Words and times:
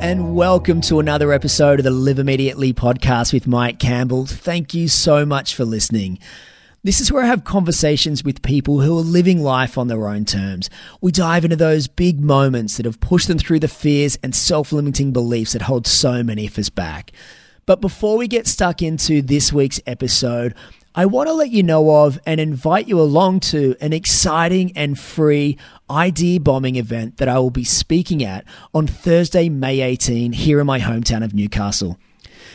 And 0.00 0.34
welcome 0.34 0.80
to 0.82 1.00
another 1.00 1.32
episode 1.32 1.80
of 1.80 1.84
the 1.84 1.90
Live 1.90 2.18
Immediately 2.18 2.72
podcast 2.72 3.32
with 3.32 3.46
Mike 3.46 3.78
Campbell. 3.78 4.26
Thank 4.26 4.74
you 4.74 4.88
so 4.88 5.26
much 5.26 5.54
for 5.54 5.64
listening. 5.64 6.18
This 6.82 7.00
is 7.00 7.12
where 7.12 7.24
I 7.24 7.26
have 7.26 7.44
conversations 7.44 8.24
with 8.24 8.42
people 8.42 8.80
who 8.80 8.96
are 8.96 9.02
living 9.02 9.42
life 9.42 9.76
on 9.76 9.88
their 9.88 10.08
own 10.08 10.24
terms. 10.24 10.70
We 11.00 11.12
dive 11.12 11.44
into 11.44 11.56
those 11.56 11.88
big 11.88 12.20
moments 12.20 12.76
that 12.76 12.86
have 12.86 13.00
pushed 13.00 13.28
them 13.28 13.38
through 13.38 13.60
the 13.60 13.68
fears 13.68 14.18
and 14.22 14.34
self 14.34 14.72
limiting 14.72 15.12
beliefs 15.12 15.52
that 15.52 15.62
hold 15.62 15.86
so 15.86 16.22
many 16.22 16.46
of 16.46 16.58
us 16.58 16.70
back. 16.70 17.12
But 17.66 17.80
before 17.80 18.16
we 18.16 18.28
get 18.28 18.46
stuck 18.46 18.82
into 18.82 19.22
this 19.22 19.52
week's 19.52 19.80
episode, 19.86 20.54
I 20.94 21.06
want 21.06 21.28
to 21.28 21.32
let 21.32 21.50
you 21.50 21.62
know 21.62 22.04
of 22.04 22.18
and 22.26 22.38
invite 22.38 22.86
you 22.86 23.00
along 23.00 23.40
to 23.40 23.74
an 23.80 23.92
exciting 23.92 24.72
and 24.76 24.98
free 24.98 25.56
idea 25.92 26.40
bombing 26.40 26.76
event 26.76 27.18
that 27.18 27.28
I 27.28 27.38
will 27.38 27.50
be 27.50 27.64
speaking 27.64 28.24
at 28.24 28.44
on 28.74 28.86
Thursday, 28.86 29.48
May 29.48 29.80
18, 29.80 30.32
here 30.32 30.58
in 30.58 30.66
my 30.66 30.80
hometown 30.80 31.22
of 31.22 31.34
Newcastle. 31.34 31.98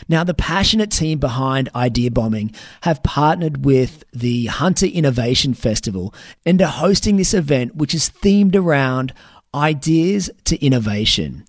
Now, 0.10 0.24
the 0.24 0.34
passionate 0.34 0.92
team 0.92 1.20
behind 1.20 1.70
Idea 1.76 2.12
Bombing 2.12 2.54
have 2.82 3.04
partnered 3.04 3.66
with 3.66 4.04
the 4.14 4.46
Hunter 4.48 4.86
Innovation 4.86 5.54
Festival 5.54 6.14
and 6.46 6.62
are 6.62 6.68
hosting 6.68 7.18
this 7.18 7.34
event, 7.34 7.76
which 7.76 7.94
is 7.94 8.10
themed 8.10 8.56
around 8.56 9.14
ideas 9.54 10.30
to 10.46 10.64
innovation 10.64 11.46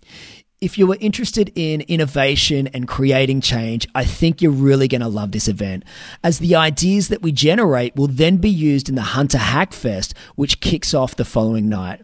if 0.60 0.76
you 0.76 0.90
are 0.90 0.96
interested 1.00 1.52
in 1.54 1.82
innovation 1.82 2.66
and 2.68 2.88
creating 2.88 3.40
change, 3.40 3.86
I 3.94 4.04
think 4.04 4.42
you're 4.42 4.50
really 4.50 4.88
going 4.88 5.02
to 5.02 5.08
love 5.08 5.30
this 5.30 5.46
event, 5.46 5.84
as 6.24 6.40
the 6.40 6.56
ideas 6.56 7.08
that 7.08 7.22
we 7.22 7.30
generate 7.30 7.94
will 7.94 8.08
then 8.08 8.38
be 8.38 8.50
used 8.50 8.88
in 8.88 8.96
the 8.96 9.02
Hunter 9.02 9.38
Hackfest, 9.38 10.14
which 10.34 10.60
kicks 10.60 10.94
off 10.94 11.14
the 11.14 11.24
following 11.24 11.68
night. 11.68 12.02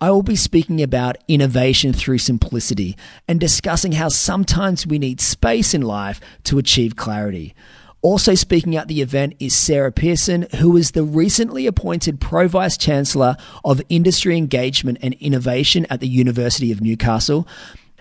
I 0.00 0.12
will 0.12 0.22
be 0.22 0.36
speaking 0.36 0.80
about 0.80 1.18
innovation 1.26 1.92
through 1.92 2.18
simplicity 2.18 2.96
and 3.26 3.40
discussing 3.40 3.92
how 3.92 4.10
sometimes 4.10 4.86
we 4.86 5.00
need 5.00 5.20
space 5.20 5.74
in 5.74 5.82
life 5.82 6.20
to 6.44 6.58
achieve 6.58 6.94
clarity. 6.94 7.56
Also 8.00 8.36
speaking 8.36 8.76
at 8.76 8.86
the 8.86 9.02
event 9.02 9.34
is 9.40 9.56
Sarah 9.56 9.90
Pearson, 9.90 10.46
who 10.58 10.76
is 10.76 10.92
the 10.92 11.02
recently 11.02 11.66
appointed 11.66 12.20
Pro 12.20 12.46
Vice 12.46 12.76
Chancellor 12.76 13.36
of 13.64 13.82
Industry 13.88 14.36
Engagement 14.36 14.98
and 15.02 15.14
Innovation 15.14 15.84
at 15.90 15.98
the 15.98 16.06
University 16.06 16.70
of 16.70 16.80
Newcastle 16.80 17.48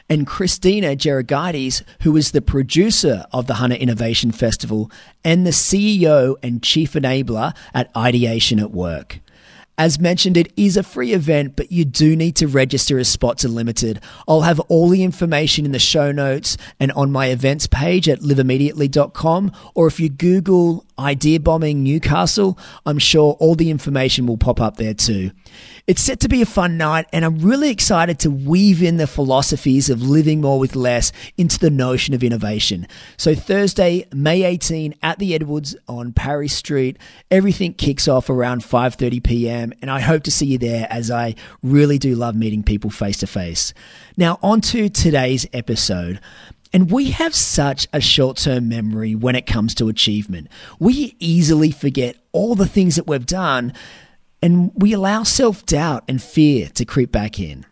and 0.09 0.25
Christina 0.25 0.95
Geragaitis, 0.95 1.83
who 2.01 2.15
is 2.15 2.31
the 2.31 2.41
producer 2.41 3.25
of 3.31 3.47
the 3.47 3.55
Hunter 3.55 3.75
Innovation 3.75 4.31
Festival 4.31 4.91
and 5.23 5.45
the 5.45 5.51
CEO 5.51 6.35
and 6.41 6.63
chief 6.63 6.93
enabler 6.93 7.55
at 7.73 7.95
Ideation 7.95 8.59
at 8.59 8.71
Work. 8.71 9.19
As 9.79 9.99
mentioned, 9.99 10.37
it 10.37 10.51
is 10.57 10.75
a 10.75 10.81
free 10.81 11.13
event, 11.13 11.55
but 11.55 11.71
you 11.71 11.85
do 11.85 12.15
need 12.15 12.35
to 12.37 12.47
register 12.47 12.97
as 12.97 13.07
spots 13.07 13.45
are 13.45 13.49
limited. 13.49 14.01
I'll 14.27 14.41
have 14.41 14.59
all 14.61 14.89
the 14.89 15.03
information 15.03 15.65
in 15.65 15.71
the 15.71 15.77
show 15.77 16.11
notes 16.11 16.57
and 16.79 16.91
on 16.93 17.11
my 17.11 17.27
events 17.27 17.67
page 17.67 18.09
at 18.09 18.21
liveimmediately.com. 18.21 19.51
Or 19.75 19.85
if 19.85 19.99
you 19.99 20.09
Google 20.09 20.83
Idea 20.97 21.39
Bombing 21.39 21.83
Newcastle, 21.83 22.57
I'm 22.87 22.97
sure 22.97 23.33
all 23.33 23.53
the 23.53 23.69
information 23.69 24.25
will 24.25 24.37
pop 24.37 24.59
up 24.59 24.77
there 24.77 24.95
too. 24.95 25.29
It's 25.87 26.01
set 26.01 26.19
to 26.21 26.27
be 26.27 26.41
a 26.41 26.45
fun 26.45 26.77
night, 26.77 27.07
and 27.13 27.23
I'm 27.23 27.39
really 27.39 27.69
excited 27.69 28.19
to 28.19 28.29
weave 28.29 28.83
in 28.83 28.97
the 28.97 29.07
philosophies 29.07 29.89
of 29.89 30.01
living 30.01 30.41
more 30.41 30.59
with 30.59 30.75
less 30.75 31.11
into 31.37 31.57
the 31.59 31.69
notion 31.69 32.13
of 32.13 32.23
innovation. 32.23 32.87
So, 33.15 33.33
Thursday, 33.35 34.05
May 34.13 34.43
18 34.43 34.95
at 35.01 35.19
the 35.19 35.33
Edwards 35.33 35.75
on 35.87 36.11
Parry 36.11 36.49
Street, 36.49 36.97
everything 37.31 37.73
kicks 37.73 38.07
off 38.07 38.29
around 38.29 38.63
5:30 38.63 39.23
p.m., 39.23 39.73
and 39.81 39.89
I 39.89 40.01
hope 40.01 40.23
to 40.23 40.31
see 40.31 40.47
you 40.47 40.57
there 40.57 40.87
as 40.89 41.09
I 41.09 41.35
really 41.63 41.97
do 41.97 42.15
love 42.15 42.35
meeting 42.35 42.63
people 42.63 42.89
face 42.89 43.17
to 43.19 43.27
face. 43.27 43.73
Now, 44.17 44.39
on 44.43 44.61
to 44.61 44.89
today's 44.89 45.47
episode. 45.53 46.19
And 46.73 46.91
we 46.91 47.11
have 47.11 47.33
such 47.33 47.87
a 47.93 48.01
short 48.01 48.37
term 48.37 48.67
memory 48.67 49.15
when 49.15 49.35
it 49.35 49.45
comes 49.45 49.73
to 49.75 49.87
achievement. 49.87 50.49
We 50.79 51.15
easily 51.17 51.71
forget 51.71 52.17
all 52.33 52.55
the 52.55 52.67
things 52.67 52.97
that 52.97 53.07
we've 53.07 53.25
done 53.25 53.73
and 54.41 54.71
we 54.75 54.93
allow 54.93 55.23
self 55.23 55.65
doubt 55.65 56.03
and 56.07 56.21
fear 56.21 56.69
to 56.69 56.85
creep 56.85 57.11
back 57.11 57.39
in. 57.39 57.65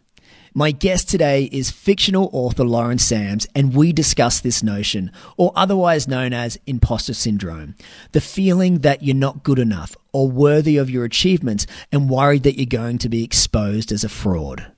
My 0.58 0.72
guest 0.72 1.10
today 1.10 1.50
is 1.52 1.70
fictional 1.70 2.30
author 2.32 2.64
Lauren 2.64 2.98
Sams, 2.98 3.46
and 3.54 3.76
we 3.76 3.92
discuss 3.92 4.40
this 4.40 4.64
notion, 4.64 5.12
or 5.36 5.52
otherwise 5.54 6.08
known 6.08 6.32
as 6.32 6.58
imposter 6.66 7.14
syndrome, 7.14 7.76
the 8.14 8.22
feeling 8.22 8.80
that 8.80 9.04
you're 9.04 9.16
not 9.16 9.44
good 9.44 9.60
enough 9.60 9.98
or 10.14 10.30
worthy 10.30 10.78
of 10.78 10.90
your 10.90 11.04
achievements 11.04 11.68
and 11.92 12.10
worried 12.10 12.44
that 12.44 12.56
you're 12.58 12.66
going 12.68 12.98
to 13.00 13.10
be 13.10 13.22
exposed 13.22 13.92
as 13.92 14.06
a 14.06 14.10
fraud. 14.10 14.72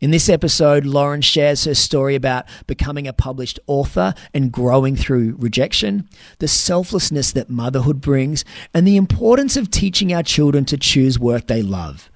In 0.00 0.12
this 0.12 0.30
episode, 0.30 0.86
Lauren 0.86 1.20
shares 1.20 1.64
her 1.64 1.74
story 1.74 2.14
about 2.14 2.46
becoming 2.66 3.06
a 3.06 3.12
published 3.12 3.60
author 3.66 4.14
and 4.32 4.50
growing 4.50 4.96
through 4.96 5.36
rejection, 5.38 6.08
the 6.38 6.48
selflessness 6.48 7.32
that 7.32 7.50
motherhood 7.50 8.00
brings, 8.00 8.42
and 8.72 8.86
the 8.86 8.96
importance 8.96 9.58
of 9.58 9.70
teaching 9.70 10.10
our 10.10 10.22
children 10.22 10.64
to 10.64 10.78
choose 10.78 11.18
work 11.18 11.48
they 11.48 11.60
love. 11.60 12.10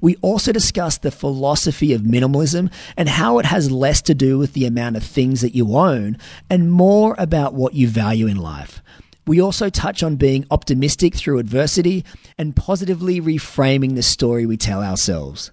We 0.00 0.16
also 0.22 0.50
discuss 0.50 0.98
the 0.98 1.12
philosophy 1.12 1.92
of 1.92 2.02
minimalism 2.02 2.68
and 2.96 3.08
how 3.08 3.38
it 3.38 3.46
has 3.46 3.70
less 3.70 4.02
to 4.02 4.14
do 4.14 4.36
with 4.36 4.54
the 4.54 4.66
amount 4.66 4.96
of 4.96 5.04
things 5.04 5.40
that 5.42 5.54
you 5.54 5.76
own 5.76 6.18
and 6.50 6.72
more 6.72 7.14
about 7.16 7.54
what 7.54 7.74
you 7.74 7.86
value 7.86 8.26
in 8.26 8.38
life. 8.38 8.82
We 9.24 9.40
also 9.40 9.70
touch 9.70 10.02
on 10.02 10.16
being 10.16 10.46
optimistic 10.50 11.14
through 11.14 11.38
adversity 11.38 12.04
and 12.36 12.56
positively 12.56 13.20
reframing 13.20 13.94
the 13.94 14.02
story 14.02 14.46
we 14.46 14.56
tell 14.56 14.82
ourselves. 14.82 15.52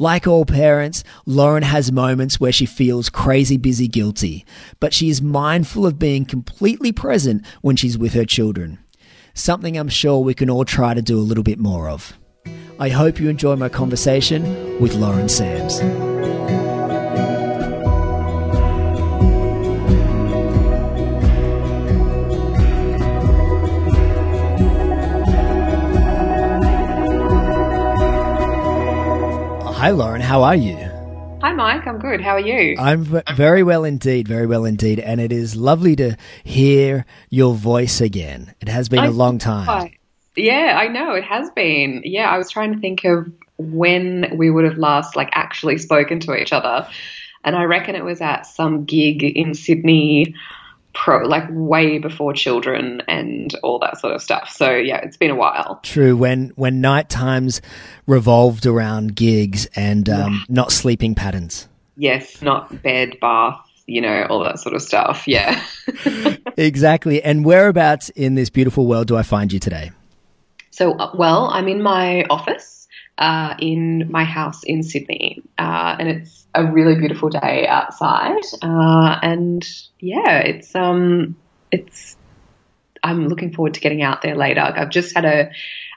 Like 0.00 0.28
all 0.28 0.44
parents, 0.44 1.02
Lauren 1.26 1.64
has 1.64 1.90
moments 1.90 2.38
where 2.38 2.52
she 2.52 2.66
feels 2.66 3.10
crazy 3.10 3.56
busy 3.56 3.88
guilty, 3.88 4.46
but 4.78 4.94
she 4.94 5.08
is 5.08 5.20
mindful 5.20 5.84
of 5.86 5.98
being 5.98 6.24
completely 6.24 6.92
present 6.92 7.44
when 7.62 7.74
she's 7.74 7.98
with 7.98 8.12
her 8.12 8.24
children. 8.24 8.78
Something 9.34 9.76
I'm 9.76 9.88
sure 9.88 10.20
we 10.20 10.34
can 10.34 10.48
all 10.50 10.64
try 10.64 10.94
to 10.94 11.02
do 11.02 11.18
a 11.18 11.26
little 11.26 11.42
bit 11.42 11.58
more 11.58 11.88
of. 11.88 12.16
I 12.78 12.90
hope 12.90 13.18
you 13.18 13.28
enjoy 13.28 13.56
my 13.56 13.68
conversation 13.68 14.80
with 14.80 14.94
Lauren 14.94 15.28
Sams. 15.28 15.80
Hi, 29.78 29.90
Lauren. 29.90 30.20
How 30.20 30.42
are 30.42 30.56
you? 30.56 30.76
Hi, 31.40 31.52
Mike. 31.52 31.86
I'm 31.86 32.00
good. 32.00 32.20
How 32.20 32.32
are 32.32 32.40
you? 32.40 32.74
I'm 32.80 33.04
v- 33.04 33.20
very 33.36 33.62
well 33.62 33.84
indeed. 33.84 34.26
Very 34.26 34.44
well 34.44 34.64
indeed. 34.64 34.98
And 34.98 35.20
it 35.20 35.30
is 35.30 35.54
lovely 35.54 35.94
to 35.94 36.16
hear 36.42 37.06
your 37.30 37.54
voice 37.54 38.00
again. 38.00 38.52
It 38.60 38.66
has 38.66 38.88
been 38.88 38.98
I, 38.98 39.06
a 39.06 39.12
long 39.12 39.38
time. 39.38 39.92
Yeah, 40.34 40.76
I 40.76 40.88
know. 40.88 41.14
It 41.14 41.22
has 41.22 41.48
been. 41.52 42.02
Yeah, 42.04 42.28
I 42.28 42.38
was 42.38 42.50
trying 42.50 42.74
to 42.74 42.80
think 42.80 43.04
of 43.04 43.30
when 43.56 44.32
we 44.36 44.50
would 44.50 44.64
have 44.64 44.78
last 44.78 45.14
like 45.14 45.28
actually 45.30 45.78
spoken 45.78 46.18
to 46.18 46.34
each 46.34 46.52
other. 46.52 46.88
And 47.44 47.54
I 47.54 47.62
reckon 47.62 47.94
it 47.94 48.04
was 48.04 48.20
at 48.20 48.48
some 48.48 48.84
gig 48.84 49.22
in 49.22 49.54
Sydney 49.54 50.34
pro 50.94 51.26
like 51.26 51.44
way 51.50 51.98
before 51.98 52.32
children 52.32 53.02
and 53.08 53.54
all 53.62 53.78
that 53.78 53.98
sort 53.98 54.14
of 54.14 54.22
stuff. 54.22 54.50
So 54.50 54.74
yeah, 54.74 54.98
it's 54.98 55.16
been 55.16 55.30
a 55.30 55.36
while. 55.36 55.80
True. 55.82 56.16
When 56.16 56.50
when 56.56 56.80
night 56.80 57.08
times 57.08 57.60
revolved 58.06 58.66
around 58.66 59.14
gigs 59.14 59.66
and 59.76 60.08
um, 60.08 60.32
yeah. 60.32 60.38
not 60.48 60.72
sleeping 60.72 61.14
patterns. 61.14 61.68
Yes, 61.96 62.42
not 62.42 62.82
bed, 62.82 63.18
bath, 63.20 63.60
you 63.86 64.00
know, 64.00 64.26
all 64.30 64.44
that 64.44 64.60
sort 64.60 64.74
of 64.74 64.82
stuff. 64.82 65.26
Yeah. 65.26 65.60
exactly. 66.56 67.22
And 67.22 67.44
whereabouts 67.44 68.08
in 68.10 68.34
this 68.34 68.50
beautiful 68.50 68.86
world 68.86 69.08
do 69.08 69.16
I 69.16 69.22
find 69.22 69.52
you 69.52 69.58
today? 69.58 69.90
So, 70.70 70.92
uh, 70.92 71.10
well, 71.14 71.48
I'm 71.52 71.66
in 71.66 71.82
my 71.82 72.24
office 72.30 72.78
uh, 73.18 73.54
in 73.58 74.10
my 74.10 74.24
house 74.24 74.62
in 74.62 74.82
Sydney, 74.82 75.42
uh, 75.58 75.96
and 75.98 76.08
it's 76.08 76.37
a 76.54 76.64
really 76.64 76.96
beautiful 76.96 77.28
day 77.28 77.66
outside. 77.66 78.42
Uh, 78.62 79.18
and 79.22 79.66
yeah, 80.00 80.38
it's 80.38 80.74
um, 80.74 81.36
it's. 81.70 82.16
I'm 83.02 83.28
looking 83.28 83.54
forward 83.54 83.74
to 83.74 83.80
getting 83.80 84.02
out 84.02 84.22
there 84.22 84.34
later. 84.34 84.60
I've 84.60 84.90
just 84.90 85.14
had 85.14 85.24
a 85.24 85.50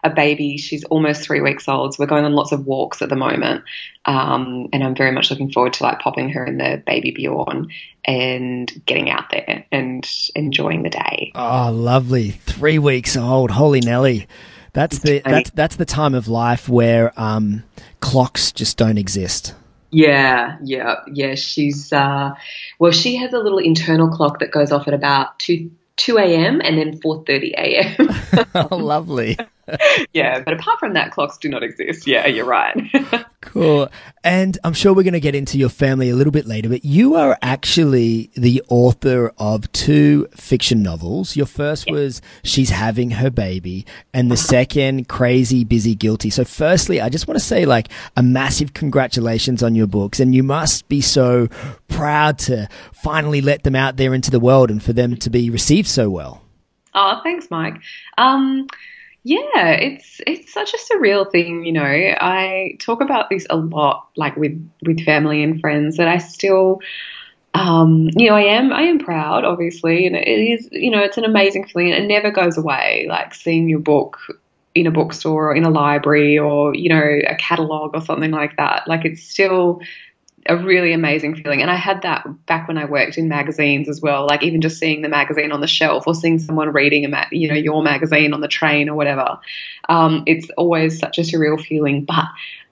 a 0.03 0.09
baby. 0.09 0.57
She's 0.57 0.83
almost 0.85 1.23
three 1.23 1.41
weeks 1.41 1.67
old, 1.67 1.93
so 1.93 2.03
we're 2.03 2.07
going 2.07 2.25
on 2.25 2.33
lots 2.33 2.51
of 2.51 2.65
walks 2.65 3.01
at 3.01 3.09
the 3.09 3.15
moment. 3.15 3.63
Um, 4.05 4.67
and 4.73 4.83
I'm 4.83 4.95
very 4.95 5.11
much 5.11 5.29
looking 5.29 5.51
forward 5.51 5.73
to 5.73 5.83
like 5.83 5.99
popping 5.99 6.29
her 6.29 6.45
in 6.45 6.57
the 6.57 6.81
baby 6.85 7.11
Bjorn 7.11 7.69
and 8.05 8.71
getting 8.85 9.09
out 9.09 9.29
there 9.31 9.65
and 9.71 10.07
enjoying 10.35 10.83
the 10.83 10.89
day. 10.89 11.31
Oh, 11.35 11.71
lovely! 11.71 12.31
Three 12.31 12.79
weeks 12.79 13.15
old. 13.15 13.51
Holy 13.51 13.79
Nelly. 13.79 14.27
That's 14.73 14.99
the 14.99 15.21
that's 15.25 15.49
that's 15.51 15.75
the 15.75 15.85
time 15.85 16.13
of 16.13 16.27
life 16.27 16.69
where 16.69 17.19
um, 17.19 17.63
clocks 17.99 18.51
just 18.51 18.77
don't 18.77 18.97
exist. 18.97 19.53
Yeah, 19.91 20.57
yeah, 20.63 21.01
yeah. 21.11 21.35
She's 21.35 21.91
uh, 21.91 22.33
well, 22.79 22.91
she 22.91 23.17
has 23.17 23.33
a 23.33 23.39
little 23.39 23.59
internal 23.59 24.09
clock 24.09 24.39
that 24.39 24.51
goes 24.51 24.71
off 24.71 24.87
at 24.87 24.93
about 24.93 25.37
two 25.37 25.71
two 25.97 26.17
a.m. 26.17 26.61
and 26.63 26.77
then 26.77 26.99
four 27.01 27.23
thirty 27.25 27.53
a.m. 27.57 28.09
oh, 28.55 28.75
lovely. 28.77 29.37
yeah, 30.13 30.39
but 30.39 30.53
apart 30.53 30.79
from 30.79 30.93
that, 30.93 31.11
clocks 31.11 31.37
do 31.37 31.49
not 31.49 31.63
exist. 31.63 32.07
Yeah, 32.07 32.27
you're 32.27 32.45
right. 32.45 32.75
Cool. 33.41 33.89
And 34.23 34.57
I'm 34.63 34.73
sure 34.73 34.93
we're 34.93 35.01
going 35.01 35.13
to 35.13 35.19
get 35.19 35.33
into 35.33 35.57
your 35.57 35.67
family 35.67 36.11
a 36.11 36.15
little 36.15 36.31
bit 36.31 36.45
later, 36.45 36.69
but 36.69 36.85
you 36.85 37.15
are 37.15 37.37
actually 37.41 38.29
the 38.35 38.61
author 38.69 39.33
of 39.39 39.69
two 39.71 40.27
fiction 40.35 40.83
novels. 40.83 41.35
Your 41.35 41.47
first 41.47 41.89
was 41.89 42.21
She's 42.43 42.69
Having 42.69 43.11
Her 43.11 43.31
Baby, 43.31 43.85
and 44.13 44.31
the 44.31 44.37
second, 44.37 45.09
Crazy, 45.09 45.63
Busy, 45.63 45.95
Guilty. 45.95 46.29
So, 46.29 46.45
firstly, 46.45 47.01
I 47.01 47.09
just 47.09 47.27
want 47.27 47.39
to 47.39 47.43
say, 47.43 47.65
like, 47.65 47.89
a 48.15 48.21
massive 48.21 48.75
congratulations 48.75 49.63
on 49.63 49.73
your 49.73 49.87
books, 49.87 50.19
and 50.19 50.35
you 50.35 50.43
must 50.43 50.87
be 50.87 51.01
so 51.01 51.47
proud 51.87 52.37
to 52.39 52.69
finally 52.93 53.41
let 53.41 53.63
them 53.63 53.75
out 53.75 53.97
there 53.97 54.13
into 54.13 54.29
the 54.29 54.39
world 54.39 54.69
and 54.69 54.83
for 54.83 54.93
them 54.93 55.17
to 55.17 55.31
be 55.31 55.49
received 55.49 55.87
so 55.87 56.11
well. 56.11 56.43
Oh, 56.93 57.19
thanks, 57.23 57.49
Mike. 57.49 57.75
Um, 58.19 58.67
yeah, 59.23 59.73
it's 59.73 60.19
it's 60.25 60.51
such 60.51 60.73
a 60.73 60.77
surreal 60.77 61.29
thing, 61.31 61.63
you 61.65 61.71
know. 61.71 61.83
I 61.83 62.77
talk 62.79 63.01
about 63.01 63.29
this 63.29 63.45
a 63.49 63.57
lot, 63.57 64.07
like 64.15 64.35
with 64.35 64.53
with 64.85 65.03
family 65.05 65.43
and 65.43 65.59
friends, 65.61 65.97
that 65.97 66.07
I 66.07 66.17
still, 66.17 66.79
um, 67.53 68.09
you 68.15 68.29
know, 68.29 68.35
I 68.35 68.43
am 68.43 68.73
I 68.73 68.83
am 68.83 68.99
proud, 68.99 69.45
obviously, 69.45 70.07
and 70.07 70.15
it 70.15 70.27
is, 70.27 70.69
you 70.71 70.89
know, 70.91 71.01
it's 71.01 71.17
an 71.17 71.25
amazing 71.25 71.67
feeling. 71.67 71.89
It 71.89 72.07
never 72.07 72.31
goes 72.31 72.57
away. 72.57 73.05
Like 73.09 73.35
seeing 73.35 73.69
your 73.69 73.79
book 73.79 74.17
in 74.73 74.87
a 74.87 74.91
bookstore 74.91 75.51
or 75.51 75.55
in 75.55 75.65
a 75.65 75.69
library 75.69 76.39
or 76.39 76.73
you 76.73 76.89
know 76.89 77.19
a 77.27 77.35
catalog 77.35 77.95
or 77.95 78.01
something 78.01 78.31
like 78.31 78.57
that. 78.57 78.87
Like 78.87 79.05
it's 79.05 79.23
still 79.23 79.81
a 80.47 80.57
really 80.57 80.93
amazing 80.93 81.35
feeling. 81.35 81.61
And 81.61 81.69
I 81.69 81.75
had 81.75 82.01
that 82.01 82.25
back 82.45 82.67
when 82.67 82.77
I 82.77 82.85
worked 82.85 83.17
in 83.17 83.27
magazines 83.27 83.87
as 83.89 84.01
well. 84.01 84.25
Like 84.27 84.43
even 84.43 84.61
just 84.61 84.79
seeing 84.79 85.01
the 85.01 85.09
magazine 85.09 85.51
on 85.51 85.61
the 85.61 85.67
shelf 85.67 86.05
or 86.07 86.15
seeing 86.15 86.39
someone 86.39 86.71
reading 86.73 87.05
a 87.05 87.09
ma- 87.09 87.25
you 87.31 87.47
know 87.47 87.55
your 87.55 87.83
magazine 87.83 88.33
on 88.33 88.41
the 88.41 88.47
train 88.47 88.89
or 88.89 88.95
whatever. 88.95 89.39
Um, 89.89 90.23
it's 90.25 90.49
always 90.57 90.99
such 90.99 91.17
a 91.17 91.21
surreal 91.21 91.63
feeling. 91.63 92.05
But 92.05 92.25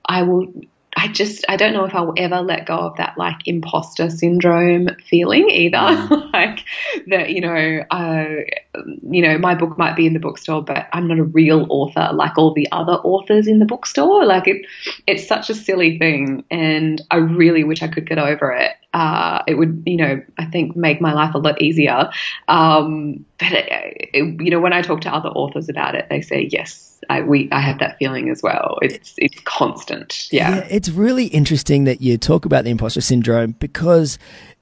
I 0.06 0.24
will 0.24 0.52
I 1.00 1.08
just 1.08 1.46
I 1.48 1.56
don't 1.56 1.72
know 1.72 1.86
if 1.86 1.96
I'll 1.96 2.14
ever 2.18 2.42
let 2.42 2.66
go 2.66 2.78
of 2.78 2.98
that 2.98 3.18
like 3.18 3.38
imposter 3.46 4.10
syndrome 4.10 4.90
feeling 5.10 5.50
either. 5.50 5.78
Mm. 5.78 6.34
like 6.34 6.66
that, 7.08 7.30
you 7.30 7.40
know, 7.40 7.86
uh, 7.90 8.26
you 9.10 9.22
know, 9.22 9.38
my 9.38 9.56
book 9.56 9.78
might 9.78 9.96
be 9.96 10.06
in 10.06 10.12
the 10.12 10.20
bookstore, 10.20 10.62
but 10.62 10.90
I'm 10.92 11.08
not 11.08 11.18
a 11.18 11.24
real 11.24 11.66
author 11.70 12.10
like 12.14 12.38
all 12.38 12.54
the 12.54 12.68
other 12.74 12.96
authors 12.96 13.48
in 13.48 13.60
the 13.60 13.66
bookstore. 13.66 14.26
Like 14.26 14.50
it, 14.50 14.66
it's 15.08 15.26
such 15.26 15.50
a 15.50 15.56
silly 15.56 15.98
thing, 15.98 16.44
and 16.52 17.02
I 17.12 17.16
really 17.16 17.64
wish 17.64 17.82
I 17.82 17.88
could 17.88 18.08
get 18.08 18.20
over 18.20 18.52
it. 18.52 18.74
Uh, 18.94 19.44
it 19.48 19.54
would, 19.56 19.84
you 19.86 19.98
know, 19.98 20.22
I 20.38 20.46
think 20.46 20.76
make 20.76 21.00
my 21.00 21.14
life 21.14 21.36
a 21.36 21.38
lot 21.38 21.62
easier. 21.62 22.10
Um, 22.48 23.26
but 23.38 23.52
it, 23.52 24.10
it, 24.14 24.42
you 24.42 24.50
know, 24.50 24.60
when 24.60 24.74
I 24.74 24.82
talk 24.82 25.02
to 25.02 25.14
other 25.14 25.30
authors 25.30 25.70
about 25.70 25.96
it, 25.96 26.08
they 26.10 26.22
say 26.22 26.50
yes 26.52 26.90
I 27.10 27.22
we 27.22 27.50
I 27.52 27.60
have 27.60 27.80
that 27.80 27.98
feeling 27.98 28.30
as 28.30 28.42
well. 28.44 28.78
It's 28.82 29.14
it's 29.18 29.40
constant. 29.42 30.28
Yeah. 30.32 30.58
yeah. 30.58 30.68
It's 30.70 30.90
really 30.90 31.28
interesting 31.28 31.86
that 31.86 32.02
you 32.02 32.18
talk 32.18 32.46
about 32.46 32.66
the 32.66 32.72
imposter 32.72 33.02
syndrome 33.02 33.52
because 33.60 34.18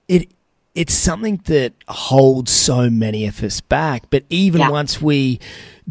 it 0.08 0.30
it's 0.76 0.94
something 0.94 1.42
that 1.46 1.74
holds 1.88 2.52
so 2.52 2.90
many 2.90 3.26
of 3.26 3.44
us 3.44 3.62
back. 3.62 4.10
But 4.12 4.26
even 4.30 4.62
yeah. 4.62 4.70
once 4.70 5.02
we 5.02 5.40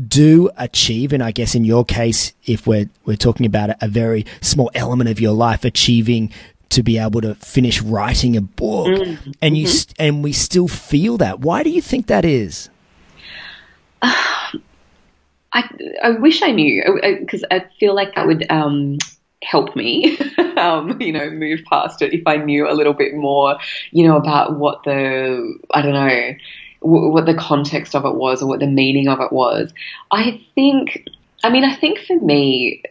do 0.06 0.50
achieve, 0.56 1.12
and 1.12 1.22
I 1.22 1.32
guess 1.32 1.54
in 1.54 1.64
your 1.64 1.84
case, 1.84 2.32
if 2.44 2.66
we're 2.66 2.88
we're 3.04 3.16
talking 3.16 3.46
about 3.46 3.70
a 3.82 3.88
very 3.88 4.24
small 4.40 4.70
element 4.74 5.10
of 5.10 5.20
your 5.20 5.32
life 5.32 5.64
achieving 5.64 6.32
to 6.70 6.82
be 6.82 6.98
able 6.98 7.20
to 7.20 7.34
finish 7.36 7.80
writing 7.80 8.36
a 8.36 8.40
book, 8.40 8.88
mm-hmm. 8.88 9.30
and 9.40 9.56
you 9.56 9.66
mm-hmm. 9.66 10.02
and 10.02 10.24
we 10.24 10.32
still 10.32 10.68
feel 10.68 11.16
that. 11.18 11.40
Why 11.40 11.62
do 11.62 11.70
you 11.70 11.82
think 11.82 12.06
that 12.06 12.24
is? 12.24 12.68
I, 14.02 15.70
I 16.02 16.10
wish 16.10 16.42
I 16.42 16.50
knew 16.50 17.00
because 17.20 17.44
I, 17.50 17.56
I, 17.56 17.64
feel 17.80 17.94
like 17.94 18.14
that 18.14 18.26
would 18.26 18.50
um, 18.50 18.98
help 19.42 19.74
me, 19.74 20.18
um, 20.56 21.00
you 21.00 21.12
know, 21.12 21.30
move 21.30 21.60
past 21.70 22.02
it 22.02 22.12
if 22.12 22.26
I 22.26 22.36
knew 22.36 22.68
a 22.68 22.74
little 22.74 22.92
bit 22.92 23.14
more, 23.14 23.56
you 23.90 24.06
know, 24.06 24.16
about 24.16 24.58
what 24.58 24.82
the, 24.84 25.58
I 25.72 25.82
don't 25.82 25.92
know, 25.92 26.34
w- 26.82 27.10
what 27.10 27.26
the 27.26 27.34
context 27.34 27.94
of 27.94 28.04
it 28.04 28.14
was 28.14 28.42
or 28.42 28.48
what 28.48 28.60
the 28.60 28.66
meaning 28.66 29.08
of 29.08 29.20
it 29.20 29.32
was. 29.32 29.72
I 30.10 30.42
think, 30.54 31.08
I 31.42 31.50
mean, 31.50 31.64
I 31.64 31.74
think 31.74 32.00
for 32.00 32.16
me, 32.20 32.82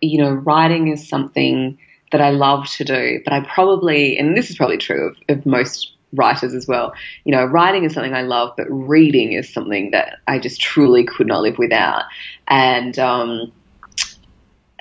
you 0.00 0.18
know, 0.18 0.30
writing 0.30 0.88
is 0.88 1.08
something 1.08 1.78
that 2.12 2.20
I 2.20 2.30
love 2.30 2.68
to 2.70 2.84
do, 2.84 3.20
but 3.24 3.32
I 3.32 3.40
probably, 3.40 4.18
and 4.18 4.36
this 4.36 4.50
is 4.50 4.56
probably 4.56 4.78
true 4.78 5.08
of, 5.08 5.16
of 5.28 5.46
most 5.46 5.92
writers 6.12 6.54
as 6.54 6.66
well. 6.66 6.92
You 7.24 7.32
know, 7.32 7.44
writing 7.44 7.84
is 7.84 7.94
something 7.94 8.14
I 8.14 8.22
love, 8.22 8.54
but 8.56 8.66
reading 8.68 9.32
is 9.32 9.52
something 9.52 9.92
that 9.92 10.18
I 10.26 10.38
just 10.38 10.60
truly 10.60 11.04
could 11.04 11.26
not 11.26 11.42
live 11.42 11.58
without. 11.58 12.04
And 12.48 12.98
um, 12.98 13.52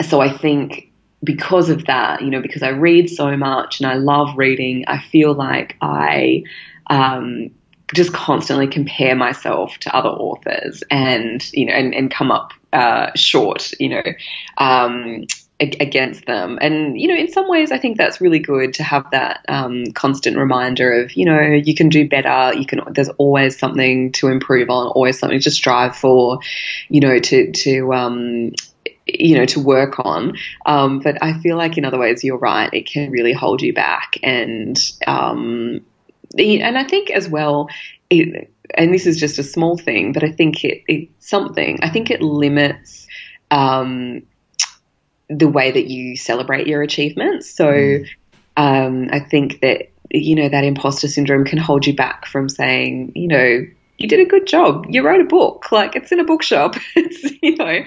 so 0.07 0.21
I 0.21 0.35
think 0.35 0.91
because 1.23 1.69
of 1.69 1.85
that, 1.85 2.21
you 2.21 2.29
know, 2.29 2.41
because 2.41 2.63
I 2.63 2.69
read 2.69 3.09
so 3.09 3.35
much 3.35 3.79
and 3.79 3.89
I 3.89 3.95
love 3.95 4.37
reading, 4.37 4.85
I 4.87 4.99
feel 4.99 5.33
like 5.33 5.75
I 5.81 6.43
um, 6.87 7.51
just 7.93 8.13
constantly 8.13 8.67
compare 8.67 9.15
myself 9.15 9.77
to 9.79 9.95
other 9.95 10.09
authors 10.09 10.83
and, 10.89 11.47
you 11.53 11.65
know, 11.65 11.73
and, 11.73 11.93
and 11.93 12.09
come 12.09 12.31
up 12.31 12.53
uh, 12.71 13.11
short, 13.15 13.71
you 13.79 13.89
know. 13.89 14.03
Um, 14.57 15.25
against 15.59 16.25
them. 16.25 16.57
And, 16.61 16.99
you 16.99 17.09
know, 17.09 17.15
in 17.15 17.31
some 17.31 17.49
ways, 17.49 17.71
I 17.71 17.77
think 17.77 17.97
that's 17.97 18.21
really 18.21 18.39
good 18.39 18.75
to 18.75 18.83
have 18.83 19.11
that 19.11 19.43
um, 19.49 19.91
constant 19.93 20.37
reminder 20.37 21.03
of, 21.03 21.11
you 21.17 21.25
know, 21.25 21.41
you 21.41 21.75
can 21.75 21.89
do 21.89 22.07
better. 22.07 22.57
You 22.57 22.65
can, 22.65 22.81
there's 22.93 23.09
always 23.09 23.59
something 23.59 24.13
to 24.13 24.29
improve 24.29 24.69
on, 24.69 24.87
always 24.87 25.19
something 25.19 25.41
to 25.41 25.51
strive 25.51 25.97
for, 25.97 26.39
you 26.87 27.01
know, 27.01 27.19
to, 27.19 27.51
to, 27.51 27.93
um, 27.93 28.51
you 29.05 29.37
know, 29.37 29.45
to 29.47 29.59
work 29.59 29.99
on. 29.99 30.37
Um, 30.65 30.99
but 30.99 31.21
I 31.21 31.37
feel 31.39 31.57
like 31.57 31.77
in 31.77 31.83
other 31.83 31.99
ways, 31.99 32.23
you're 32.23 32.37
right. 32.37 32.73
It 32.73 32.85
can 32.85 33.11
really 33.11 33.33
hold 33.33 33.61
you 33.61 33.73
back. 33.73 34.17
And, 34.23 34.79
um, 35.07 35.81
and 36.37 36.77
I 36.77 36.85
think 36.85 37.09
as 37.09 37.27
well, 37.27 37.67
it, 38.09 38.49
and 38.75 38.93
this 38.93 39.05
is 39.05 39.19
just 39.19 39.39
a 39.39 39.43
small 39.43 39.77
thing, 39.77 40.13
but 40.13 40.23
I 40.23 40.31
think 40.31 40.63
it, 40.63 40.83
it's 40.87 41.27
something, 41.27 41.79
I 41.81 41.89
think 41.89 42.11
it 42.11 42.21
limits, 42.21 43.07
um, 43.51 44.21
the 45.29 45.47
way 45.47 45.71
that 45.71 45.87
you 45.87 46.17
celebrate 46.17 46.67
your 46.67 46.81
achievements. 46.81 47.49
So 47.49 47.67
mm. 47.71 48.09
um, 48.57 49.09
I 49.11 49.19
think 49.19 49.61
that 49.61 49.89
you 50.11 50.35
know 50.35 50.49
that 50.49 50.63
imposter 50.63 51.07
syndrome 51.07 51.45
can 51.45 51.59
hold 51.59 51.85
you 51.85 51.95
back 51.95 52.25
from 52.25 52.49
saying, 52.49 53.11
you 53.15 53.27
know, 53.27 53.65
you 53.97 54.07
did 54.07 54.19
a 54.19 54.25
good 54.25 54.47
job. 54.47 54.87
You 54.89 55.05
wrote 55.05 55.21
a 55.21 55.25
book. 55.25 55.71
Like 55.71 55.95
it's 55.95 56.11
in 56.11 56.19
a 56.19 56.25
bookshop. 56.25 56.75
It's 56.95 57.35
you 57.41 57.55
know, 57.55 57.83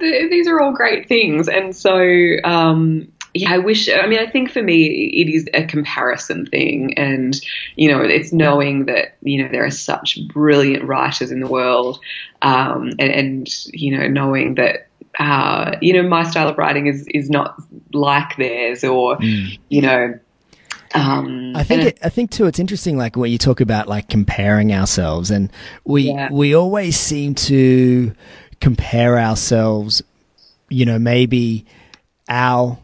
these 0.00 0.48
are 0.48 0.60
all 0.60 0.72
great 0.72 1.08
things. 1.08 1.48
And 1.48 1.76
so 1.76 2.36
um, 2.44 3.12
yeah, 3.34 3.52
I 3.52 3.58
wish. 3.58 3.88
I 3.88 4.06
mean, 4.06 4.18
I 4.18 4.26
think 4.26 4.50
for 4.50 4.62
me, 4.62 4.86
it 4.86 5.28
is 5.28 5.48
a 5.54 5.64
comparison 5.64 6.46
thing, 6.46 6.94
and 6.98 7.40
you 7.76 7.90
know, 7.90 8.02
it's 8.02 8.32
knowing 8.32 8.86
that 8.86 9.16
you 9.22 9.42
know 9.42 9.48
there 9.50 9.64
are 9.64 9.70
such 9.70 10.18
brilliant 10.28 10.84
writers 10.84 11.30
in 11.30 11.40
the 11.40 11.46
world, 11.46 11.98
um, 12.42 12.90
and, 12.98 13.10
and 13.10 13.48
you 13.72 13.96
know, 13.96 14.06
knowing 14.06 14.56
that 14.56 14.88
uh, 15.22 15.78
you 15.80 15.92
know, 15.92 16.08
my 16.08 16.24
style 16.24 16.48
of 16.48 16.58
writing 16.58 16.86
is 16.86 17.06
is 17.08 17.30
not 17.30 17.54
like 17.92 18.36
theirs, 18.36 18.84
or 18.84 19.16
mm. 19.18 19.58
you 19.68 19.82
know. 19.82 20.18
Um, 20.94 21.56
I 21.56 21.64
think 21.64 21.84
it, 21.84 21.98
I 22.02 22.08
think 22.08 22.30
too. 22.30 22.46
It's 22.46 22.58
interesting, 22.58 22.96
like 22.98 23.16
when 23.16 23.30
you 23.30 23.38
talk 23.38 23.60
about 23.60 23.88
like 23.88 24.08
comparing 24.08 24.72
ourselves, 24.72 25.30
and 25.30 25.50
we 25.84 26.02
yeah. 26.02 26.28
we 26.30 26.54
always 26.54 26.98
seem 26.98 27.34
to 27.36 28.12
compare 28.60 29.18
ourselves. 29.18 30.02
You 30.68 30.86
know, 30.86 30.98
maybe 30.98 31.66
our 32.28 32.78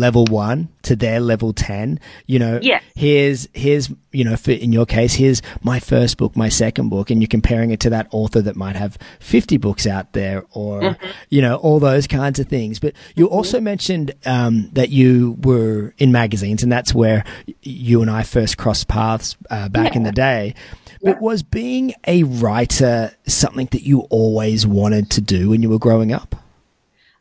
level 0.00 0.24
one 0.24 0.68
to 0.82 0.96
their 0.96 1.20
level 1.20 1.52
10 1.52 2.00
you 2.26 2.38
know 2.38 2.58
yeah. 2.62 2.80
here's 2.94 3.46
here's 3.52 3.92
you 4.12 4.24
know 4.24 4.34
for, 4.34 4.52
in 4.52 4.72
your 4.72 4.86
case 4.86 5.14
here's 5.14 5.42
my 5.62 5.78
first 5.78 6.16
book 6.16 6.34
my 6.34 6.48
second 6.48 6.88
book 6.88 7.10
and 7.10 7.20
you're 7.20 7.28
comparing 7.28 7.70
it 7.70 7.80
to 7.80 7.90
that 7.90 8.08
author 8.10 8.40
that 8.40 8.56
might 8.56 8.76
have 8.76 8.96
50 9.20 9.58
books 9.58 9.86
out 9.86 10.14
there 10.14 10.44
or 10.52 10.80
mm-hmm. 10.80 11.06
you 11.28 11.42
know 11.42 11.56
all 11.56 11.78
those 11.78 12.06
kinds 12.06 12.38
of 12.38 12.48
things 12.48 12.78
but 12.78 12.94
you 13.14 13.26
mm-hmm. 13.26 13.34
also 13.34 13.60
mentioned 13.60 14.14
um, 14.24 14.70
that 14.72 14.88
you 14.88 15.36
were 15.42 15.92
in 15.98 16.10
magazines 16.10 16.62
and 16.62 16.72
that's 16.72 16.94
where 16.94 17.22
you 17.60 18.00
and 18.00 18.10
i 18.10 18.22
first 18.22 18.56
crossed 18.56 18.88
paths 18.88 19.36
uh, 19.50 19.68
back 19.68 19.92
yeah. 19.92 19.98
in 19.98 20.02
the 20.04 20.12
day 20.12 20.54
but 21.02 21.16
yeah. 21.16 21.20
was 21.20 21.42
being 21.42 21.92
a 22.06 22.22
writer 22.22 23.12
something 23.26 23.66
that 23.72 23.82
you 23.82 24.00
always 24.08 24.66
wanted 24.66 25.10
to 25.10 25.20
do 25.20 25.50
when 25.50 25.62
you 25.62 25.68
were 25.68 25.78
growing 25.78 26.10
up 26.10 26.39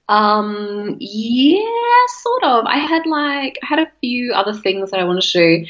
um, 0.10 0.98
yeah, 1.00 1.62
sort 2.22 2.44
of. 2.44 2.66
I 2.66 2.80
had 2.80 3.06
like 3.06 3.60
I 3.62 3.66
had 3.68 3.80
a 3.80 3.92
few 4.02 4.34
other 4.34 4.54
things 4.54 4.90
that 4.92 5.00
I 5.00 5.04
wanted 5.04 5.22
to 5.22 5.32
do. 5.32 5.66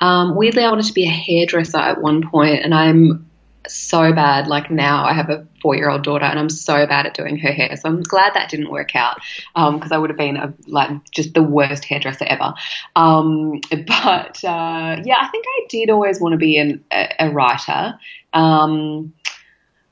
Um, 0.00 0.34
weirdly, 0.34 0.64
I 0.64 0.70
wanted 0.70 0.86
to 0.86 0.94
be 0.94 1.04
a 1.04 1.10
hairdresser 1.10 1.76
at 1.76 2.00
one 2.00 2.28
point, 2.28 2.64
and 2.64 2.74
I'm 2.74 3.30
so 3.68 4.12
bad. 4.14 4.48
Like 4.48 4.70
now, 4.70 5.04
I 5.04 5.12
have 5.12 5.28
a 5.28 5.46
four-year-old 5.60 6.04
daughter, 6.04 6.24
and 6.24 6.38
I'm 6.38 6.48
so 6.48 6.86
bad 6.86 7.04
at 7.04 7.12
doing 7.12 7.36
her 7.38 7.52
hair. 7.52 7.76
So 7.76 7.86
I'm 7.90 8.02
glad 8.02 8.32
that 8.32 8.48
didn't 8.48 8.70
work 8.70 8.96
out 8.96 9.20
because 9.54 9.92
um, 9.92 9.92
I 9.92 9.98
would 9.98 10.08
have 10.08 10.16
been 10.16 10.38
a, 10.38 10.54
like 10.66 10.90
just 11.10 11.34
the 11.34 11.42
worst 11.42 11.84
hairdresser 11.84 12.24
ever. 12.24 12.54
Um, 12.96 13.60
but 13.70 14.42
uh, 14.42 14.96
yeah, 15.04 15.18
I 15.20 15.28
think 15.30 15.44
I 15.46 15.66
did 15.68 15.90
always 15.90 16.18
want 16.18 16.32
to 16.32 16.38
be 16.38 16.56
an, 16.56 16.82
a, 16.90 17.26
a 17.26 17.30
writer. 17.30 17.98
Um, 18.32 19.12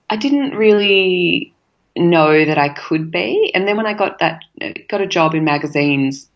I 0.08 0.16
didn't 0.16 0.56
really 0.56 1.54
know 2.00 2.44
that 2.44 2.58
I 2.58 2.70
could 2.70 3.10
be. 3.10 3.50
And 3.54 3.66
then 3.66 3.76
when 3.76 3.86
I 3.86 3.94
got 3.94 4.18
that, 4.18 4.40
got 4.88 5.00
a 5.00 5.06
job 5.06 5.34
in 5.34 5.44
magazines, 5.44 6.28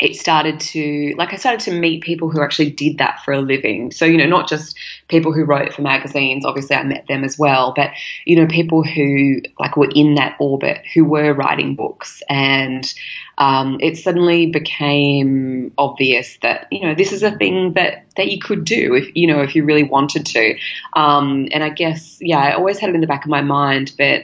it 0.00 0.14
started 0.14 0.60
to 0.60 1.14
like 1.18 1.32
I 1.32 1.36
started 1.36 1.60
to 1.62 1.72
meet 1.72 2.02
people 2.04 2.30
who 2.30 2.40
actually 2.40 2.70
did 2.70 2.98
that 2.98 3.20
for 3.24 3.32
a 3.32 3.40
living. 3.40 3.90
So 3.90 4.04
you 4.04 4.16
know, 4.16 4.26
not 4.26 4.48
just 4.48 4.76
people 5.08 5.32
who 5.32 5.44
wrote 5.44 5.72
for 5.72 5.82
magazines. 5.82 6.44
Obviously, 6.44 6.76
I 6.76 6.84
met 6.84 7.06
them 7.08 7.24
as 7.24 7.38
well, 7.38 7.72
but 7.74 7.90
you 8.24 8.36
know, 8.36 8.46
people 8.46 8.84
who 8.84 9.40
like 9.58 9.76
were 9.76 9.90
in 9.94 10.14
that 10.14 10.36
orbit 10.38 10.82
who 10.94 11.04
were 11.04 11.34
writing 11.34 11.74
books, 11.74 12.22
and 12.28 12.92
um, 13.38 13.78
it 13.80 13.96
suddenly 13.96 14.46
became 14.46 15.72
obvious 15.78 16.38
that 16.42 16.68
you 16.70 16.82
know 16.82 16.94
this 16.94 17.12
is 17.12 17.24
a 17.24 17.36
thing 17.36 17.72
that 17.72 18.04
that 18.16 18.30
you 18.30 18.38
could 18.38 18.64
do 18.64 18.94
if 18.94 19.10
you 19.16 19.26
know 19.26 19.40
if 19.42 19.56
you 19.56 19.64
really 19.64 19.84
wanted 19.84 20.26
to. 20.26 20.56
Um, 20.92 21.48
and 21.50 21.64
I 21.64 21.70
guess 21.70 22.18
yeah, 22.20 22.38
I 22.38 22.52
always 22.52 22.78
had 22.78 22.90
it 22.90 22.94
in 22.94 23.00
the 23.00 23.08
back 23.08 23.24
of 23.24 23.30
my 23.30 23.42
mind, 23.42 23.92
but 23.98 24.22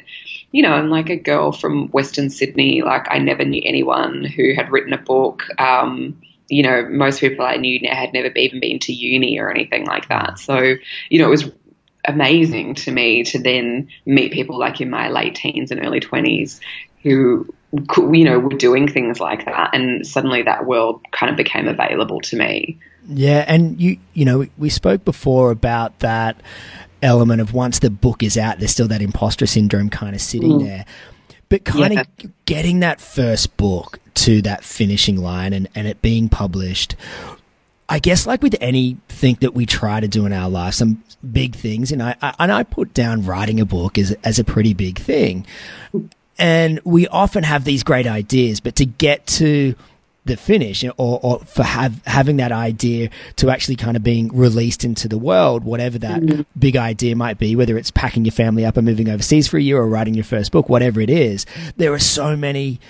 you 0.54 0.62
know, 0.62 0.70
I'm 0.70 0.88
like 0.88 1.10
a 1.10 1.16
girl 1.16 1.50
from 1.50 1.88
Western 1.88 2.30
Sydney. 2.30 2.80
Like, 2.80 3.08
I 3.10 3.18
never 3.18 3.44
knew 3.44 3.60
anyone 3.64 4.24
who 4.24 4.54
had 4.54 4.70
written 4.70 4.92
a 4.92 4.98
book. 4.98 5.42
Um, 5.58 6.22
you 6.48 6.62
know, 6.62 6.86
most 6.88 7.18
people 7.18 7.44
I 7.44 7.56
knew 7.56 7.80
had 7.90 8.12
never 8.12 8.28
even 8.36 8.60
been 8.60 8.78
to 8.78 8.92
uni 8.92 9.36
or 9.40 9.50
anything 9.50 9.84
like 9.84 10.08
that. 10.10 10.38
So, 10.38 10.76
you 11.10 11.18
know, 11.18 11.26
it 11.26 11.30
was 11.30 11.50
amazing 12.04 12.76
to 12.76 12.92
me 12.92 13.24
to 13.24 13.42
then 13.42 13.88
meet 14.06 14.32
people 14.32 14.56
like 14.56 14.80
in 14.80 14.90
my 14.90 15.08
late 15.08 15.34
teens 15.34 15.72
and 15.72 15.84
early 15.84 15.98
20s 15.98 16.60
who 17.02 17.52
you 18.12 18.24
know 18.24 18.38
were 18.38 18.50
doing 18.50 18.86
things 18.86 19.18
like 19.18 19.46
that 19.46 19.70
and 19.72 20.06
suddenly 20.06 20.42
that 20.42 20.66
world 20.66 21.00
kind 21.10 21.30
of 21.30 21.36
became 21.36 21.66
available 21.66 22.20
to 22.20 22.36
me 22.36 22.78
yeah 23.08 23.42
and 23.48 23.80
you 23.80 23.96
you 24.12 24.24
know 24.24 24.46
we 24.58 24.68
spoke 24.68 25.02
before 25.04 25.50
about 25.50 25.98
that 26.00 26.36
element 27.04 27.40
of 27.40 27.52
once 27.52 27.78
the 27.78 27.90
book 27.90 28.22
is 28.22 28.36
out, 28.36 28.58
there's 28.58 28.72
still 28.72 28.88
that 28.88 29.02
imposter 29.02 29.46
syndrome 29.46 29.90
kind 29.90 30.14
of 30.14 30.20
sitting 30.20 30.52
mm. 30.52 30.64
there. 30.64 30.84
But 31.48 31.64
kind 31.64 31.94
yeah. 31.94 32.00
of 32.00 32.46
getting 32.46 32.80
that 32.80 33.00
first 33.00 33.56
book 33.56 34.00
to 34.14 34.42
that 34.42 34.64
finishing 34.64 35.18
line 35.18 35.52
and, 35.52 35.68
and 35.74 35.86
it 35.86 36.00
being 36.02 36.28
published, 36.28 36.96
I 37.88 37.98
guess 37.98 38.26
like 38.26 38.42
with 38.42 38.56
anything 38.60 39.36
that 39.40 39.54
we 39.54 39.66
try 39.66 40.00
to 40.00 40.08
do 40.08 40.26
in 40.26 40.32
our 40.32 40.48
life, 40.48 40.74
some 40.74 41.04
big 41.32 41.54
things, 41.54 41.92
and 41.92 42.02
I, 42.02 42.16
I 42.22 42.34
and 42.38 42.50
I 42.50 42.62
put 42.62 42.94
down 42.94 43.26
writing 43.26 43.60
a 43.60 43.66
book 43.66 43.98
as 43.98 44.12
as 44.24 44.38
a 44.38 44.44
pretty 44.44 44.72
big 44.72 44.98
thing. 44.98 45.46
And 46.38 46.80
we 46.84 47.06
often 47.06 47.44
have 47.44 47.64
these 47.64 47.84
great 47.84 48.06
ideas, 48.06 48.58
but 48.60 48.74
to 48.76 48.86
get 48.86 49.26
to 49.26 49.76
the 50.24 50.36
finish 50.36 50.84
or, 50.84 51.20
or 51.22 51.38
for 51.40 51.62
have, 51.62 52.02
having 52.06 52.38
that 52.38 52.52
idea 52.52 53.10
to 53.36 53.50
actually 53.50 53.76
kind 53.76 53.96
of 53.96 54.02
being 54.02 54.28
released 54.28 54.84
into 54.84 55.06
the 55.08 55.18
world, 55.18 55.64
whatever 55.64 55.98
that 55.98 56.22
mm-hmm. 56.22 56.42
big 56.58 56.76
idea 56.76 57.14
might 57.14 57.38
be, 57.38 57.54
whether 57.54 57.76
it's 57.76 57.90
packing 57.90 58.24
your 58.24 58.32
family 58.32 58.64
up 58.64 58.76
and 58.76 58.86
moving 58.86 59.08
overseas 59.08 59.46
for 59.46 59.58
a 59.58 59.62
year 59.62 59.76
or 59.76 59.88
writing 59.88 60.14
your 60.14 60.24
first 60.24 60.50
book, 60.52 60.68
whatever 60.68 61.00
it 61.00 61.10
is, 61.10 61.44
there 61.76 61.92
are 61.92 61.98
so 61.98 62.36
many 62.36 62.80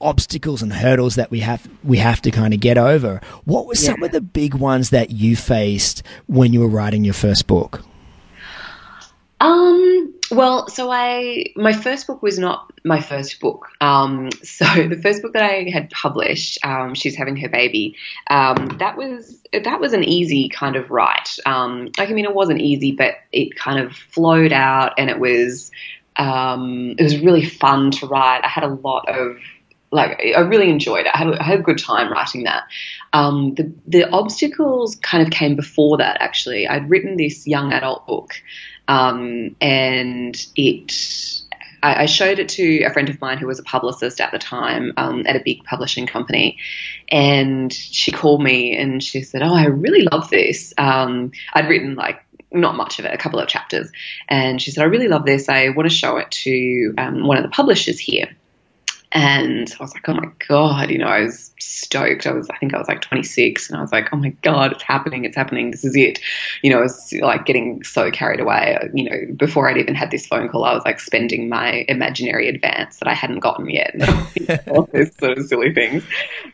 obstacles 0.00 0.60
and 0.60 0.72
hurdles 0.72 1.14
that 1.14 1.30
we 1.30 1.40
have 1.40 1.66
we 1.82 1.96
have 1.96 2.20
to 2.20 2.30
kind 2.30 2.52
of 2.52 2.60
get 2.60 2.76
over. 2.76 3.20
What 3.44 3.66
were 3.66 3.74
yeah. 3.74 3.92
some 3.92 4.02
of 4.02 4.12
the 4.12 4.20
big 4.20 4.54
ones 4.54 4.90
that 4.90 5.10
you 5.10 5.36
faced 5.36 6.02
when 6.26 6.52
you 6.52 6.60
were 6.60 6.68
writing 6.68 7.04
your 7.04 7.14
first 7.14 7.46
book? 7.46 7.82
Um, 9.40 10.13
well, 10.30 10.68
so 10.68 10.90
I 10.90 11.52
my 11.56 11.72
first 11.72 12.06
book 12.06 12.22
was 12.22 12.38
not 12.38 12.72
my 12.84 13.00
first 13.00 13.40
book. 13.40 13.68
Um, 13.80 14.30
so 14.42 14.64
the 14.64 15.00
first 15.02 15.22
book 15.22 15.32
that 15.34 15.42
I 15.42 15.68
had 15.70 15.90
published, 15.90 16.58
um, 16.64 16.94
she's 16.94 17.14
having 17.14 17.36
her 17.36 17.48
baby. 17.48 17.96
Um, 18.28 18.76
that 18.78 18.96
was 18.96 19.40
that 19.52 19.80
was 19.80 19.92
an 19.92 20.04
easy 20.04 20.48
kind 20.48 20.76
of 20.76 20.90
write. 20.90 21.36
Um, 21.46 21.90
like 21.98 22.10
I 22.10 22.12
mean, 22.12 22.24
it 22.24 22.34
wasn't 22.34 22.60
easy, 22.60 22.92
but 22.92 23.14
it 23.32 23.56
kind 23.56 23.78
of 23.78 23.94
flowed 23.96 24.52
out, 24.52 24.94
and 24.98 25.10
it 25.10 25.18
was 25.18 25.70
um, 26.16 26.94
it 26.98 27.02
was 27.02 27.18
really 27.18 27.44
fun 27.44 27.90
to 27.92 28.06
write. 28.06 28.40
I 28.44 28.48
had 28.48 28.64
a 28.64 28.68
lot 28.68 29.08
of 29.08 29.38
like 29.90 30.20
I 30.36 30.40
really 30.40 30.70
enjoyed 30.70 31.06
it. 31.06 31.12
I 31.14 31.18
had, 31.18 31.28
I 31.34 31.44
had 31.44 31.60
a 31.60 31.62
good 31.62 31.78
time 31.78 32.12
writing 32.12 32.44
that. 32.44 32.64
Um, 33.12 33.54
the 33.54 33.72
the 33.86 34.10
obstacles 34.10 34.96
kind 34.96 35.22
of 35.22 35.30
came 35.32 35.54
before 35.54 35.98
that. 35.98 36.16
Actually, 36.20 36.66
I'd 36.66 36.90
written 36.90 37.16
this 37.16 37.46
young 37.46 37.72
adult 37.72 38.06
book, 38.06 38.34
um, 38.88 39.56
and 39.60 40.46
it 40.56 40.92
I, 41.84 42.06
showed 42.06 42.38
it 42.38 42.48
to 42.50 42.82
a 42.84 42.92
friend 42.92 43.08
of 43.10 43.20
mine 43.20 43.38
who 43.38 43.46
was 43.46 43.58
a 43.58 43.62
publicist 43.62 44.20
at 44.20 44.32
the 44.32 44.38
time 44.38 44.92
um, 44.96 45.24
at 45.26 45.36
a 45.36 45.42
big 45.44 45.64
publishing 45.64 46.06
company, 46.06 46.58
and 47.10 47.72
she 47.72 48.10
called 48.10 48.42
me 48.42 48.76
and 48.76 49.02
she 49.02 49.22
said, 49.22 49.42
"Oh, 49.42 49.54
I 49.54 49.66
really 49.66 50.06
love 50.10 50.30
this." 50.30 50.72
Um, 50.78 51.32
I'd 51.52 51.68
written 51.68 51.94
like 51.94 52.24
not 52.52 52.76
much 52.76 52.98
of 52.98 53.04
it, 53.04 53.12
a 53.12 53.18
couple 53.18 53.38
of 53.38 53.48
chapters, 53.48 53.90
and 54.28 54.60
she 54.62 54.70
said, 54.70 54.82
"I 54.82 54.86
really 54.86 55.08
love 55.08 55.26
this. 55.26 55.48
I 55.48 55.68
want 55.70 55.88
to 55.88 55.94
show 55.94 56.16
it 56.16 56.30
to 56.30 56.94
um, 56.96 57.26
one 57.26 57.36
of 57.36 57.42
the 57.42 57.50
publishers 57.50 57.98
here." 57.98 58.34
And 59.14 59.72
I 59.78 59.82
was 59.82 59.94
like, 59.94 60.08
oh 60.08 60.14
my 60.14 60.28
God, 60.48 60.90
you 60.90 60.98
know, 60.98 61.06
I 61.06 61.20
was 61.20 61.54
stoked. 61.60 62.26
I 62.26 62.32
was, 62.32 62.50
I 62.50 62.58
think 62.58 62.74
I 62.74 62.78
was 62.78 62.88
like 62.88 63.00
26 63.00 63.70
and 63.70 63.78
I 63.78 63.80
was 63.80 63.92
like, 63.92 64.08
oh 64.12 64.16
my 64.16 64.30
God, 64.42 64.72
it's 64.72 64.82
happening. 64.82 65.24
It's 65.24 65.36
happening. 65.36 65.70
This 65.70 65.84
is 65.84 65.94
it. 65.94 66.18
You 66.62 66.70
know, 66.70 66.78
I 66.78 66.82
was 66.82 67.12
like 67.22 67.46
getting 67.46 67.84
so 67.84 68.10
carried 68.10 68.40
away. 68.40 68.76
You 68.92 69.08
know, 69.08 69.34
before 69.36 69.70
I'd 69.70 69.76
even 69.76 69.94
had 69.94 70.10
this 70.10 70.26
phone 70.26 70.48
call, 70.48 70.64
I 70.64 70.74
was 70.74 70.84
like 70.84 70.98
spending 70.98 71.48
my 71.48 71.84
imaginary 71.86 72.48
advance 72.48 72.98
that 72.98 73.06
I 73.06 73.14
hadn't 73.14 73.38
gotten 73.38 73.70
yet. 73.70 73.94
all 74.68 74.88
those 74.92 75.14
sort 75.14 75.38
of 75.38 75.46
silly 75.46 75.72
things. 75.72 76.02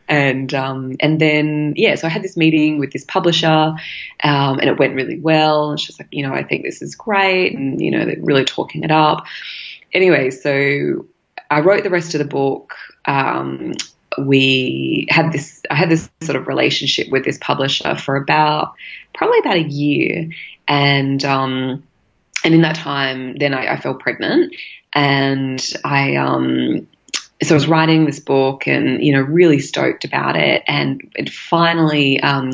And, 0.07 0.53
um, 0.53 0.97
and 0.99 1.19
then, 1.19 1.73
yeah, 1.77 1.95
so 1.95 2.05
I 2.05 2.11
had 2.11 2.21
this 2.21 2.37
meeting 2.37 2.77
with 2.77 2.93
this 2.93 3.05
publisher 3.05 3.47
um, 3.47 4.59
and 4.59 4.65
it 4.65 4.77
went 4.77 4.93
really 4.93 5.19
well. 5.19 5.71
And 5.71 5.79
she 5.79 5.89
was 5.89 5.99
like, 5.99 6.09
you 6.11 6.21
know, 6.21 6.33
I 6.33 6.43
think 6.43 6.63
this 6.63 6.83
is 6.83 6.93
great. 6.93 7.57
And, 7.57 7.81
you 7.81 7.89
know, 7.89 8.05
they're 8.05 8.17
really 8.21 8.45
talking 8.45 8.83
it 8.83 8.91
up. 8.91 9.25
Anyway, 9.93 10.29
so 10.29 11.05
I 11.51 11.59
wrote 11.59 11.83
the 11.83 11.89
rest 11.89 12.15
of 12.15 12.19
the 12.19 12.25
book. 12.25 12.73
Um, 13.05 13.73
we 14.17 15.05
had 15.09 15.31
this, 15.31 15.61
I 15.69 15.75
had 15.75 15.89
this 15.89 16.09
sort 16.21 16.37
of 16.37 16.47
relationship 16.47 17.09
with 17.11 17.25
this 17.25 17.37
publisher 17.39 17.95
for 17.95 18.15
about, 18.15 18.73
probably 19.13 19.39
about 19.39 19.57
a 19.57 19.63
year. 19.63 20.29
And, 20.67 21.23
um, 21.25 21.83
and 22.43 22.55
in 22.55 22.61
that 22.61 22.77
time, 22.77 23.37
then 23.37 23.53
I, 23.53 23.73
I 23.73 23.79
fell 23.79 23.93
pregnant 23.93 24.55
and 24.93 25.63
I, 25.83 26.15
um, 26.15 26.87
so 27.43 27.55
I 27.55 27.57
was 27.57 27.67
writing 27.67 28.05
this 28.05 28.19
book 28.19 28.67
and, 28.67 29.03
you 29.03 29.13
know, 29.13 29.21
really 29.21 29.59
stoked 29.59 30.05
about 30.05 30.35
it. 30.35 30.63
And 30.67 31.11
it 31.15 31.29
finally 31.31 32.19
um, 32.19 32.51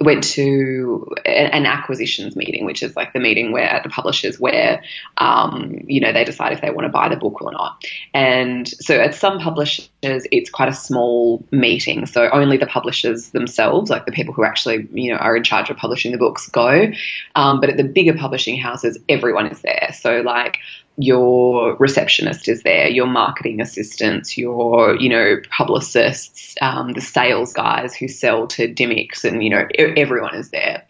went 0.00 0.24
to 0.24 1.14
an 1.24 1.66
acquisitions 1.66 2.34
meeting, 2.34 2.64
which 2.64 2.82
is 2.82 2.96
like 2.96 3.12
the 3.12 3.20
meeting 3.20 3.52
where 3.52 3.68
at 3.68 3.84
the 3.84 3.88
publishers 3.88 4.40
where, 4.40 4.82
um, 5.18 5.84
you 5.86 6.00
know, 6.00 6.12
they 6.12 6.24
decide 6.24 6.52
if 6.52 6.60
they 6.60 6.70
want 6.70 6.84
to 6.84 6.88
buy 6.88 7.08
the 7.08 7.16
book 7.16 7.42
or 7.42 7.52
not. 7.52 7.84
And 8.12 8.66
so 8.66 8.98
at 8.98 9.14
some 9.14 9.38
publishers, 9.38 9.88
it's 10.02 10.50
quite 10.50 10.68
a 10.68 10.74
small 10.74 11.44
meeting. 11.52 12.06
So 12.06 12.28
only 12.30 12.56
the 12.56 12.66
publishers 12.66 13.30
themselves, 13.30 13.88
like 13.88 14.04
the 14.04 14.12
people 14.12 14.34
who 14.34 14.44
actually, 14.44 14.88
you 14.92 15.12
know, 15.12 15.18
are 15.18 15.36
in 15.36 15.44
charge 15.44 15.70
of 15.70 15.76
publishing 15.76 16.10
the 16.10 16.18
books 16.18 16.48
go. 16.48 16.90
Um, 17.36 17.60
but 17.60 17.70
at 17.70 17.76
the 17.76 17.84
bigger 17.84 18.14
publishing 18.14 18.58
houses, 18.58 18.98
everyone 19.08 19.46
is 19.46 19.60
there. 19.60 19.90
So 19.96 20.22
like, 20.22 20.58
your 20.96 21.76
receptionist 21.76 22.48
is 22.48 22.62
there, 22.62 22.88
your 22.88 23.06
marketing 23.06 23.60
assistants, 23.60 24.38
your 24.38 24.96
you 24.96 25.08
know 25.08 25.36
publicists, 25.50 26.54
um, 26.60 26.92
the 26.92 27.00
sales 27.00 27.52
guys 27.52 27.94
who 27.94 28.08
sell 28.08 28.46
to 28.48 28.72
Dymocks, 28.72 29.24
and 29.24 29.42
you 29.42 29.50
know 29.50 29.66
everyone 29.78 30.34
is 30.34 30.50
there. 30.50 30.84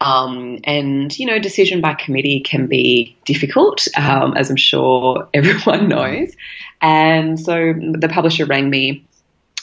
Um, 0.00 0.60
and 0.64 1.16
you 1.18 1.26
know, 1.26 1.38
decision 1.38 1.80
by 1.80 1.94
committee 1.94 2.40
can 2.40 2.66
be 2.66 3.16
difficult, 3.24 3.88
um, 3.96 4.36
as 4.36 4.50
I'm 4.50 4.56
sure 4.56 5.28
everyone 5.34 5.88
knows. 5.88 6.34
And 6.80 7.40
so 7.40 7.74
the 7.74 8.08
publisher 8.08 8.46
rang 8.46 8.70
me 8.70 9.04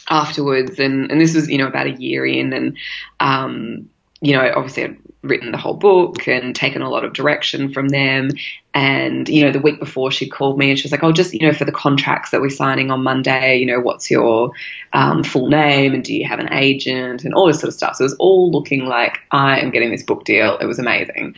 afterwards, 0.09 0.79
and, 0.79 1.11
and 1.11 1.21
this 1.21 1.35
was 1.35 1.49
you 1.49 1.57
know 1.57 1.67
about 1.67 1.87
a 1.87 1.91
year 1.91 2.25
in, 2.25 2.53
and 2.53 2.77
um, 3.19 3.89
you 4.21 4.33
know, 4.33 4.51
obviously 4.55 4.97
written 5.25 5.51
the 5.51 5.57
whole 5.57 5.73
book 5.73 6.27
and 6.27 6.55
taken 6.55 6.81
a 6.81 6.89
lot 6.89 7.03
of 7.03 7.13
direction 7.13 7.73
from 7.73 7.89
them. 7.89 8.29
And, 8.73 9.27
you 9.29 9.43
know, 9.43 9.51
the 9.51 9.59
week 9.59 9.79
before 9.79 10.11
she 10.11 10.27
called 10.27 10.57
me 10.57 10.69
and 10.69 10.77
she 10.77 10.83
was 10.83 10.91
like, 10.91 11.03
oh, 11.03 11.11
just, 11.11 11.33
you 11.33 11.47
know, 11.47 11.53
for 11.53 11.65
the 11.65 11.71
contracts 11.71 12.31
that 12.31 12.41
we're 12.41 12.49
signing 12.49 12.91
on 12.91 13.03
Monday, 13.03 13.57
you 13.57 13.65
know, 13.65 13.79
what's 13.79 14.11
your 14.11 14.51
um, 14.93 15.23
full 15.23 15.47
name 15.47 15.93
and 15.93 16.03
do 16.03 16.13
you 16.13 16.27
have 16.27 16.39
an 16.39 16.51
agent 16.51 17.23
and 17.23 17.33
all 17.33 17.47
this 17.47 17.59
sort 17.59 17.69
of 17.69 17.73
stuff. 17.73 17.95
So 17.95 18.03
it 18.03 18.05
was 18.05 18.15
all 18.15 18.51
looking 18.51 18.85
like 18.85 19.19
I 19.31 19.59
am 19.59 19.71
getting 19.71 19.91
this 19.91 20.03
book 20.03 20.25
deal. 20.25 20.57
It 20.57 20.65
was 20.65 20.79
amazing. 20.79 21.35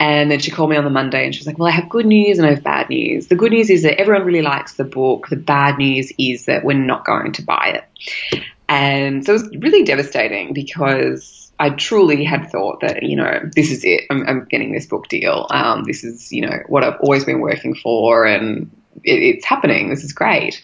And 0.00 0.30
then 0.30 0.40
she 0.40 0.50
called 0.50 0.70
me 0.70 0.76
on 0.76 0.82
the 0.82 0.90
Monday 0.90 1.24
and 1.24 1.32
she 1.32 1.38
was 1.38 1.46
like, 1.46 1.58
Well, 1.58 1.68
I 1.68 1.72
have 1.72 1.88
good 1.88 2.06
news 2.06 2.38
and 2.38 2.46
I 2.46 2.50
have 2.50 2.64
bad 2.64 2.88
news. 2.88 3.28
The 3.28 3.36
good 3.36 3.52
news 3.52 3.70
is 3.70 3.82
that 3.84 4.00
everyone 4.00 4.26
really 4.26 4.42
likes 4.42 4.74
the 4.74 4.82
book. 4.82 5.28
The 5.28 5.36
bad 5.36 5.78
news 5.78 6.12
is 6.18 6.46
that 6.46 6.64
we're 6.64 6.72
not 6.72 7.04
going 7.04 7.30
to 7.32 7.42
buy 7.42 7.78
it. 7.78 8.42
And 8.68 9.24
so 9.24 9.34
it 9.34 9.42
was 9.42 9.56
really 9.58 9.84
devastating 9.84 10.54
because 10.54 11.41
I 11.58 11.70
truly 11.70 12.24
had 12.24 12.50
thought 12.50 12.80
that, 12.80 13.02
you 13.02 13.16
know, 13.16 13.40
this 13.54 13.70
is 13.70 13.84
it. 13.84 14.04
I'm, 14.10 14.26
I'm 14.26 14.44
getting 14.46 14.72
this 14.72 14.86
book 14.86 15.08
deal. 15.08 15.46
Um, 15.50 15.84
this 15.84 16.02
is, 16.02 16.32
you 16.32 16.42
know, 16.42 16.58
what 16.66 16.82
I've 16.82 17.00
always 17.00 17.24
been 17.24 17.40
working 17.40 17.74
for 17.74 18.26
and 18.26 18.70
it, 19.04 19.22
it's 19.22 19.44
happening. 19.44 19.88
This 19.88 20.02
is 20.02 20.12
great. 20.12 20.60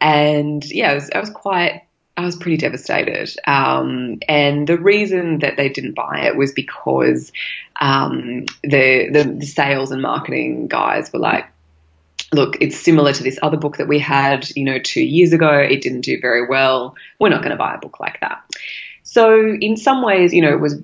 And 0.00 0.64
yeah, 0.64 0.90
I 0.90 0.94
was, 0.94 1.10
I 1.14 1.20
was 1.20 1.30
quite, 1.30 1.82
I 2.16 2.24
was 2.24 2.36
pretty 2.36 2.56
devastated. 2.56 3.30
Um, 3.46 4.18
and 4.28 4.66
the 4.66 4.78
reason 4.78 5.38
that 5.40 5.56
they 5.56 5.68
didn't 5.68 5.94
buy 5.94 6.26
it 6.26 6.36
was 6.36 6.52
because 6.52 7.32
um, 7.80 8.46
the, 8.62 9.10
the, 9.12 9.36
the 9.38 9.46
sales 9.46 9.92
and 9.92 10.02
marketing 10.02 10.66
guys 10.66 11.12
were 11.12 11.20
like, 11.20 11.46
look, 12.32 12.56
it's 12.60 12.78
similar 12.78 13.12
to 13.12 13.22
this 13.22 13.38
other 13.42 13.56
book 13.56 13.76
that 13.76 13.88
we 13.88 13.98
had, 13.98 14.48
you 14.56 14.64
know, 14.64 14.78
two 14.78 15.02
years 15.02 15.32
ago. 15.32 15.52
It 15.52 15.82
didn't 15.82 16.00
do 16.00 16.18
very 16.20 16.46
well. 16.46 16.96
We're 17.20 17.28
not 17.28 17.42
going 17.42 17.50
to 17.50 17.56
buy 17.56 17.74
a 17.74 17.78
book 17.78 18.00
like 18.00 18.20
that. 18.20 18.42
So 19.02 19.56
in 19.60 19.76
some 19.76 20.02
ways, 20.02 20.32
you 20.32 20.42
know, 20.42 20.52
it 20.52 20.60
was 20.60 20.80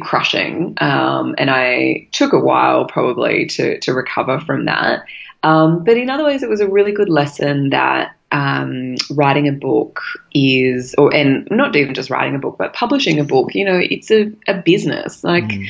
crushing, 0.00 0.74
um, 0.80 1.34
and 1.36 1.50
I 1.50 2.08
took 2.12 2.32
a 2.32 2.38
while 2.38 2.86
probably 2.86 3.46
to 3.46 3.78
to 3.80 3.92
recover 3.92 4.40
from 4.40 4.64
that. 4.66 5.04
Um, 5.42 5.84
but 5.84 5.96
in 5.96 6.10
other 6.10 6.24
ways, 6.24 6.42
it 6.42 6.48
was 6.48 6.60
a 6.60 6.68
really 6.68 6.92
good 6.92 7.08
lesson 7.08 7.70
that 7.70 8.16
um, 8.32 8.96
writing 9.10 9.48
a 9.48 9.52
book 9.52 10.00
is, 10.32 10.94
or 10.96 11.12
and 11.14 11.46
not 11.50 11.76
even 11.76 11.94
just 11.94 12.10
writing 12.10 12.34
a 12.34 12.38
book, 12.38 12.56
but 12.58 12.72
publishing 12.72 13.18
a 13.18 13.24
book. 13.24 13.54
You 13.54 13.64
know, 13.64 13.80
it's 13.82 14.10
a, 14.10 14.32
a 14.48 14.54
business. 14.54 15.22
Like 15.22 15.44
mm 15.44 15.68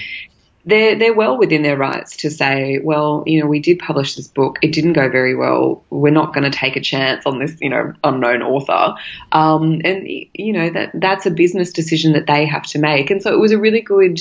they're 0.66 0.98
they're 0.98 1.14
well 1.14 1.38
within 1.38 1.62
their 1.62 1.76
rights 1.76 2.16
to 2.16 2.30
say, 2.30 2.80
well, 2.82 3.22
you 3.24 3.40
know, 3.40 3.46
we 3.46 3.60
did 3.60 3.78
publish 3.78 4.16
this 4.16 4.26
book, 4.26 4.58
it 4.62 4.72
didn't 4.72 4.94
go 4.94 5.08
very 5.08 5.34
well. 5.36 5.84
We're 5.90 6.10
not 6.10 6.34
going 6.34 6.50
to 6.50 6.56
take 6.56 6.74
a 6.76 6.80
chance 6.80 7.24
on 7.24 7.38
this, 7.38 7.56
you 7.60 7.70
know, 7.70 7.94
unknown 8.02 8.42
author, 8.42 8.94
um, 9.30 9.80
and 9.84 10.06
you 10.08 10.52
know 10.52 10.68
that 10.70 10.90
that's 10.94 11.24
a 11.24 11.30
business 11.30 11.72
decision 11.72 12.12
that 12.14 12.26
they 12.26 12.44
have 12.44 12.64
to 12.64 12.80
make. 12.80 13.10
And 13.10 13.22
so 13.22 13.32
it 13.32 13.38
was 13.38 13.52
a 13.52 13.58
really 13.58 13.80
good. 13.80 14.20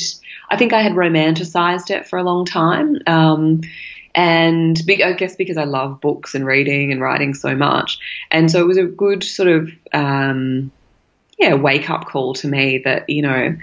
I 0.52 0.58
think 0.58 0.72
I 0.72 0.82
had 0.82 0.94
romanticized 0.94 1.90
it 1.90 2.08
for 2.08 2.20
a 2.20 2.24
long 2.24 2.46
time. 2.46 3.00
Um, 3.08 3.62
and 4.14 4.82
I 4.88 5.14
guess 5.14 5.36
because 5.36 5.58
I 5.58 5.66
love 5.66 6.00
books 6.00 6.36
and 6.36 6.46
reading 6.46 6.92
and 6.92 7.02
writing 7.02 7.34
so 7.34 7.56
much, 7.56 8.00
and 8.32 8.50
so 8.52 8.62
it 8.62 8.68
was 8.68 8.78
a 8.78 8.86
good 8.86 9.24
sort 9.24 9.50
of 9.50 9.72
um, 9.94 10.72
yeah 11.40 11.56
wake 11.56 11.90
up 11.90 12.06
call 12.06 12.36
to 12.36 12.48
me 12.48 12.82
that 12.86 13.10
you 13.10 13.24
know 13.24 13.58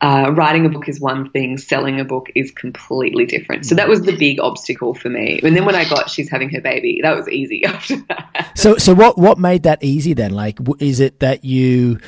uh, 0.00 0.30
writing 0.34 0.66
a 0.66 0.68
book 0.68 0.88
is 0.88 1.00
one 1.00 1.30
thing, 1.30 1.56
selling 1.56 2.00
a 2.00 2.04
book 2.04 2.28
is 2.34 2.50
completely 2.50 3.24
different. 3.24 3.64
So 3.64 3.74
that 3.76 3.88
was 3.88 4.02
the 4.02 4.16
big 4.16 4.40
obstacle 4.40 4.94
for 4.94 5.08
me. 5.08 5.40
And 5.42 5.56
then 5.56 5.64
when 5.64 5.74
I 5.74 5.88
got 5.88 6.10
she's 6.10 6.28
having 6.28 6.50
her 6.50 6.60
baby, 6.60 7.00
that 7.02 7.16
was 7.16 7.28
easy 7.28 7.64
after 7.66 7.96
that. 8.08 8.52
So, 8.54 8.76
so 8.76 8.94
what 8.94 9.18
what 9.18 9.38
made 9.38 9.62
that 9.62 9.82
easy 9.82 10.12
then? 10.12 10.32
Like, 10.32 10.58
is 10.80 11.00
it 11.00 11.20
that 11.20 11.44
you 11.44 11.98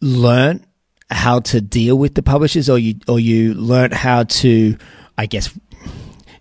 learn 0.00 0.66
how 1.10 1.40
to 1.40 1.60
deal 1.60 1.96
with 1.96 2.14
the 2.14 2.22
publishers, 2.22 2.68
or 2.68 2.78
you 2.78 2.96
or 3.08 3.18
you 3.18 3.54
learned 3.54 3.94
how 3.94 4.24
to, 4.24 4.76
I 5.16 5.26
guess, 5.26 5.56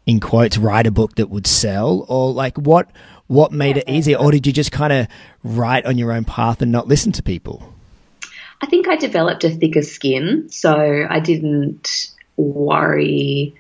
in 0.05 0.20
quotes, 0.20 0.58
write 0.58 0.88
a 0.88 0.91
book 0.91 1.15
that 1.15 1.29
would 1.29 1.48
sell, 1.48 2.05
or 2.10 2.34
like 2.34 2.58
what 2.58 2.91
what 3.27 3.51
made 3.51 3.77
it 3.77 3.88
easier, 3.88 4.17
or 4.17 4.32
did 4.32 4.46
you 4.46 4.51
just 4.51 4.72
kind 4.72 4.91
of 4.91 5.08
write 5.44 5.86
on 5.86 5.98
your 5.98 6.12
own 6.12 6.25
path 6.25 6.62
and 6.62 6.72
not 6.72 6.88
listen 6.88 7.12
to 7.13 7.24
people? 7.24 7.75
I 8.65 8.67
think 8.67 8.88
I 8.88 8.95
developed 8.95 9.43
a 9.43 9.51
thicker 9.51 9.84
skin, 9.84 10.50
so 10.50 11.05
I 11.07 11.19
didn't 11.19 12.12
worry, 12.36 13.53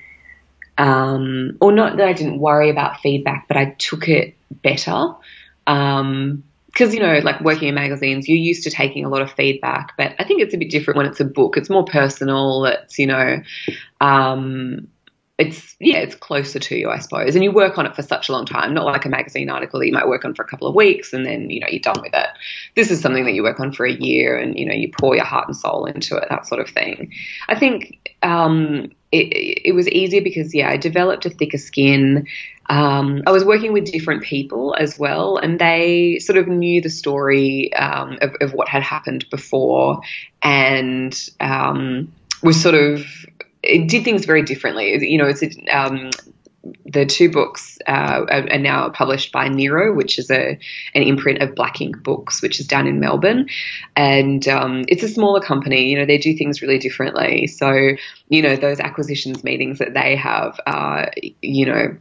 um, 0.79 1.59
or 1.61 1.71
not 1.71 1.97
that 1.97 2.07
I 2.07 2.13
didn't 2.13 2.39
worry 2.39 2.71
about 2.71 3.01
feedback, 3.01 3.47
but 3.47 3.55
I 3.55 3.75
took 3.77 4.09
it 4.09 4.35
better. 4.49 5.13
Um, 5.67 6.43
because 6.65 6.95
you 6.95 7.01
know, 7.01 7.19
like 7.19 7.39
working 7.41 7.67
in 7.67 7.75
magazines, 7.75 8.27
you're 8.27 8.39
used 8.39 8.63
to 8.63 8.71
taking 8.71 9.05
a 9.05 9.09
lot 9.09 9.21
of 9.21 9.31
feedback, 9.31 9.93
but 9.95 10.15
I 10.17 10.23
think 10.23 10.41
it's 10.41 10.55
a 10.55 10.57
bit 10.57 10.71
different 10.71 10.97
when 10.97 11.05
it's 11.05 11.19
a 11.19 11.25
book. 11.25 11.55
It's 11.55 11.69
more 11.69 11.85
personal. 11.85 12.65
It's 12.65 12.97
you 12.97 13.05
know, 13.05 13.43
um, 14.01 14.87
it's 15.37 15.75
yeah, 15.79 15.97
it's 15.97 16.15
closer 16.15 16.59
to 16.59 16.77
you, 16.77 16.89
I 16.89 16.99
suppose. 16.99 17.35
And 17.35 17.43
you 17.43 17.51
work 17.51 17.77
on 17.77 17.85
it 17.85 17.95
for 17.95 18.01
such 18.01 18.29
a 18.29 18.31
long 18.31 18.45
time, 18.45 18.73
not 18.73 18.85
like 18.85 19.05
a 19.05 19.09
magazine 19.09 19.49
article 19.49 19.79
that 19.79 19.87
you 19.87 19.91
might 19.91 20.07
work 20.07 20.23
on 20.23 20.33
for 20.33 20.43
a 20.43 20.47
couple 20.47 20.67
of 20.67 20.75
weeks 20.75 21.11
and 21.11 21.25
then 21.25 21.49
you 21.49 21.59
know 21.59 21.67
you're 21.69 21.81
done 21.81 22.01
with 22.01 22.13
it. 22.13 22.27
This 22.75 22.89
is 22.89 23.01
something 23.01 23.25
that 23.25 23.33
you 23.33 23.43
work 23.43 23.59
on 23.59 23.73
for 23.73 23.85
a 23.85 23.91
year, 23.91 24.37
and 24.37 24.57
you 24.57 24.65
know 24.65 24.73
you 24.73 24.91
pour 24.97 25.15
your 25.15 25.25
heart 25.25 25.47
and 25.47 25.55
soul 25.55 25.85
into 25.85 26.15
it, 26.15 26.27
that 26.29 26.47
sort 26.47 26.61
of 26.61 26.69
thing. 26.69 27.11
I 27.49 27.59
think 27.59 28.15
um, 28.23 28.91
it, 29.11 29.61
it 29.65 29.75
was 29.75 29.89
easier 29.89 30.21
because 30.21 30.55
yeah, 30.55 30.69
I 30.69 30.77
developed 30.77 31.25
a 31.25 31.29
thicker 31.29 31.57
skin. 31.57 32.27
Um, 32.67 33.21
I 33.27 33.31
was 33.31 33.43
working 33.43 33.73
with 33.73 33.91
different 33.91 34.23
people 34.23 34.73
as 34.77 34.97
well, 34.97 35.37
and 35.37 35.59
they 35.59 36.19
sort 36.19 36.37
of 36.37 36.47
knew 36.47 36.81
the 36.81 36.89
story 36.89 37.73
um, 37.73 38.17
of, 38.21 38.35
of, 38.41 38.53
what 38.53 38.67
had 38.67 38.81
happened 38.81 39.25
before, 39.29 40.01
and 40.41 41.29
um, 41.39 42.11
was 42.41 42.59
sort 42.59 42.73
of 42.73 43.05
it 43.65 43.87
did 43.87 44.03
things 44.03 44.25
very 44.25 44.43
differently. 44.43 44.97
You 45.09 45.17
know, 45.17 45.27
it's 45.27 45.43
um, 45.71 46.11
the 46.85 47.05
two 47.05 47.29
books 47.29 47.77
uh, 47.87 48.25
are, 48.29 48.57
now 48.57 48.89
published 48.89 49.31
by 49.31 49.47
Nero, 49.47 49.93
which 49.93 50.17
is 50.17 50.31
a 50.31 50.57
an 50.93 51.03
imprint 51.03 51.41
of 51.41 51.55
Black 51.55 51.75
Inc. 51.75 52.01
Books, 52.01 52.41
which 52.41 52.59
is 52.59 52.67
down 52.67 52.87
in 52.87 52.99
Melbourne, 52.99 53.47
and 53.95 54.47
um, 54.47 54.85
it's 54.87 55.03
a 55.03 55.07
smaller 55.07 55.41
company. 55.41 55.89
You 55.89 55.99
know, 55.99 56.05
they 56.05 56.17
do 56.17 56.35
things 56.35 56.61
really 56.61 56.79
differently. 56.79 57.47
So, 57.47 57.91
you 58.29 58.41
know, 58.41 58.55
those 58.55 58.79
acquisitions 58.79 59.43
meetings 59.43 59.79
that 59.79 59.93
they 59.93 60.15
have, 60.15 60.59
uh, 60.65 61.07
you 61.41 61.65
know. 61.65 61.97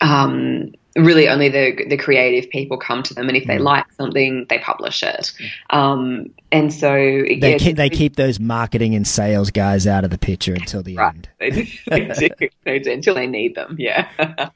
Um, 0.00 0.72
really 0.96 1.28
only 1.28 1.48
the 1.48 1.84
the 1.88 1.96
creative 1.96 2.50
people 2.50 2.78
come 2.78 3.02
to 3.04 3.14
them, 3.14 3.28
and 3.28 3.36
if 3.36 3.46
they 3.46 3.58
mm. 3.58 3.62
like 3.62 3.90
something, 3.92 4.46
they 4.48 4.58
publish 4.58 5.02
it. 5.02 5.32
Um, 5.70 6.30
and 6.50 6.72
so 6.72 6.92
they 6.92 7.38
yeah, 7.52 7.58
keep, 7.58 7.76
they 7.76 7.90
keep 7.90 8.16
those 8.16 8.40
marketing 8.40 8.94
and 8.94 9.06
sales 9.06 9.50
guys 9.50 9.86
out 9.86 10.04
of 10.04 10.10
the 10.10 10.18
picture 10.18 10.54
until 10.54 10.82
the 10.82 10.96
right. 10.96 11.14
end. 11.14 11.28
they, 11.38 11.50
do, 11.50 11.66
they, 11.86 12.00
do, 12.38 12.48
they 12.64 12.78
do, 12.78 12.92
until 12.92 13.14
they 13.14 13.26
need 13.26 13.54
them. 13.54 13.76
Yeah, 13.78 14.08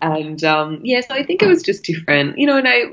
and 0.00 0.42
um, 0.44 0.80
yeah, 0.82 1.00
so 1.00 1.14
I 1.14 1.24
think 1.24 1.42
it 1.42 1.48
was 1.48 1.62
just 1.62 1.84
different, 1.84 2.38
you 2.38 2.46
know. 2.46 2.58
And 2.58 2.68
I, 2.68 2.92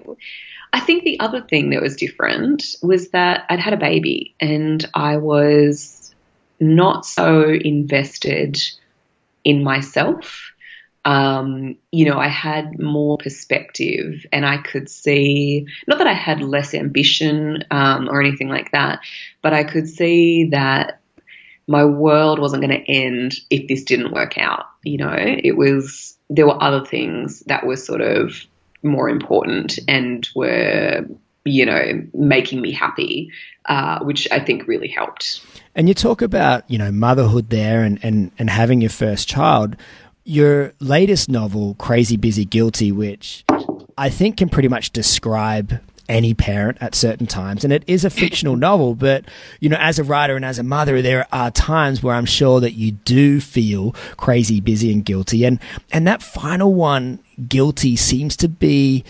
I 0.73 0.79
think 0.79 1.03
the 1.03 1.19
other 1.19 1.41
thing 1.41 1.71
that 1.71 1.81
was 1.81 1.95
different 1.95 2.75
was 2.81 3.09
that 3.09 3.45
I'd 3.49 3.59
had 3.59 3.73
a 3.73 3.77
baby, 3.77 4.35
and 4.39 4.87
I 4.93 5.17
was 5.17 6.13
not 6.59 7.05
so 7.05 7.49
invested 7.49 8.57
in 9.43 9.63
myself 9.63 10.51
um, 11.05 11.77
you 11.91 12.05
know, 12.05 12.17
I 12.17 12.27
had 12.27 12.79
more 12.79 13.17
perspective 13.19 14.25
and 14.33 14.43
I 14.45 14.57
could 14.57 14.89
see, 14.89 15.67
not 15.87 15.99
that 15.99 16.07
I 16.07 16.13
had 16.13 16.41
less 16.41 16.73
ambition 16.73 17.63
um, 17.69 18.09
or 18.09 18.21
anything 18.21 18.49
like 18.49 18.71
that, 18.71 18.99
but 19.43 19.53
I 19.53 19.63
could 19.63 19.87
see 19.87 20.49
that 20.49 20.99
my 21.67 21.85
world 21.85 22.39
wasn't 22.39 22.63
going 22.63 22.77
to 22.77 22.91
end 22.91 23.35
if 23.51 23.67
this 23.67 23.83
didn't 23.83 24.13
work 24.13 24.39
out. 24.39 24.65
You 24.83 24.97
know, 24.97 25.15
it 25.15 25.55
was, 25.55 26.17
there 26.29 26.47
were 26.47 26.61
other 26.61 26.83
things 26.83 27.41
that 27.41 27.65
were 27.65 27.77
sort 27.77 28.01
of 28.01 28.43
more 28.81 29.07
important 29.07 29.77
and 29.87 30.27
were, 30.35 31.05
you 31.43 31.65
know, 31.67 32.03
making 32.15 32.61
me 32.61 32.71
happy, 32.71 33.31
uh, 33.65 33.99
which 33.99 34.27
I 34.31 34.39
think 34.39 34.67
really 34.67 34.87
helped. 34.87 35.41
And 35.75 35.87
you 35.87 35.93
talk 35.93 36.21
about, 36.21 36.69
you 36.69 36.77
know, 36.77 36.91
motherhood 36.91 37.49
there 37.49 37.83
and, 37.83 37.99
and, 38.03 38.31
and 38.39 38.49
having 38.49 38.81
your 38.81 38.89
first 38.89 39.27
child 39.27 39.75
your 40.25 40.73
latest 40.79 41.29
novel, 41.29 41.75
Crazy 41.75 42.17
Busy 42.17 42.43
Guilty, 42.43 42.91
which 42.91 43.45
I 43.97 44.09
think 44.09 44.37
can 44.37 44.49
pretty 44.49 44.67
much 44.67 44.91
describe 44.91 45.79
any 46.09 46.33
parent 46.33 46.77
at 46.81 46.95
certain 46.95 47.27
times. 47.27 47.63
And 47.63 47.71
it 47.71 47.83
is 47.87 48.03
a 48.05 48.09
fictional 48.09 48.55
novel, 48.55 48.95
but 48.95 49.25
you 49.59 49.69
know, 49.69 49.77
as 49.79 49.99
a 49.99 50.03
writer 50.03 50.35
and 50.35 50.43
as 50.43 50.59
a 50.59 50.63
mother, 50.63 51.01
there 51.01 51.27
are 51.31 51.51
times 51.51 52.03
where 52.03 52.15
I'm 52.15 52.25
sure 52.25 52.59
that 52.59 52.73
you 52.73 52.91
do 52.91 53.39
feel 53.39 53.91
crazy, 54.17 54.59
busy, 54.59 54.91
and 54.91 55.05
guilty. 55.05 55.45
And 55.45 55.59
and 55.91 56.07
that 56.07 56.21
final 56.21 56.73
one, 56.73 57.19
guilty, 57.47 57.95
seems 57.95 58.35
to 58.37 58.47
be 58.47 59.03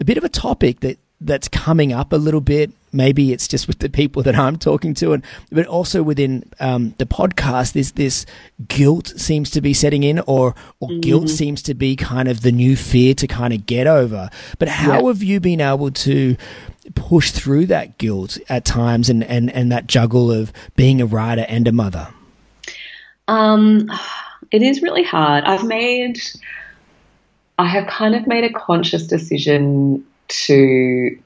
a 0.00 0.04
bit 0.04 0.18
of 0.18 0.24
a 0.24 0.28
topic 0.28 0.80
that 0.80 0.98
that's 1.20 1.48
coming 1.48 1.92
up 1.92 2.12
a 2.12 2.16
little 2.16 2.40
bit. 2.40 2.70
Maybe 2.92 3.32
it's 3.32 3.46
just 3.46 3.68
with 3.68 3.78
the 3.78 3.88
people 3.88 4.22
that 4.24 4.36
I'm 4.36 4.56
talking 4.56 4.94
to, 4.94 5.12
and 5.12 5.24
but 5.50 5.66
also 5.66 6.02
within 6.02 6.44
um, 6.58 6.94
the 6.98 7.06
podcast, 7.06 7.72
there's 7.72 7.92
this 7.92 8.26
guilt 8.68 9.12
seems 9.16 9.50
to 9.50 9.60
be 9.60 9.74
setting 9.74 10.02
in, 10.02 10.18
or 10.20 10.54
or 10.80 10.88
mm-hmm. 10.88 11.00
guilt 11.00 11.28
seems 11.28 11.62
to 11.62 11.74
be 11.74 11.96
kind 11.96 12.28
of 12.28 12.42
the 12.42 12.52
new 12.52 12.76
fear 12.76 13.14
to 13.14 13.26
kind 13.26 13.52
of 13.52 13.66
get 13.66 13.86
over. 13.86 14.30
But 14.58 14.68
how 14.68 15.00
yeah. 15.00 15.06
have 15.08 15.22
you 15.22 15.40
been 15.40 15.60
able 15.60 15.90
to 15.90 16.36
push 16.94 17.30
through 17.30 17.66
that 17.66 17.98
guilt 17.98 18.38
at 18.48 18.64
times, 18.64 19.08
and 19.08 19.22
and 19.24 19.50
and 19.50 19.70
that 19.70 19.86
juggle 19.86 20.32
of 20.32 20.52
being 20.76 21.00
a 21.00 21.06
writer 21.06 21.46
and 21.48 21.68
a 21.68 21.72
mother? 21.72 22.08
Um, 23.28 23.88
it 24.50 24.62
is 24.62 24.82
really 24.82 25.04
hard. 25.04 25.44
I've 25.44 25.64
made. 25.64 26.20
I 27.58 27.66
have 27.66 27.86
kind 27.86 28.14
of 28.14 28.26
made 28.26 28.44
a 28.44 28.52
conscious 28.52 29.06
decision 29.06 30.04
to 30.28 31.18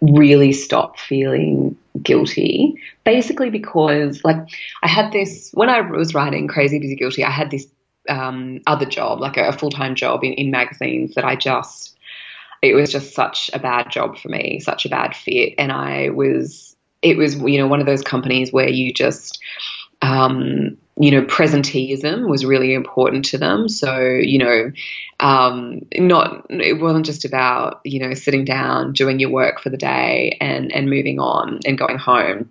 really 0.00 0.52
stop 0.52 0.98
feeling 0.98 1.76
guilty 2.02 2.74
basically 3.04 3.50
because 3.50 4.22
like 4.24 4.36
i 4.82 4.88
had 4.88 5.12
this 5.12 5.50
when 5.54 5.68
i 5.68 5.80
was 5.80 6.14
writing 6.14 6.46
crazy 6.46 6.78
busy 6.78 6.94
guilty 6.94 7.24
i 7.24 7.30
had 7.30 7.50
this 7.50 7.66
um, 8.08 8.60
other 8.66 8.86
job 8.86 9.20
like 9.20 9.36
a, 9.36 9.48
a 9.48 9.52
full-time 9.52 9.94
job 9.94 10.24
in, 10.24 10.32
in 10.34 10.50
magazines 10.50 11.14
that 11.14 11.24
i 11.24 11.36
just 11.36 11.96
it 12.62 12.74
was 12.74 12.90
just 12.90 13.14
such 13.14 13.50
a 13.52 13.58
bad 13.58 13.90
job 13.90 14.16
for 14.16 14.28
me 14.28 14.60
such 14.60 14.86
a 14.86 14.88
bad 14.88 15.14
fit. 15.14 15.54
And 15.58 15.72
i 15.72 16.08
was 16.10 16.76
it 17.02 17.16
was 17.16 17.36
you 17.36 17.58
know 17.58 17.66
one 17.66 17.80
of 17.80 17.86
those 17.86 18.02
companies 18.02 18.52
where 18.52 18.68
you 18.68 18.92
just 18.92 19.40
um, 20.00 20.76
you 21.00 21.12
know, 21.12 21.22
presenteeism 21.22 22.28
was 22.28 22.44
really 22.44 22.74
important 22.74 23.26
to 23.26 23.38
them. 23.38 23.68
So, 23.68 24.00
you 24.00 24.38
know, 24.38 24.72
um, 25.20 25.82
not 25.94 26.46
it 26.50 26.80
wasn't 26.80 27.06
just 27.06 27.24
about 27.24 27.80
you 27.84 28.00
know 28.00 28.14
sitting 28.14 28.44
down, 28.44 28.92
doing 28.92 29.20
your 29.20 29.30
work 29.30 29.60
for 29.60 29.70
the 29.70 29.76
day, 29.76 30.36
and 30.40 30.72
and 30.72 30.90
moving 30.90 31.18
on 31.18 31.60
and 31.66 31.78
going 31.78 31.98
home. 31.98 32.50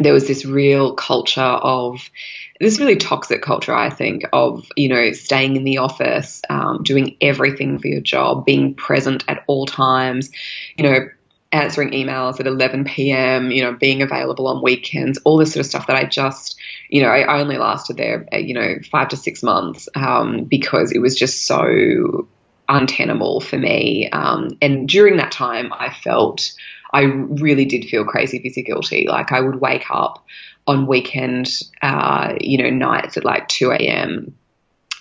there 0.00 0.12
was 0.12 0.26
this 0.26 0.44
real 0.44 0.94
culture 0.94 1.40
of 1.40 2.10
this 2.58 2.78
really 2.78 2.96
toxic 2.96 3.42
culture, 3.42 3.74
I 3.74 3.90
think, 3.90 4.24
of 4.32 4.66
you 4.76 4.88
know 4.88 5.12
staying 5.12 5.56
in 5.56 5.64
the 5.64 5.78
office, 5.78 6.42
um, 6.50 6.82
doing 6.82 7.16
everything 7.20 7.78
for 7.78 7.88
your 7.88 8.00
job, 8.00 8.44
being 8.44 8.74
present 8.74 9.24
at 9.28 9.44
all 9.46 9.66
times, 9.66 10.30
you 10.76 10.84
know, 10.84 11.08
answering 11.52 11.90
emails 11.90 12.38
at 12.38 12.46
11 12.46 12.84
p.m., 12.84 13.50
you 13.50 13.62
know, 13.62 13.72
being 13.72 14.02
available 14.02 14.46
on 14.46 14.62
weekends, 14.62 15.18
all 15.24 15.36
this 15.36 15.52
sort 15.52 15.60
of 15.60 15.66
stuff 15.66 15.86
that 15.88 15.96
I 15.96 16.04
just, 16.04 16.56
you 16.88 17.02
know, 17.02 17.08
I, 17.08 17.40
only 17.40 17.58
lasted 17.58 17.96
there, 17.96 18.26
uh, 18.32 18.36
you 18.36 18.54
know, 18.54 18.76
five 18.90 19.08
to 19.08 19.16
six 19.16 19.42
months 19.42 19.88
um, 19.96 20.44
because 20.44 20.92
it 20.92 21.00
was 21.00 21.16
just 21.16 21.46
so 21.46 22.28
untenable 22.68 23.40
for 23.40 23.58
me. 23.58 24.08
Um, 24.10 24.50
and 24.62 24.88
during 24.88 25.16
that 25.16 25.32
time, 25.32 25.72
I 25.72 25.92
felt, 25.92 26.52
I 26.92 27.02
really 27.02 27.64
did 27.64 27.86
feel 27.86 28.04
crazy, 28.04 28.38
busy, 28.38 28.62
guilty. 28.62 29.06
Like 29.08 29.32
I 29.32 29.40
would 29.40 29.60
wake 29.60 29.86
up 29.90 30.24
on 30.68 30.86
weekend, 30.86 31.50
uh, 31.82 32.34
you 32.40 32.58
know, 32.58 32.70
nights 32.70 33.16
at 33.16 33.24
like 33.24 33.48
2 33.48 33.72
a.m 33.72 34.36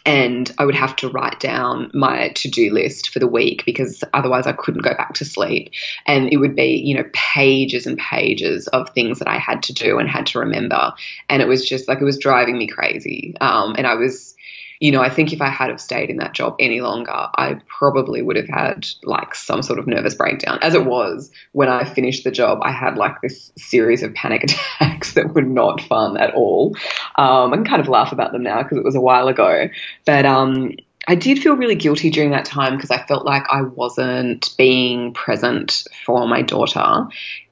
and 0.05 0.53
I 0.57 0.65
would 0.65 0.75
have 0.75 0.95
to 0.97 1.09
write 1.09 1.39
down 1.39 1.91
my 1.93 2.29
to 2.29 2.49
do 2.49 2.71
list 2.71 3.09
for 3.09 3.19
the 3.19 3.27
week 3.27 3.63
because 3.65 4.03
otherwise 4.13 4.47
I 4.47 4.53
couldn't 4.53 4.83
go 4.83 4.93
back 4.95 5.13
to 5.15 5.25
sleep. 5.25 5.71
And 6.05 6.31
it 6.31 6.37
would 6.37 6.55
be, 6.55 6.81
you 6.83 6.95
know, 6.95 7.05
pages 7.13 7.85
and 7.85 7.97
pages 7.97 8.67
of 8.69 8.89
things 8.89 9.19
that 9.19 9.27
I 9.27 9.37
had 9.37 9.63
to 9.63 9.73
do 9.73 9.99
and 9.99 10.09
had 10.09 10.25
to 10.27 10.39
remember. 10.39 10.93
And 11.27 11.41
it 11.41 11.47
was 11.47 11.67
just 11.67 11.87
like, 11.87 11.99
it 12.01 12.05
was 12.05 12.17
driving 12.17 12.57
me 12.57 12.67
crazy. 12.67 13.35
Um, 13.41 13.75
and 13.77 13.85
I 13.85 13.95
was, 13.95 14.35
you 14.79 14.91
know, 14.93 15.01
I 15.01 15.09
think 15.09 15.33
if 15.33 15.41
I 15.41 15.49
had 15.49 15.69
have 15.69 15.81
stayed 15.81 16.09
in 16.09 16.17
that 16.17 16.33
job 16.33 16.55
any 16.59 16.79
longer, 16.79 17.11
I 17.11 17.59
probably 17.67 18.21
would 18.21 18.37
have 18.37 18.47
had 18.47 18.87
like 19.03 19.35
some 19.35 19.61
sort 19.61 19.77
of 19.77 19.87
nervous 19.87 20.15
breakdown. 20.15 20.57
As 20.61 20.73
it 20.73 20.85
was, 20.85 21.31
when 21.51 21.67
I 21.67 21.83
finished 21.83 22.23
the 22.23 22.31
job, 22.31 22.59
I 22.61 22.71
had 22.71 22.97
like 22.97 23.21
this 23.21 23.51
series 23.57 24.03
of 24.03 24.13
panic 24.13 24.43
attacks 24.79 25.13
that 25.13 25.33
were 25.33 25.41
not 25.41 25.81
fun 25.81 26.15
at 26.17 26.33
all. 26.33 26.75
Um, 27.17 27.51
I 27.51 27.57
can 27.57 27.65
kind 27.65 27.81
of 27.81 27.89
laugh 27.89 28.13
about 28.13 28.31
them 28.31 28.43
now 28.43 28.63
because 28.63 28.77
it 28.77 28.85
was 28.85 28.95
a 28.95 29.01
while 29.01 29.27
ago. 29.27 29.67
But 30.05 30.25
um, 30.25 30.71
I 31.09 31.15
did 31.15 31.39
feel 31.39 31.57
really 31.57 31.75
guilty 31.75 32.09
during 32.09 32.31
that 32.31 32.45
time 32.45 32.77
because 32.77 32.91
I 32.91 33.05
felt 33.05 33.25
like 33.25 33.43
I 33.49 33.63
wasn't 33.63 34.49
being 34.57 35.13
present 35.13 35.83
for 36.05 36.25
my 36.25 36.41
daughter. 36.41 37.07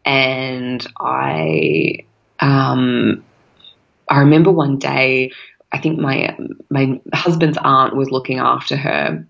And 0.06 0.88
I, 0.98 2.06
um, 2.40 3.26
I 4.10 4.20
remember 4.20 4.52
one 4.52 4.80
day 4.80 5.32
I 5.72 5.80
think 5.80 6.00
my 6.00 6.38
my 6.70 7.02
husband's 7.14 7.58
aunt 7.62 7.96
was 7.96 8.12
looking 8.12 8.40
after 8.40 8.76
her 8.76 9.26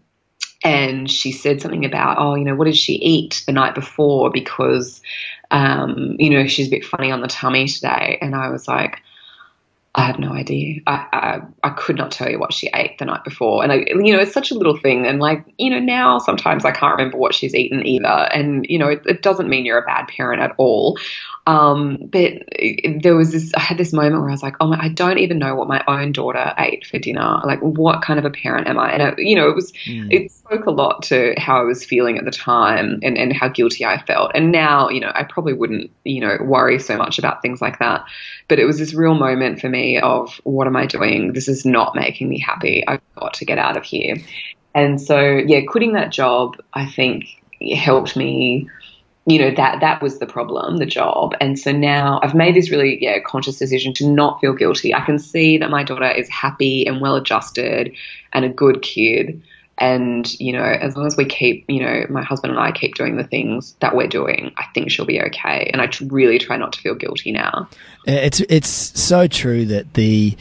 and 0.64 1.10
she 1.10 1.32
said 1.32 1.62
something 1.62 1.86
about, 1.86 2.18
oh, 2.20 2.36
you 2.36 2.44
know, 2.44 2.56
what 2.56 2.66
did 2.66 2.78
she 2.78 2.94
eat 2.94 3.44
the 3.46 3.52
night 3.52 3.76
before? 3.76 4.32
Because, 4.32 5.02
um, 5.52 6.16
you 6.20 6.30
know, 6.30 6.48
she's 6.48 6.68
a 6.68 6.72
bit 6.72 6.86
funny 6.86 7.12
on 7.12 7.22
the 7.22 7.28
tummy 7.28 7.68
today. 7.68 8.18
And 8.22 8.36
I 8.36 8.50
was 8.50 8.68
like, 8.68 9.02
I 9.98 10.04
have 10.04 10.20
no 10.20 10.32
idea. 10.32 10.82
I, 10.86 11.08
I, 11.12 11.42
I 11.64 11.70
could 11.72 11.98
not 11.98 12.12
tell 12.12 12.30
you 12.30 12.38
what 12.38 12.54
she 12.54 12.70
ate 12.74 13.00
the 13.00 13.06
night 13.06 13.24
before, 13.24 13.64
and 13.64 13.72
I, 13.72 13.86
you 13.88 14.14
know, 14.14 14.20
it's 14.20 14.32
such 14.32 14.52
a 14.52 14.56
little 14.56 14.78
thing. 14.78 15.08
And 15.08 15.20
like, 15.20 15.44
you 15.58 15.72
know, 15.72 15.80
now 15.80 16.20
sometimes 16.20 16.66
I 16.66 16.72
can't 16.72 16.96
remember 16.96 17.18
what 17.18 17.34
she's 17.34 17.56
eaten 17.56 17.84
either. 17.84 18.08
And 18.08 18.64
you 18.70 18.78
know, 18.78 18.90
it, 18.90 19.02
it 19.08 19.24
doesn't 19.24 19.50
mean 19.50 19.66
you're 19.66 19.80
a 19.80 19.86
bad 19.86 20.08
parent 20.08 20.40
at 20.40 20.54
all. 20.58 21.00
Um, 21.48 22.10
but 22.12 22.34
there 23.02 23.16
was 23.16 23.32
this, 23.32 23.54
I 23.56 23.62
had 23.62 23.78
this 23.78 23.94
moment 23.94 24.20
where 24.20 24.28
I 24.28 24.34
was 24.34 24.44
like, 24.44 24.58
oh 24.60 24.68
my, 24.68 24.78
I 24.80 24.90
don't 24.90 25.18
even 25.18 25.40
know 25.40 25.56
what 25.56 25.70
my 25.70 25.82
own 25.88 26.12
daughter 26.12 26.54
ate 26.58 26.86
for 26.86 27.00
dinner. 27.00 27.40
Like, 27.46 27.62
what 27.62 28.02
kind 28.02 28.20
of 28.20 28.26
a 28.26 28.30
parent 28.30 28.68
am 28.68 28.78
I? 28.78 28.92
And, 28.92 29.02
I, 29.02 29.14
you 29.18 29.38
know, 29.38 29.48
it 29.48 29.56
was, 29.56 29.72
mm. 29.72 30.12
it 30.12 30.30
spoke 30.30 30.66
a 30.66 30.72
lot 30.72 31.04
to 31.04 31.34
how 31.38 31.62
I 31.62 31.64
was 31.64 31.86
feeling 31.86 32.18
at 32.18 32.26
the 32.26 32.32
time 32.32 33.00
and, 33.02 33.18
and 33.18 33.32
how 33.32 33.48
guilty 33.48 33.86
I 33.86 34.04
felt. 34.04 34.34
And 34.36 34.52
now, 34.52 34.90
you 34.90 35.00
know, 35.00 35.12
I 35.16 35.24
probably 35.24 35.54
wouldn't, 35.54 35.90
you 36.04 36.20
know, 36.20 36.38
worry 36.42 36.80
so 36.80 36.98
much 36.98 37.18
about 37.18 37.42
things 37.42 37.62
like 37.62 37.80
that. 37.80 38.04
But 38.50 38.60
it 38.60 38.66
was 38.66 38.78
this 38.78 38.94
real 38.94 39.16
moment 39.16 39.62
for 39.62 39.70
me 39.70 40.00
of 40.00 40.42
what 40.44 40.68
am 40.68 40.76
I 40.76 40.86
doing? 40.86 41.32
This 41.32 41.48
is 41.48 41.66
not 41.66 41.96
making 41.96 42.28
me 42.28 42.40
happy. 42.40 42.86
I've 42.86 43.00
got 43.16 43.36
to 43.36 43.46
get 43.46 43.58
out 43.58 43.78
of 43.78 43.86
here. 43.86 44.18
And 44.76 45.00
so, 45.00 45.22
yeah, 45.22 45.62
quitting 45.66 45.94
that 45.94 46.12
job, 46.12 46.58
I 46.74 46.88
think 46.88 47.24
helped 47.74 48.18
me 48.18 48.70
you 49.28 49.38
know 49.38 49.52
that 49.52 49.82
that 49.82 50.02
was 50.02 50.20
the 50.20 50.26
problem 50.26 50.78
the 50.78 50.86
job. 50.86 51.36
And 51.42 51.60
so 51.60 51.72
now 51.72 52.20
i've 52.24 52.34
made 52.34 52.56
this 52.56 52.72
really 52.72 52.98
yeah 53.02 53.20
conscious 53.20 53.60
decision 53.60 53.94
to 53.96 54.08
not 54.08 54.40
feel 54.40 54.54
guilty. 54.54 54.94
I 54.94 55.02
can 55.02 55.20
see 55.20 55.58
that 55.58 55.70
my 55.70 55.84
daughter 55.84 56.10
is 56.10 56.30
happy 56.30 56.88
and 56.88 57.02
well 57.02 57.16
adjusted 57.16 57.94
and 58.34 58.46
a 58.46 58.50
good 58.50 58.82
kid. 58.82 59.42
And 59.78 60.28
you 60.40 60.54
know 60.54 60.64
as 60.64 60.96
long 60.96 61.06
as 61.06 61.18
we 61.18 61.26
keep 61.26 61.66
you 61.68 61.82
know 61.82 62.06
my 62.10 62.24
husband 62.24 62.52
and 62.52 62.60
i 62.60 62.72
keep 62.72 62.96
doing 62.96 63.18
the 63.18 63.24
things 63.24 63.76
that 63.80 63.96
we're 63.96 64.08
doing 64.08 64.52
i 64.58 64.66
think 64.74 64.90
she'll 64.90 65.06
be 65.06 65.22
okay. 65.22 65.70
And 65.72 65.82
i 65.82 65.92
really 66.08 66.40
try 66.40 66.56
not 66.56 66.74
to 66.74 66.80
feel 66.80 66.96
guilty 66.96 67.32
now. 67.32 67.70
It's 68.06 68.40
it's 68.40 68.70
so 68.70 69.28
true 69.28 69.66
that 69.66 69.94
the 69.94 70.38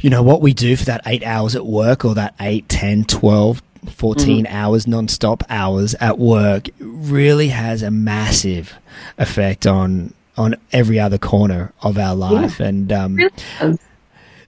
you 0.00 0.08
know 0.08 0.22
what 0.22 0.40
we 0.40 0.54
do 0.54 0.74
for 0.74 0.86
that 0.86 1.02
eight 1.04 1.22
hours 1.22 1.54
at 1.54 1.66
work 1.66 2.04
or 2.06 2.14
that 2.14 2.34
8 2.40 2.66
10 2.68 3.04
12 3.04 3.62
14 3.86 4.44
mm-hmm. 4.44 4.54
hours 4.54 4.86
non-stop 4.86 5.42
hours 5.48 5.94
at 6.00 6.18
work 6.18 6.68
really 6.78 7.48
has 7.48 7.82
a 7.82 7.90
massive 7.90 8.74
effect 9.18 9.66
on 9.66 10.12
on 10.36 10.54
every 10.72 10.98
other 10.98 11.18
corner 11.18 11.72
of 11.82 11.98
our 11.98 12.14
life 12.14 12.60
yeah. 12.60 12.66
and 12.66 12.92
um, 12.92 13.16
really 13.16 13.78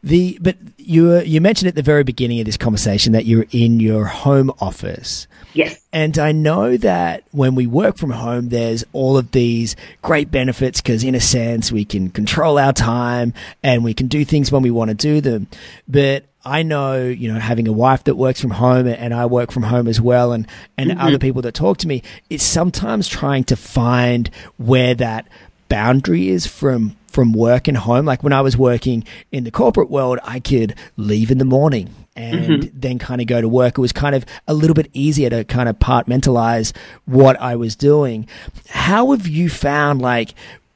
the 0.02 0.38
but 0.40 0.56
you 0.78 1.20
you 1.20 1.40
mentioned 1.40 1.68
at 1.68 1.74
the 1.74 1.82
very 1.82 2.02
beginning 2.02 2.40
of 2.40 2.46
this 2.46 2.56
conversation 2.56 3.12
that 3.12 3.24
you're 3.24 3.46
in 3.50 3.78
your 3.80 4.06
home 4.06 4.50
office 4.60 5.26
Yes. 5.54 5.80
And 5.92 6.18
I 6.18 6.32
know 6.32 6.76
that 6.78 7.24
when 7.32 7.54
we 7.54 7.66
work 7.66 7.96
from 7.96 8.10
home, 8.10 8.48
there's 8.48 8.84
all 8.92 9.18
of 9.18 9.30
these 9.32 9.76
great 10.00 10.30
benefits 10.30 10.80
because, 10.80 11.04
in 11.04 11.14
a 11.14 11.20
sense, 11.20 11.70
we 11.70 11.84
can 11.84 12.10
control 12.10 12.58
our 12.58 12.72
time 12.72 13.34
and 13.62 13.84
we 13.84 13.94
can 13.94 14.08
do 14.08 14.24
things 14.24 14.50
when 14.50 14.62
we 14.62 14.70
want 14.70 14.88
to 14.88 14.94
do 14.94 15.20
them. 15.20 15.48
But 15.86 16.24
I 16.44 16.62
know, 16.62 17.06
you 17.06 17.32
know, 17.32 17.38
having 17.38 17.68
a 17.68 17.72
wife 17.72 18.04
that 18.04 18.16
works 18.16 18.40
from 18.40 18.50
home 18.50 18.86
and 18.86 19.14
I 19.14 19.26
work 19.26 19.52
from 19.52 19.62
home 19.64 19.86
as 19.86 20.00
well, 20.00 20.32
and, 20.32 20.46
and 20.76 20.90
mm-hmm. 20.90 21.00
other 21.00 21.18
people 21.18 21.42
that 21.42 21.54
talk 21.54 21.78
to 21.78 21.88
me, 21.88 22.02
it's 22.30 22.44
sometimes 22.44 23.06
trying 23.06 23.44
to 23.44 23.56
find 23.56 24.30
where 24.56 24.94
that 24.94 25.28
boundary 25.68 26.28
is 26.28 26.46
from 26.46 26.96
from 27.06 27.34
work 27.34 27.68
and 27.68 27.76
home. 27.76 28.06
Like 28.06 28.22
when 28.22 28.32
I 28.32 28.40
was 28.40 28.56
working 28.56 29.04
in 29.30 29.44
the 29.44 29.50
corporate 29.50 29.90
world, 29.90 30.18
I 30.24 30.40
could 30.40 30.74
leave 30.96 31.30
in 31.30 31.36
the 31.36 31.44
morning 31.44 31.94
and 32.16 32.40
mm-hmm. 32.40 32.78
then 32.78 32.98
kind 32.98 33.20
of 33.20 33.26
go 33.26 33.40
to 33.40 33.48
work. 33.48 33.78
It 33.78 33.80
was 33.80 33.92
kind 33.92 34.14
of 34.14 34.24
a 34.46 34.54
little 34.54 34.74
bit 34.74 34.90
easier 34.92 35.30
to 35.30 35.44
kind 35.44 35.68
of 35.68 35.78
compartmentalize 35.78 36.76
what 37.04 37.40
I 37.40 37.56
was 37.56 37.76
doing. 37.76 38.28
How 38.68 39.12
have 39.12 39.26
you 39.26 39.48
found 39.48 40.02
like 40.02 40.34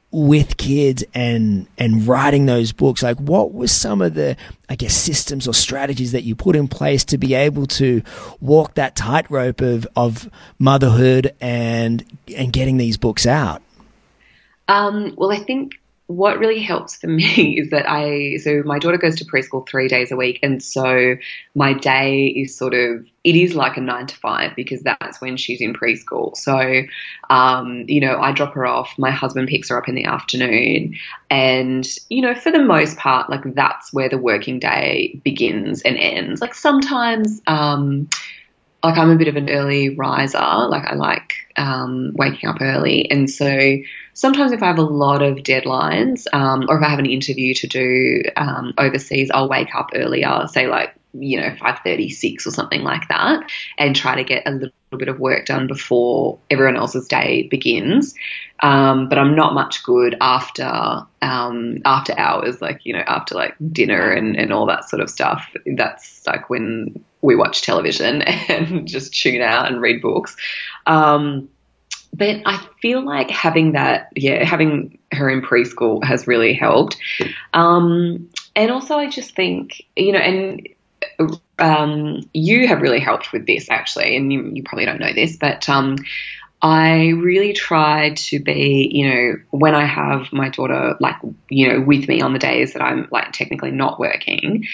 with 0.09 0.55
kids 0.55 1.03
and 1.13 1.67
and 1.77 2.07
writing 2.07 2.45
those 2.45 2.71
books 2.71 3.03
like 3.03 3.17
what 3.17 3.53
were 3.53 3.67
some 3.67 4.01
of 4.01 4.13
the 4.13 4.37
i 4.69 4.75
guess 4.75 4.95
systems 4.95 5.49
or 5.49 5.53
strategies 5.53 6.13
that 6.13 6.23
you 6.23 6.33
put 6.33 6.55
in 6.55 6.65
place 6.65 7.03
to 7.03 7.17
be 7.17 7.33
able 7.33 7.67
to 7.67 8.01
walk 8.39 8.73
that 8.75 8.95
tightrope 8.95 9.59
of 9.59 9.85
of 9.97 10.29
motherhood 10.57 11.35
and 11.41 12.05
and 12.37 12.53
getting 12.53 12.77
these 12.77 12.95
books 12.95 13.27
out 13.27 13.61
um, 14.69 15.13
well 15.17 15.31
i 15.31 15.43
think 15.43 15.73
what 16.07 16.39
really 16.39 16.59
helps 16.59 16.95
for 16.95 17.07
me 17.07 17.59
is 17.59 17.69
that 17.69 17.89
I, 17.89 18.37
so 18.37 18.63
my 18.65 18.79
daughter 18.79 18.97
goes 18.97 19.15
to 19.17 19.25
preschool 19.25 19.67
three 19.67 19.87
days 19.87 20.11
a 20.11 20.15
week. 20.15 20.39
And 20.41 20.63
so 20.63 21.15
my 21.53 21.73
day 21.73 22.27
is 22.27 22.57
sort 22.57 22.73
of, 22.73 23.05
it 23.23 23.35
is 23.35 23.53
like 23.53 23.77
a 23.77 23.81
nine 23.81 24.07
to 24.07 24.15
five 24.15 24.55
because 24.55 24.81
that's 24.81 25.19
when 25.19 25.35
she's 25.35 25.59
in 25.61 25.73
preschool. 25.73 26.35
So, 26.35 26.83
um, 27.29 27.83
you 27.87 27.99
know, 27.99 28.19
I 28.19 28.31
drop 28.31 28.53
her 28.53 28.65
off, 28.65 28.93
my 28.97 29.11
husband 29.11 29.49
picks 29.49 29.69
her 29.69 29.77
up 29.77 29.89
in 29.89 29.95
the 29.95 30.05
afternoon. 30.05 30.95
And, 31.29 31.85
you 32.09 32.21
know, 32.21 32.35
for 32.35 32.51
the 32.51 32.63
most 32.63 32.97
part, 32.97 33.29
like 33.29 33.43
that's 33.53 33.91
where 33.91 34.09
the 34.09 34.17
working 34.17 34.59
day 34.59 35.19
begins 35.23 35.81
and 35.81 35.97
ends. 35.97 36.41
Like 36.41 36.55
sometimes, 36.55 37.41
um, 37.47 38.07
like 38.83 38.97
I'm 38.97 39.09
a 39.09 39.17
bit 39.17 39.27
of 39.27 39.35
an 39.35 39.49
early 39.49 39.89
riser. 39.89 40.37
Like 40.39 40.85
I 40.85 40.95
like 40.95 41.33
um, 41.57 42.13
waking 42.13 42.47
up 42.47 42.61
early, 42.61 43.09
and 43.11 43.29
so 43.29 43.77
sometimes 44.17 44.51
if 44.51 44.63
I 44.63 44.67
have 44.67 44.79
a 44.79 44.81
lot 44.81 45.21
of 45.21 45.37
deadlines, 45.37 46.25
um, 46.33 46.65
or 46.67 46.77
if 46.77 46.83
I 46.83 46.89
have 46.89 46.99
an 46.99 47.05
interview 47.05 47.53
to 47.53 47.67
do 47.67 48.23
um, 48.35 48.73
overseas, 48.77 49.29
I'll 49.31 49.47
wake 49.47 49.73
up 49.75 49.91
earlier, 49.93 50.47
say 50.47 50.67
like 50.67 50.93
you 51.13 51.39
know 51.39 51.55
five 51.59 51.79
thirty 51.83 52.09
six 52.09 52.45
or 52.45 52.51
something 52.51 52.81
like 52.81 53.07
that, 53.09 53.43
and 53.77 53.95
try 53.95 54.15
to 54.15 54.23
get 54.23 54.43
a 54.47 54.51
little 54.51 54.71
bit 54.97 55.07
of 55.07 55.19
work 55.19 55.45
done 55.45 55.67
before 55.67 56.39
everyone 56.49 56.75
else's 56.75 57.07
day 57.07 57.47
begins. 57.49 58.15
Um, 58.63 59.07
but 59.07 59.19
I'm 59.19 59.35
not 59.35 59.53
much 59.53 59.83
good 59.83 60.17
after 60.19 61.05
um, 61.21 61.77
after 61.85 62.17
hours, 62.17 62.59
like 62.59 62.81
you 62.85 62.93
know 62.93 63.03
after 63.05 63.35
like 63.35 63.55
dinner 63.71 64.11
and, 64.11 64.35
and 64.35 64.51
all 64.51 64.65
that 64.65 64.89
sort 64.89 65.01
of 65.01 65.11
stuff. 65.11 65.55
That's 65.75 66.25
like 66.25 66.49
when 66.49 67.03
we 67.21 67.35
watch 67.35 67.61
television 67.61 68.21
and 68.49 68.87
just 68.87 69.13
tune 69.13 69.41
out 69.41 69.71
and 69.71 69.79
read 69.79 70.01
books. 70.01 70.35
Um, 70.87 71.49
but 72.17 72.41
I 72.45 72.65
feel 72.81 73.05
like 73.05 73.29
having 73.29 73.73
that, 73.73 74.09
yeah, 74.15 74.43
having 74.43 74.97
her 75.11 75.29
in 75.29 75.41
preschool 75.41 76.03
has 76.03 76.27
really 76.27 76.53
helped. 76.53 76.97
Um, 77.53 78.29
and 78.55 78.71
also, 78.71 78.95
I 78.95 79.09
just 79.09 79.35
think, 79.35 79.83
you 79.95 80.11
know, 80.11 80.19
and 80.19 80.67
um, 81.59 82.21
you 82.33 82.67
have 82.67 82.81
really 82.81 82.99
helped 82.99 83.31
with 83.31 83.45
this 83.45 83.69
actually, 83.69 84.17
and 84.17 84.33
you, 84.33 84.43
you 84.53 84.63
probably 84.63 84.85
don't 84.85 84.99
know 84.99 85.13
this, 85.13 85.37
but 85.37 85.69
um, 85.69 85.97
I 86.61 87.09
really 87.09 87.53
try 87.53 88.13
to 88.15 88.39
be, 88.39 88.89
you 88.91 89.09
know, 89.09 89.33
when 89.51 89.75
I 89.75 89.85
have 89.85 90.33
my 90.33 90.49
daughter, 90.49 90.95
like, 90.99 91.17
you 91.49 91.69
know, 91.69 91.81
with 91.81 92.07
me 92.07 92.21
on 92.21 92.33
the 92.33 92.39
days 92.39 92.73
that 92.73 92.81
I'm 92.81 93.07
like 93.11 93.31
technically 93.31 93.71
not 93.71 93.99
working, 93.99 94.65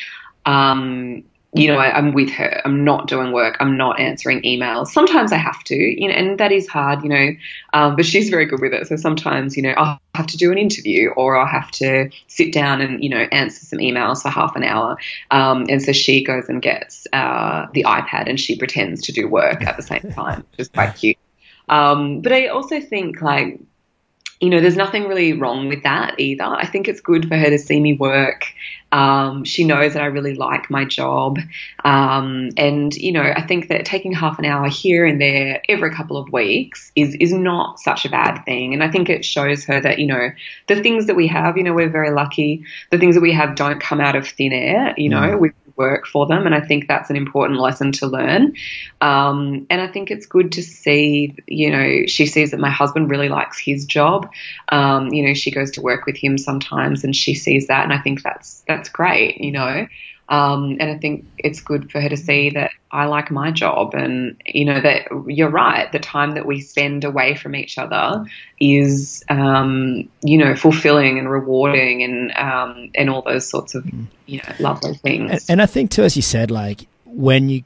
um, 0.46 1.24
you 1.56 1.68
know, 1.68 1.78
I, 1.78 1.98
am 1.98 2.14
with 2.14 2.32
her. 2.32 2.62
I'm 2.66 2.84
not 2.84 3.08
doing 3.08 3.32
work. 3.32 3.58
I'm 3.60 3.78
not 3.78 4.00
answering 4.00 4.42
emails. 4.42 4.88
Sometimes 4.88 5.32
I 5.32 5.38
have 5.38 5.64
to, 5.66 5.76
you 5.76 6.08
know, 6.08 6.14
and 6.14 6.40
that 6.40 6.52
is 6.52 6.68
hard, 6.68 7.04
you 7.04 7.10
know, 7.10 7.30
um, 7.74 7.96
but 7.96 8.06
she's 8.06 8.30
very 8.30 8.46
good 8.46 8.60
with 8.60 8.74
it. 8.74 8.88
So 8.88 8.96
sometimes, 8.96 9.56
you 9.56 9.62
know, 9.62 9.74
I'll 9.78 10.00
have 10.16 10.28
to 10.28 10.38
do 10.38 10.52
an 10.52 10.58
interview 10.58 11.10
or 11.10 11.36
I'll 11.38 11.46
have 11.46 11.70
to 11.72 12.10
sit 12.28 12.54
down 12.54 12.82
and, 12.82 13.04
you 13.04 13.10
know, 13.10 13.28
answer 13.32 13.66
some 13.66 13.80
emails 13.80 14.24
for 14.24 14.30
half 14.30 14.56
an 14.56 14.64
hour. 14.64 14.98
Um, 15.30 15.66
and 15.70 15.82
so 15.82 15.92
she 15.92 16.24
goes 16.24 16.50
and 16.50 16.62
gets 16.62 17.06
uh, 17.14 17.68
the 17.74 17.84
iPad 17.84 18.28
and 18.28 18.40
she 18.40 18.58
pretends 18.58 19.04
to 19.04 19.12
do 19.12 19.28
work 19.28 19.64
at 19.64 19.78
the 19.78 19.84
same 19.84 20.12
time, 20.12 20.44
which 20.52 20.60
is 20.60 20.70
quite 20.70 20.96
cute. 20.96 21.18
Um, 21.70 22.22
but 22.22 22.32
I 22.32 22.48
also 22.48 22.82
think 22.82 23.22
like, 23.22 23.60
you 24.44 24.50
know, 24.50 24.60
there's 24.60 24.76
nothing 24.76 25.08
really 25.08 25.32
wrong 25.32 25.70
with 25.70 25.84
that 25.84 26.20
either. 26.20 26.44
I 26.44 26.66
think 26.66 26.90
it's 26.90 27.00
good 27.00 27.30
for 27.30 27.38
her 27.38 27.50
to 27.50 27.58
see 27.58 27.80
me 27.80 27.94
work. 27.94 28.48
Um, 28.94 29.44
she 29.44 29.64
knows 29.64 29.94
that 29.94 30.04
I 30.04 30.06
really 30.06 30.36
like 30.36 30.70
my 30.70 30.86
job. 30.86 31.40
Um, 31.84 32.52
and, 32.58 32.94
you 32.96 33.12
know, 33.12 33.24
I 33.24 33.42
think 33.42 33.70
that 33.70 33.86
taking 33.86 34.14
half 34.14 34.38
an 34.38 34.46
hour 34.46 34.70
here 34.70 35.04
and 35.04 35.20
there 35.20 35.64
every 35.68 35.92
couple 35.92 36.16
of 36.16 36.32
weeks 36.32 36.92
is, 36.96 37.16
is 37.16 37.34
not 37.34 37.80
such 37.80 38.06
a 38.06 38.10
bad 38.10 38.44
thing. 38.46 38.72
And 38.74 38.84
I 38.84 38.92
think 38.92 39.10
it 39.10 39.26
shows 39.26 39.66
her 39.66 39.82
that, 39.82 39.98
you 39.98 40.06
know, 40.06 40.30
the 40.68 40.82
things 40.84 41.08
that 41.08 41.16
we 41.16 41.26
have, 41.28 41.58
you 41.58 41.64
know, 41.64 41.74
we're 41.74 41.90
very 41.90 42.12
lucky. 42.12 42.64
The 42.92 43.00
things 43.00 43.16
that 43.16 43.22
we 43.22 43.34
have 43.34 43.56
don't 43.56 43.82
come 43.82 44.00
out 44.00 44.16
of 44.16 44.28
thin 44.28 44.54
air, 44.54 44.94
you 44.96 45.10
know, 45.10 45.22
mm. 45.22 45.40
we 45.40 45.52
work 45.76 46.06
for 46.06 46.26
them. 46.28 46.46
And 46.46 46.54
I 46.54 46.62
think 46.62 46.88
that's 46.88 47.10
an 47.10 47.16
important 47.16 47.60
lesson 47.60 47.92
to 47.94 48.08
learn. 48.08 48.56
Um, 49.02 49.66
and 49.70 49.82
I 49.82 49.88
think 49.88 50.12
it's 50.12 50.26
good 50.26 50.54
to 50.54 50.64
see, 50.64 51.36
you 51.48 51.72
know, 51.72 52.06
she 52.08 52.26
sees 52.26 52.52
that 52.52 52.60
my 52.60 52.70
husband 52.70 53.10
really 53.10 53.30
likes 53.30 53.60
his 53.60 53.86
job. 53.86 54.32
Um, 54.70 55.10
you 55.10 55.26
know, 55.26 55.34
she 55.34 55.52
goes 55.52 55.72
to 55.72 55.82
work 55.82 56.06
with 56.06 56.18
him 56.18 56.38
sometimes 56.38 57.04
and 57.04 57.16
she 57.16 57.34
sees 57.34 57.68
that. 57.68 57.84
And 57.84 57.94
I 57.94 58.00
think 58.00 58.22
that's, 58.22 58.64
that's 58.68 58.90
great, 58.90 59.42
you 59.42 59.52
know. 59.52 59.88
Um, 60.30 60.78
and 60.80 60.84
I 60.84 60.98
think 60.98 61.26
it's 61.38 61.62
good 61.62 61.92
for 61.92 62.00
her 62.00 62.10
to 62.10 62.18
see 62.18 62.50
that 62.52 62.72
I 62.92 63.06
like 63.06 63.30
my 63.30 63.52
job 63.52 63.94
and, 63.94 64.42
you 64.46 64.66
know, 64.66 64.80
that 64.80 65.10
you're 65.28 65.50
right. 65.50 65.92
The 65.92 66.00
time 66.00 66.32
that 66.36 66.46
we 66.46 66.62
spend 66.62 67.04
away 67.04 67.36
from 67.36 67.56
each 67.56 67.78
other 67.78 68.26
is, 68.60 69.24
um, 69.30 70.10
you 70.22 70.38
know, 70.38 70.56
fulfilling 70.56 71.20
and 71.20 71.30
rewarding 71.30 72.04
and, 72.04 72.32
um, 72.38 72.90
and 72.96 73.10
all 73.10 73.22
those 73.22 73.50
sorts 73.50 73.76
of, 73.76 73.86
you 74.26 74.38
know, 74.38 74.54
lovely 74.60 74.96
things. 74.96 75.32
And, 75.32 75.42
and 75.50 75.62
I 75.62 75.66
think 75.66 75.92
too, 75.92 76.04
as 76.04 76.16
you 76.16 76.22
said, 76.22 76.50
like 76.50 76.88
when 77.06 77.50
you, 77.50 77.64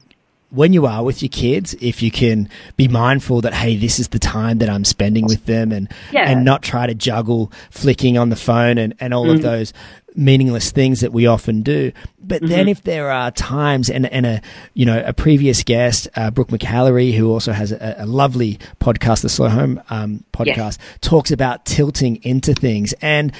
when 0.50 0.72
you 0.72 0.86
are 0.86 1.04
with 1.04 1.22
your 1.22 1.28
kids, 1.28 1.74
if 1.80 2.02
you 2.02 2.10
can 2.10 2.48
be 2.76 2.88
mindful 2.88 3.40
that 3.42 3.54
hey, 3.54 3.76
this 3.76 3.98
is 3.98 4.08
the 4.08 4.18
time 4.18 4.58
that 4.58 4.70
I'm 4.70 4.84
spending 4.84 5.26
with 5.26 5.44
them, 5.46 5.72
and 5.72 5.92
yeah. 6.12 6.30
and 6.30 6.44
not 6.44 6.62
try 6.62 6.86
to 6.86 6.94
juggle 6.94 7.52
flicking 7.70 8.16
on 8.16 8.30
the 8.30 8.36
phone 8.36 8.78
and, 8.78 8.94
and 9.00 9.12
all 9.12 9.26
mm. 9.26 9.34
of 9.34 9.42
those 9.42 9.72
meaningless 10.14 10.72
things 10.72 11.00
that 11.00 11.12
we 11.12 11.26
often 11.26 11.62
do. 11.62 11.92
But 12.18 12.42
mm-hmm. 12.42 12.50
then 12.50 12.68
if 12.68 12.82
there 12.82 13.10
are 13.10 13.30
times 13.30 13.88
and, 13.88 14.06
and 14.06 14.26
a, 14.26 14.42
you 14.74 14.84
know, 14.84 15.00
a 15.04 15.12
previous 15.12 15.62
guest, 15.62 16.08
uh, 16.16 16.30
Brooke 16.30 16.48
McAlary, 16.48 17.14
who 17.14 17.30
also 17.30 17.52
has 17.52 17.72
a, 17.72 17.96
a 17.98 18.06
lovely 18.06 18.58
podcast, 18.80 19.22
the 19.22 19.28
Slow 19.28 19.48
Home 19.48 19.80
um, 19.90 20.24
podcast, 20.32 20.56
yes. 20.56 20.78
talks 21.00 21.30
about 21.30 21.64
tilting 21.64 22.16
into 22.24 22.52
things. 22.52 22.94
And, 23.00 23.32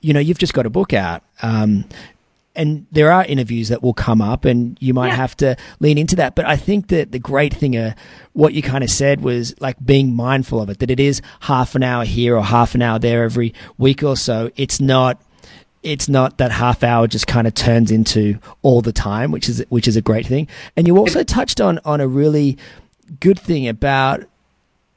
you 0.00 0.12
know, 0.12 0.20
you've 0.20 0.38
just 0.38 0.54
got 0.54 0.66
a 0.66 0.70
book 0.70 0.92
out. 0.92 1.22
Um, 1.40 1.84
and 2.58 2.86
there 2.92 3.10
are 3.10 3.24
interviews 3.24 3.68
that 3.68 3.82
will 3.82 3.94
come 3.94 4.20
up 4.20 4.44
and 4.44 4.76
you 4.80 4.92
might 4.92 5.08
yeah. 5.08 5.14
have 5.14 5.36
to 5.36 5.56
lean 5.80 5.96
into 5.96 6.16
that 6.16 6.34
but 6.34 6.44
i 6.44 6.56
think 6.56 6.88
that 6.88 7.12
the 7.12 7.18
great 7.18 7.54
thing 7.54 7.76
uh, 7.76 7.94
what 8.34 8.52
you 8.52 8.60
kind 8.60 8.84
of 8.84 8.90
said 8.90 9.22
was 9.22 9.58
like 9.60 9.76
being 9.84 10.14
mindful 10.14 10.60
of 10.60 10.68
it 10.68 10.80
that 10.80 10.90
it 10.90 11.00
is 11.00 11.22
half 11.40 11.74
an 11.74 11.82
hour 11.82 12.04
here 12.04 12.36
or 12.36 12.42
half 12.42 12.74
an 12.74 12.82
hour 12.82 12.98
there 12.98 13.24
every 13.24 13.54
week 13.78 14.02
or 14.02 14.16
so 14.16 14.50
it's 14.56 14.80
not 14.80 15.22
it's 15.82 16.08
not 16.08 16.38
that 16.38 16.50
half 16.50 16.82
hour 16.82 17.06
just 17.06 17.26
kind 17.26 17.46
of 17.46 17.54
turns 17.54 17.90
into 17.90 18.38
all 18.62 18.82
the 18.82 18.92
time, 18.92 19.30
which 19.30 19.48
is 19.48 19.64
which 19.68 19.86
is 19.86 19.96
a 19.96 20.02
great 20.02 20.26
thing. 20.26 20.48
And 20.76 20.86
you 20.86 20.98
also 20.98 21.22
touched 21.22 21.60
on 21.60 21.78
on 21.84 22.00
a 22.00 22.08
really 22.08 22.58
good 23.20 23.38
thing 23.38 23.68
about 23.68 24.24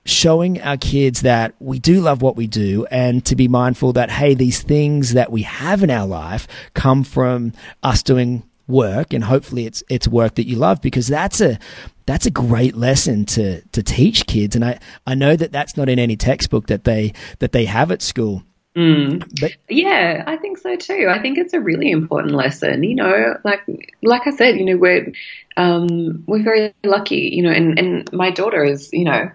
showing 0.06 0.62
our 0.62 0.78
kids 0.78 1.22
that 1.22 1.54
we 1.60 1.80
do 1.80 2.02
love 2.02 2.22
what 2.22 2.36
we 2.36 2.48
do 2.48 2.86
and 2.90 3.24
to 3.24 3.36
be 3.36 3.48
mindful 3.48 3.94
that 3.94 4.10
hey 4.10 4.34
these 4.34 4.62
things 4.64 5.14
that 5.14 5.32
we 5.32 5.44
have 5.44 5.84
in 5.84 5.92
our 5.92 6.08
life 6.08 6.48
come 6.74 7.04
from 7.04 7.54
us 7.84 8.02
doing 8.02 8.42
work 8.68 9.14
and 9.14 9.26
hopefully 9.26 9.66
it's 9.66 9.84
it's 9.90 10.08
work 10.08 10.36
that 10.36 10.48
you 10.48 10.56
love 10.56 10.82
because 10.82 11.08
that's 11.08 11.40
a 11.40 11.60
that's 12.06 12.26
a 12.26 12.32
great 12.32 12.76
lesson 12.76 13.26
to 13.26 13.62
to 13.68 13.84
teach 13.84 14.26
kids. 14.28 14.56
And 14.56 14.66
I 14.66 14.80
I 15.06 15.16
know 15.16 15.36
that 15.36 15.52
that's 15.52 15.78
not 15.78 15.90
in 15.90 16.00
any 16.00 16.16
textbook 16.16 16.68
that 16.68 16.84
they 16.84 17.14
that 17.40 17.52
they 17.52 17.66
have 17.66 17.92
at 17.92 18.02
school 18.02 18.44
Mm. 18.76 19.28
But 19.42 19.52
yeah, 19.68 20.24
I 20.26 20.38
think 20.38 20.58
so 20.58 20.78
too. 20.78 21.08
I 21.10 21.22
think 21.22 21.38
it's 21.38 21.54
a 21.54 21.60
really 21.60 21.92
important 21.92 22.34
lesson. 22.36 22.84
You 22.84 22.96
know, 22.96 23.36
like 23.44 23.62
like 24.02 24.26
I 24.26 24.32
said, 24.32 24.58
you 24.58 24.64
know, 24.64 24.78
we're 24.78 25.12
um, 25.58 26.24
we're 26.26 26.44
very 26.44 26.74
lucky. 26.86 27.32
You 27.34 27.44
know, 27.44 27.52
and 27.52 27.78
and 27.78 28.14
my 28.14 28.32
daughter 28.32 28.64
is, 28.64 28.90
you 28.94 29.04
know, 29.04 29.30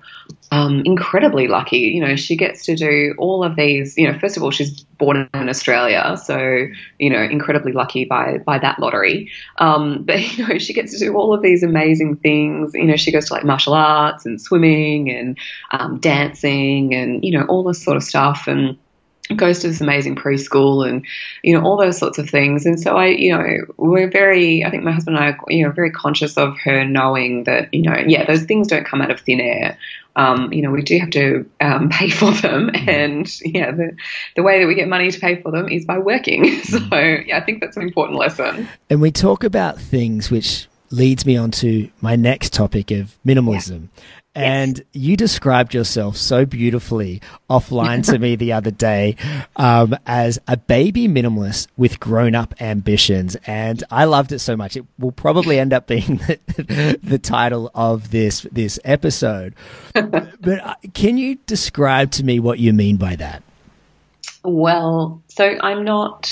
um, 0.53 0.83
incredibly 0.87 1.49
lucky. 1.49 1.81
You 1.81 2.01
know, 2.01 2.17
she 2.17 2.37
gets 2.37 2.65
to 2.65 2.77
do 2.77 3.15
all 3.19 3.45
of 3.45 3.57
these. 3.57 3.99
You 3.99 4.11
know, 4.11 4.19
first 4.19 4.39
of 4.39 4.43
all, 4.43 4.51
she's 4.51 4.81
born 4.81 5.29
in 5.35 5.49
Australia, 5.51 6.17
so 6.17 6.67
you 6.99 7.11
know, 7.11 7.21
incredibly 7.21 7.73
lucky 7.73 8.07
by 8.07 8.39
by 8.39 8.59
that 8.61 8.79
lottery. 8.79 9.31
Um, 9.59 10.05
but 10.05 10.19
you 10.39 10.49
know, 10.49 10.57
she 10.57 10.73
gets 10.73 10.93
to 10.93 10.99
do 10.99 11.15
all 11.15 11.35
of 11.35 11.43
these 11.43 11.63
amazing 11.63 12.17
things. 12.17 12.73
You 12.73 12.85
know, 12.85 12.97
she 12.97 13.13
goes 13.13 13.27
to 13.27 13.35
like 13.35 13.45
martial 13.45 13.75
arts 13.75 14.25
and 14.25 14.41
swimming 14.41 15.11
and 15.11 15.37
um, 15.73 15.99
dancing 15.99 16.95
and 16.95 17.23
you 17.23 17.39
know 17.39 17.45
all 17.49 17.65
this 17.65 17.83
sort 17.83 17.99
of 17.99 18.03
stuff 18.03 18.47
and 18.47 18.79
goes 19.35 19.61
to 19.61 19.69
this 19.69 19.81
amazing 19.81 20.15
preschool 20.15 20.89
and 20.89 21.05
you 21.43 21.53
know 21.53 21.65
all 21.65 21.77
those 21.77 21.99
sorts 21.99 22.19
of 22.19 22.29
things. 22.31 22.65
And 22.65 22.79
so 22.79 22.97
i 22.97 23.07
you 23.07 23.33
know 23.33 23.45
we're 23.77 24.11
very 24.11 24.65
i 24.65 24.71
think 24.71 24.85
my 24.85 24.93
husband 24.93 25.17
and 25.17 25.25
i 25.25 25.31
are 25.31 25.39
you 25.49 25.65
know 25.65 25.73
very 25.73 25.91
conscious 25.91 26.37
of 26.37 26.57
her 26.59 26.85
knowing 26.85 27.45
that 27.45 27.73
you 27.75 27.83
know 27.83 27.97
yeah 28.07 28.25
those 28.25 28.45
things 28.45 28.69
don't 28.69 28.87
come 28.87 29.03
out 29.03 29.11
of 29.11 29.21
thin 29.21 29.41
air. 29.41 29.79
Um, 30.15 30.51
you 30.51 30.63
know 30.63 30.71
we 30.71 30.81
do 30.81 30.99
have 30.99 31.11
to 31.11 31.45
um, 31.61 31.89
pay 31.91 32.09
for 32.09 32.31
them. 32.31 32.71
Mm-hmm. 32.71 32.89
and 32.89 33.41
yeah 33.45 33.73
the, 33.73 33.97
the 34.35 34.43
way 34.43 34.61
that 34.61 34.67
we 34.67 34.75
get 34.75 34.89
money 34.89 35.11
to 35.11 35.21
pay 35.21 35.41
for 35.43 35.51
them 35.51 35.69
is 35.69 35.85
by 35.85 35.99
working. 35.99 36.61
So 36.67 36.79
yeah 36.91 37.39
i 37.39 37.41
think 37.41 37.61
that's 37.61 37.77
an 37.77 37.83
important 37.83 38.19
lesson. 38.19 38.69
And 38.91 39.01
we 39.01 39.11
talk 39.11 39.45
about 39.45 39.79
things 39.79 40.31
which 40.31 40.69
leads 40.91 41.27
me 41.27 41.37
on 41.37 41.51
to 41.51 41.91
my 42.01 42.17
next 42.17 42.53
topic 42.53 42.91
of 42.91 43.17
minimalism 43.27 43.89
yeah. 43.95 44.09
And 44.37 44.79
yes. 44.79 44.87
you 44.93 45.17
described 45.17 45.73
yourself 45.73 46.19
so 46.19 46.45
beautifully 46.45 47.23
offline 47.49 48.05
to 48.11 48.19
me 48.21 48.37
the 48.37 48.53
other 48.53 48.71
day 48.71 49.17
um, 49.57 49.97
as 50.07 50.39
a 50.47 50.59
baby 50.59 51.09
minimalist 51.09 51.69
with 51.79 51.99
grown 51.99 52.35
up 52.35 52.55
ambitions. 52.61 53.37
And 53.47 53.83
I 53.91 54.05
loved 54.05 54.33
it 54.33 54.41
so 54.41 54.55
much. 54.55 54.77
It 54.77 54.85
will 54.99 55.13
probably 55.13 55.59
end 55.59 55.73
up 55.73 55.87
being 55.87 56.17
the, 56.27 57.01
the 57.03 57.19
title 57.19 57.71
of 57.75 58.11
this, 58.11 58.47
this 58.53 58.79
episode. 58.85 59.55
but 59.95 60.47
uh, 60.47 60.75
can 60.93 61.17
you 61.17 61.37
describe 61.47 62.11
to 62.13 62.25
me 62.25 62.39
what 62.39 62.59
you 62.59 62.75
mean 62.75 62.99
by 62.99 63.17
that? 63.17 63.43
Well, 64.45 65.23
so 65.29 65.57
I'm 65.63 65.83
not 65.83 66.31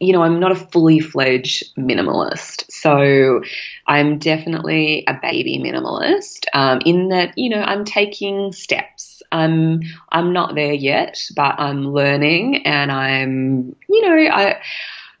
you 0.00 0.14
know, 0.14 0.22
I'm 0.22 0.40
not 0.40 0.50
a 0.50 0.56
fully 0.56 0.98
fledged 0.98 1.76
minimalist. 1.76 2.64
So 2.70 3.42
I'm 3.86 4.18
definitely 4.18 5.04
a 5.06 5.14
baby 5.20 5.58
minimalist 5.62 6.46
um, 6.54 6.80
in 6.86 7.10
that, 7.10 7.36
you 7.36 7.50
know, 7.50 7.60
I'm 7.60 7.84
taking 7.84 8.52
steps. 8.52 9.22
I'm 9.30 9.82
I'm 10.10 10.32
not 10.32 10.54
there 10.54 10.72
yet, 10.72 11.22
but 11.36 11.60
I'm 11.60 11.92
learning 11.92 12.66
and 12.66 12.90
I'm, 12.90 13.76
you 13.88 14.08
know, 14.08 14.34
I 14.34 14.60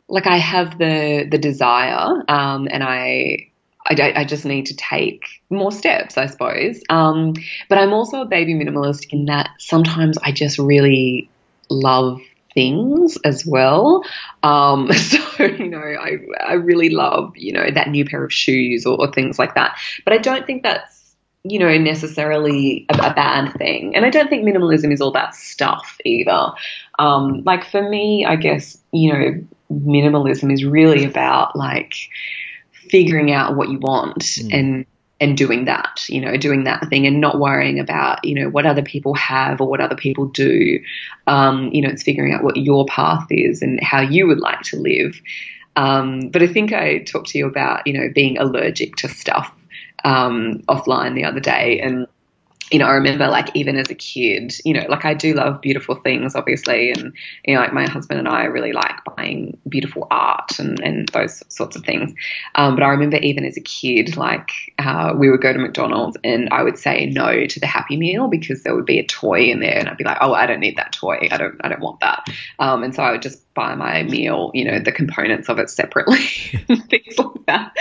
like 0.08 0.26
I 0.26 0.38
have 0.38 0.78
the 0.78 1.28
the 1.30 1.38
desire 1.38 2.24
um, 2.28 2.66
and 2.70 2.82
I 2.82 3.50
I, 3.86 4.12
I, 4.14 4.24
just 4.24 4.44
need 4.44 4.66
to 4.66 4.76
take 4.76 5.24
more 5.48 5.72
steps, 5.72 6.18
I 6.18 6.26
suppose. 6.26 6.80
Um, 6.90 7.32
but 7.68 7.78
I'm 7.78 7.94
also 7.94 8.20
a 8.20 8.26
baby 8.26 8.54
minimalist 8.54 9.06
in 9.10 9.24
that 9.24 9.50
sometimes 9.58 10.18
I 10.18 10.32
just 10.32 10.58
really 10.58 11.30
love 11.70 12.20
things 12.54 13.16
as 13.24 13.44
well. 13.46 14.04
Um, 14.42 14.92
so, 14.92 15.44
you 15.44 15.68
know, 15.68 15.78
I, 15.78 16.18
I 16.44 16.52
really 16.54 16.90
love, 16.90 17.36
you 17.36 17.52
know, 17.52 17.70
that 17.70 17.88
new 17.88 18.04
pair 18.04 18.24
of 18.24 18.32
shoes 18.32 18.86
or, 18.86 18.98
or 18.98 19.12
things 19.12 19.38
like 19.38 19.54
that. 19.54 19.76
But 20.04 20.14
I 20.14 20.18
don't 20.18 20.46
think 20.46 20.62
that's, 20.62 21.14
you 21.42 21.58
know, 21.58 21.76
necessarily 21.78 22.86
a, 22.90 22.94
a, 22.98 23.14
bad 23.14 23.52
thing. 23.54 23.96
And 23.96 24.04
I 24.04 24.10
don't 24.10 24.28
think 24.28 24.44
minimalism 24.44 24.92
is 24.92 25.00
all 25.00 25.12
that 25.12 25.34
stuff 25.34 25.96
either. 26.04 26.52
Um, 26.98 27.42
like 27.44 27.64
for 27.64 27.88
me, 27.88 28.26
I 28.26 28.36
guess, 28.36 28.76
you 28.92 29.12
know, 29.12 29.44
minimalism 29.72 30.52
is 30.52 30.64
really 30.64 31.04
about 31.04 31.56
like 31.56 31.94
figuring 32.72 33.32
out 33.32 33.56
what 33.56 33.70
you 33.70 33.78
want 33.78 34.18
mm. 34.18 34.52
and 34.52 34.86
and 35.20 35.36
doing 35.36 35.66
that, 35.66 36.02
you 36.08 36.20
know, 36.20 36.36
doing 36.36 36.64
that 36.64 36.88
thing 36.88 37.06
and 37.06 37.20
not 37.20 37.38
worrying 37.38 37.78
about, 37.78 38.24
you 38.24 38.34
know, 38.34 38.48
what 38.48 38.64
other 38.64 38.82
people 38.82 39.14
have 39.14 39.60
or 39.60 39.68
what 39.68 39.80
other 39.80 39.94
people 39.94 40.26
do. 40.26 40.82
Um, 41.26 41.70
you 41.72 41.82
know, 41.82 41.90
it's 41.90 42.02
figuring 42.02 42.32
out 42.32 42.42
what 42.42 42.56
your 42.56 42.86
path 42.86 43.26
is 43.30 43.60
and 43.60 43.82
how 43.82 44.00
you 44.00 44.26
would 44.26 44.40
like 44.40 44.62
to 44.62 44.76
live. 44.76 45.20
Um, 45.76 46.30
but 46.30 46.42
I 46.42 46.46
think 46.46 46.72
I 46.72 46.98
talked 47.00 47.28
to 47.28 47.38
you 47.38 47.46
about, 47.46 47.86
you 47.86 47.92
know, 47.92 48.08
being 48.14 48.38
allergic 48.38 48.96
to 48.96 49.08
stuff 49.08 49.52
um, 50.04 50.62
offline 50.68 51.14
the 51.14 51.24
other 51.24 51.40
day. 51.40 51.80
And 51.80 52.06
you 52.70 52.78
know, 52.78 52.86
I 52.86 52.92
remember 52.92 53.26
like 53.26 53.50
even 53.54 53.76
as 53.76 53.90
a 53.90 53.94
kid, 53.94 54.54
you 54.64 54.74
know, 54.74 54.86
like 54.88 55.04
I 55.04 55.14
do 55.14 55.34
love 55.34 55.60
beautiful 55.60 55.96
things, 55.96 56.36
obviously, 56.36 56.92
and 56.92 57.12
you 57.44 57.54
know, 57.54 57.60
like 57.60 57.72
my 57.72 57.88
husband 57.88 58.20
and 58.20 58.28
I 58.28 58.44
really 58.44 58.72
like 58.72 58.94
buying 59.16 59.58
beautiful 59.68 60.06
art 60.10 60.58
and, 60.58 60.78
and 60.80 61.08
those 61.08 61.42
sorts 61.48 61.74
of 61.74 61.84
things. 61.84 62.12
Um, 62.54 62.76
but 62.76 62.84
I 62.84 62.90
remember 62.90 63.16
even 63.16 63.44
as 63.44 63.56
a 63.56 63.60
kid, 63.60 64.16
like 64.16 64.50
uh, 64.78 65.14
we 65.16 65.30
would 65.30 65.40
go 65.40 65.52
to 65.52 65.58
McDonald's 65.58 66.16
and 66.22 66.48
I 66.50 66.62
would 66.62 66.78
say 66.78 67.06
no 67.06 67.46
to 67.46 67.60
the 67.60 67.66
Happy 67.66 67.96
Meal 67.96 68.28
because 68.28 68.62
there 68.62 68.74
would 68.74 68.86
be 68.86 69.00
a 69.00 69.06
toy 69.06 69.50
in 69.50 69.60
there, 69.60 69.76
and 69.76 69.88
I'd 69.88 69.96
be 69.96 70.04
like, 70.04 70.18
oh, 70.20 70.32
I 70.32 70.46
don't 70.46 70.60
need 70.60 70.76
that 70.76 70.92
toy, 70.92 71.28
I 71.30 71.36
don't, 71.36 71.60
I 71.62 71.68
don't 71.68 71.80
want 71.80 72.00
that. 72.00 72.26
Um, 72.60 72.84
and 72.84 72.94
so 72.94 73.02
I 73.02 73.10
would 73.10 73.22
just 73.22 73.42
buy 73.54 73.74
my 73.74 74.04
meal, 74.04 74.52
you 74.54 74.64
know, 74.64 74.78
the 74.78 74.92
components 74.92 75.48
of 75.48 75.58
it 75.58 75.68
separately, 75.70 76.18
things 76.88 77.18
like 77.18 77.46
that. 77.46 77.72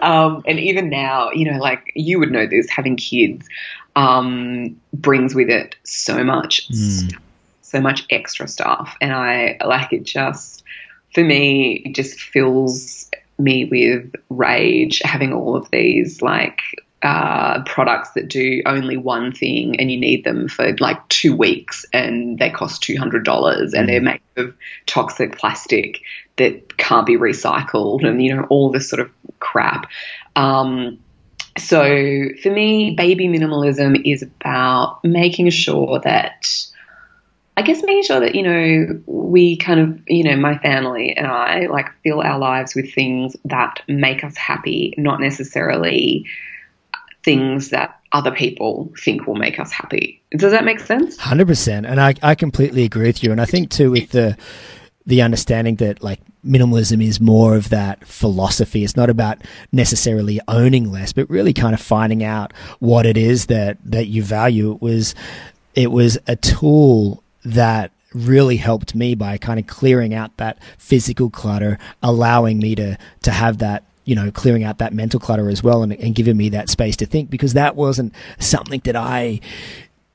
Um, 0.00 0.42
and 0.46 0.60
even 0.60 0.88
now, 0.88 1.30
you 1.32 1.50
know, 1.50 1.58
like 1.58 1.92
you 1.96 2.18
would 2.20 2.30
know 2.30 2.46
this, 2.46 2.70
having 2.70 2.96
kids 2.96 3.48
um, 3.96 4.80
brings 4.92 5.34
with 5.34 5.48
it 5.48 5.74
so 5.82 6.22
much, 6.22 6.68
mm. 6.68 7.18
so 7.62 7.80
much 7.80 8.04
extra 8.10 8.46
stuff. 8.46 8.94
And 9.00 9.12
I 9.12 9.58
like 9.64 9.92
it 9.92 10.04
just, 10.04 10.62
for 11.14 11.24
me, 11.24 11.82
it 11.86 11.94
just 11.94 12.20
fills 12.20 13.10
me 13.38 13.64
with 13.64 14.14
rage 14.28 15.00
having 15.02 15.32
all 15.32 15.56
of 15.56 15.70
these 15.70 16.22
like 16.22 16.60
uh, 17.02 17.62
products 17.64 18.10
that 18.12 18.28
do 18.28 18.62
only 18.66 18.96
one 18.96 19.32
thing 19.32 19.78
and 19.78 19.90
you 19.90 19.98
need 19.98 20.24
them 20.24 20.48
for 20.48 20.74
like 20.78 21.06
two 21.08 21.34
weeks 21.34 21.84
and 21.92 22.38
they 22.38 22.50
cost 22.50 22.82
$200 22.82 23.72
and 23.74 23.88
they're 23.88 24.00
made 24.00 24.20
of 24.36 24.54
toxic 24.86 25.38
plastic 25.38 26.00
that 26.36 26.76
can't 26.76 27.06
be 27.06 27.16
recycled 27.16 28.06
and, 28.06 28.22
you 28.22 28.34
know, 28.34 28.46
all 28.50 28.70
this 28.70 28.88
sort 28.88 29.00
of 29.00 29.10
crap. 29.38 29.88
Um, 30.34 30.98
so 31.58 32.28
for 32.42 32.50
me, 32.50 32.94
baby 32.94 33.28
minimalism 33.28 34.00
is 34.04 34.22
about 34.22 35.02
making 35.04 35.50
sure 35.50 36.00
that, 36.00 36.66
I 37.56 37.62
guess, 37.62 37.82
making 37.82 38.04
sure 38.04 38.20
that, 38.20 38.34
you 38.34 38.42
know, 38.42 39.02
we 39.06 39.56
kind 39.56 39.80
of, 39.80 40.00
you 40.06 40.24
know, 40.24 40.36
my 40.36 40.58
family 40.58 41.16
and 41.16 41.26
I 41.26 41.66
like 41.66 41.88
fill 42.02 42.20
our 42.20 42.38
lives 42.38 42.74
with 42.74 42.92
things 42.92 43.36
that 43.44 43.80
make 43.88 44.24
us 44.24 44.36
happy, 44.36 44.94
not 44.98 45.20
necessarily 45.20 46.26
things 47.24 47.70
that 47.70 48.00
other 48.12 48.30
people 48.30 48.92
think 49.02 49.26
will 49.26 49.34
make 49.34 49.58
us 49.58 49.72
happy. 49.72 50.22
Does 50.30 50.52
that 50.52 50.64
make 50.64 50.80
sense? 50.80 51.16
100%. 51.16 51.88
And 51.88 52.00
I, 52.00 52.14
I 52.22 52.34
completely 52.34 52.84
agree 52.84 53.08
with 53.08 53.22
you. 53.22 53.32
And 53.32 53.40
I 53.40 53.46
think 53.46 53.70
too 53.70 53.90
with 53.90 54.10
the, 54.10 54.36
the 55.06 55.22
understanding 55.22 55.76
that 55.76 56.02
like 56.02 56.20
minimalism 56.46 57.02
is 57.02 57.20
more 57.20 57.56
of 57.56 57.70
that 57.70 58.06
philosophy. 58.06 58.84
It's 58.84 58.96
not 58.96 59.10
about 59.10 59.42
necessarily 59.72 60.40
owning 60.48 60.90
less, 60.90 61.12
but 61.12 61.28
really 61.28 61.52
kind 61.52 61.74
of 61.74 61.80
finding 61.80 62.22
out 62.24 62.52
what 62.78 63.06
it 63.06 63.16
is 63.16 63.46
that 63.46 63.78
that 63.84 64.06
you 64.06 64.22
value. 64.22 64.72
It 64.72 64.82
was 64.82 65.14
it 65.74 65.90
was 65.90 66.18
a 66.26 66.36
tool 66.36 67.22
that 67.44 67.92
really 68.14 68.56
helped 68.56 68.94
me 68.94 69.14
by 69.14 69.36
kind 69.36 69.60
of 69.60 69.66
clearing 69.66 70.14
out 70.14 70.36
that 70.38 70.58
physical 70.78 71.28
clutter, 71.30 71.78
allowing 72.02 72.58
me 72.58 72.74
to 72.74 72.96
to 73.22 73.30
have 73.30 73.58
that 73.58 73.84
you 74.06 74.14
know, 74.14 74.30
clearing 74.30 74.62
out 74.62 74.78
that 74.78 74.94
mental 74.94 75.18
clutter 75.18 75.50
as 75.50 75.64
well 75.64 75.82
and, 75.82 75.92
and 75.94 76.14
giving 76.14 76.36
me 76.36 76.48
that 76.48 76.70
space 76.70 76.96
to 76.96 77.04
think 77.04 77.28
because 77.28 77.54
that 77.54 77.74
wasn't 77.74 78.14
something 78.38 78.80
that 78.84 78.94
I 78.94 79.40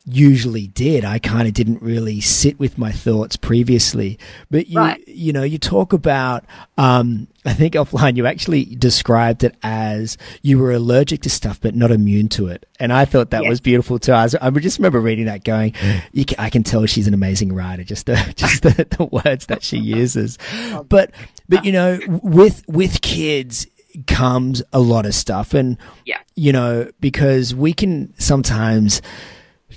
usually 0.06 0.68
did. 0.68 1.06
I 1.06 1.20
kind 1.20 1.48
of 1.48 1.54
didn't 1.54 1.82
really 1.82 2.22
sit 2.22 2.60
with 2.60 2.78
my 2.78 2.92
thoughts 2.92 3.36
previously. 3.36 4.18
But 4.50 4.68
you, 4.68 4.80
right. 4.80 5.08
you 5.08 5.32
know, 5.32 5.44
you 5.44 5.58
talk 5.58 5.94
about, 5.94 6.44
um, 6.78 7.28
I 7.46 7.54
think 7.54 7.76
offline 7.76 8.18
you 8.18 8.26
actually 8.26 8.66
described 8.66 9.44
it 9.44 9.56
as 9.62 10.18
you 10.42 10.58
were 10.58 10.72
allergic 10.72 11.22
to 11.22 11.30
stuff 11.30 11.60
but 11.62 11.76
not 11.76 11.92
immune 11.92 12.30
to 12.30 12.48
it, 12.48 12.68
and 12.80 12.92
I 12.94 13.06
thought 13.06 13.32
that 13.32 13.44
yeah. 13.44 13.50
was 13.50 13.62
beautiful 13.62 14.00
too. 14.00 14.14
I, 14.14 14.24
was, 14.24 14.36
I 14.36 14.50
just 14.52 14.80
remember 14.80 15.00
reading 15.00 15.26
that, 15.26 15.44
going, 15.44 15.72
can, 15.72 16.36
I 16.38 16.50
can 16.50 16.64
tell 16.64 16.86
she's 16.86 17.08
an 17.08 17.14
amazing 17.14 17.54
writer. 17.54 17.84
Just 17.84 18.06
the 18.06 18.16
just 18.36 18.64
the, 18.64 18.88
the 18.98 19.06
words 19.06 19.48
that 19.48 19.64
she 19.64 19.78
uses, 19.78 20.38
but 20.90 21.12
but 21.50 21.66
you 21.66 21.72
know, 21.72 22.00
with 22.08 22.64
with 22.68 23.02
kids, 23.02 23.68
comes 24.08 24.64
a 24.72 24.80
lot 24.80 25.06
of 25.06 25.14
stuff 25.14 25.54
and 25.54 25.78
yeah. 26.06 26.20
you 26.36 26.54
know 26.54 26.90
because 27.02 27.54
we 27.54 27.74
can 27.74 28.14
sometimes 28.18 29.02